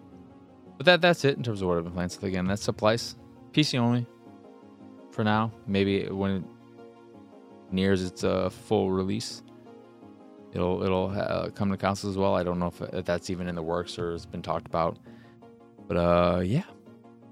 But 0.78 0.88
that 0.88 1.02
that's 1.02 1.24
it 1.24 1.38
in 1.38 1.44
terms 1.44 1.62
of 1.62 1.68
what 1.68 1.78
I've 1.78 1.84
been 1.84 1.94
playing. 1.94 2.10
So 2.10 2.26
again, 2.26 2.48
that's 2.48 2.64
Supplice. 2.64 3.16
PC 3.54 3.78
only 3.78 4.08
for 5.12 5.24
now. 5.24 5.52
Maybe 5.68 6.08
when 6.08 6.32
it 6.32 6.44
nears 7.72 8.02
its 8.04 8.24
uh, 8.24 8.50
full 8.50 8.90
release, 8.92 9.44
it'll 10.54 10.82
it'll 10.82 11.12
uh, 11.12 11.50
come 11.52 11.70
to 11.70 11.78
consoles 11.78 12.16
as 12.16 12.18
well. 12.18 12.34
I 12.34 12.42
don't 12.42 12.58
know 12.58 12.68
if, 12.68 12.82
if 12.82 13.06
that's 13.06 13.30
even 13.30 13.48
in 13.48 13.54
the 13.54 13.62
works 13.62 14.00
or 14.00 14.12
has 14.14 14.26
been 14.26 14.42
talked 14.42 14.66
about. 14.66 14.98
But 15.88 15.98
uh, 15.98 16.40
yeah. 16.40 16.64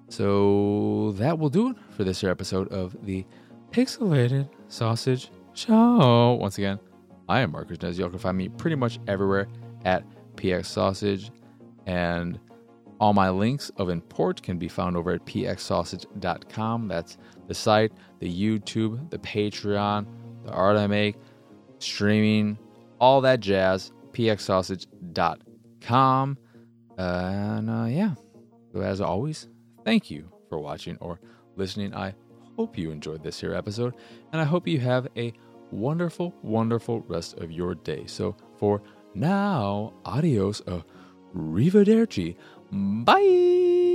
So 0.10 1.14
that 1.18 1.40
will 1.40 1.50
do 1.50 1.72
it 1.72 1.78
for 1.98 2.04
this 2.04 2.24
episode 2.24 2.68
of 2.72 2.96
the 3.04 3.26
Pixelated 3.72 4.48
Sausage 4.68 5.32
Show. 5.54 6.38
Once 6.40 6.60
again, 6.60 6.80
I 7.28 7.42
am 7.42 7.52
Marcus 7.52 7.82
Nez. 7.82 7.98
Y'all 7.98 8.10
can 8.10 8.20
find 8.20 8.38
me 8.38 8.50
pretty 8.50 8.76
much 8.76 9.00
everywhere 9.08 9.48
at 9.86 10.04
PX 10.36 10.66
Sausage. 10.66 11.32
And 11.86 12.40
all 13.00 13.14
my 13.14 13.30
links 13.30 13.72
of 13.78 13.90
import 13.90 14.42
can 14.42 14.58
be 14.58 14.68
found 14.68 14.98
over 14.98 15.12
at 15.12 15.26
pxsausage.com. 15.26 16.88
That's 16.88 17.18
the 17.48 17.54
site, 17.54 17.92
the 18.20 18.32
YouTube, 18.32 19.10
the 19.10 19.18
Patreon, 19.20 20.06
the 20.46 20.52
art 20.52 20.78
I 20.78 20.88
make, 20.88 21.16
streaming, 21.80 22.58
all 23.00 23.22
that 23.22 23.40
jazz. 23.40 23.92
pxsausage.com. 24.12 26.38
Uh, 26.98 27.02
and 27.02 27.70
uh, 27.70 27.86
yeah, 27.86 28.14
so 28.72 28.82
as 28.82 29.02
always, 29.02 29.48
thank 29.84 30.12
you 30.12 30.30
for 30.48 30.60
watching 30.60 30.98
or 31.02 31.20
listening. 31.56 31.94
I 31.94 32.14
hope 32.56 32.78
you 32.78 32.92
enjoyed 32.92 33.24
this 33.24 33.42
here 33.42 33.54
episode, 33.54 33.96
and 34.32 34.40
I 34.40 34.44
hope 34.44 34.68
you 34.68 34.80
have 34.80 35.08
a 35.18 35.34
wonderful, 35.74 36.34
wonderful 36.42 37.02
rest 37.08 37.38
of 37.38 37.52
your 37.52 37.76
day. 37.76 38.04
So 38.06 38.36
for 38.58 38.82
now, 39.16 39.94
adios, 40.06 40.62
uh, 40.68 40.82
arrivederci, 41.36 42.36
bye. 42.72 43.93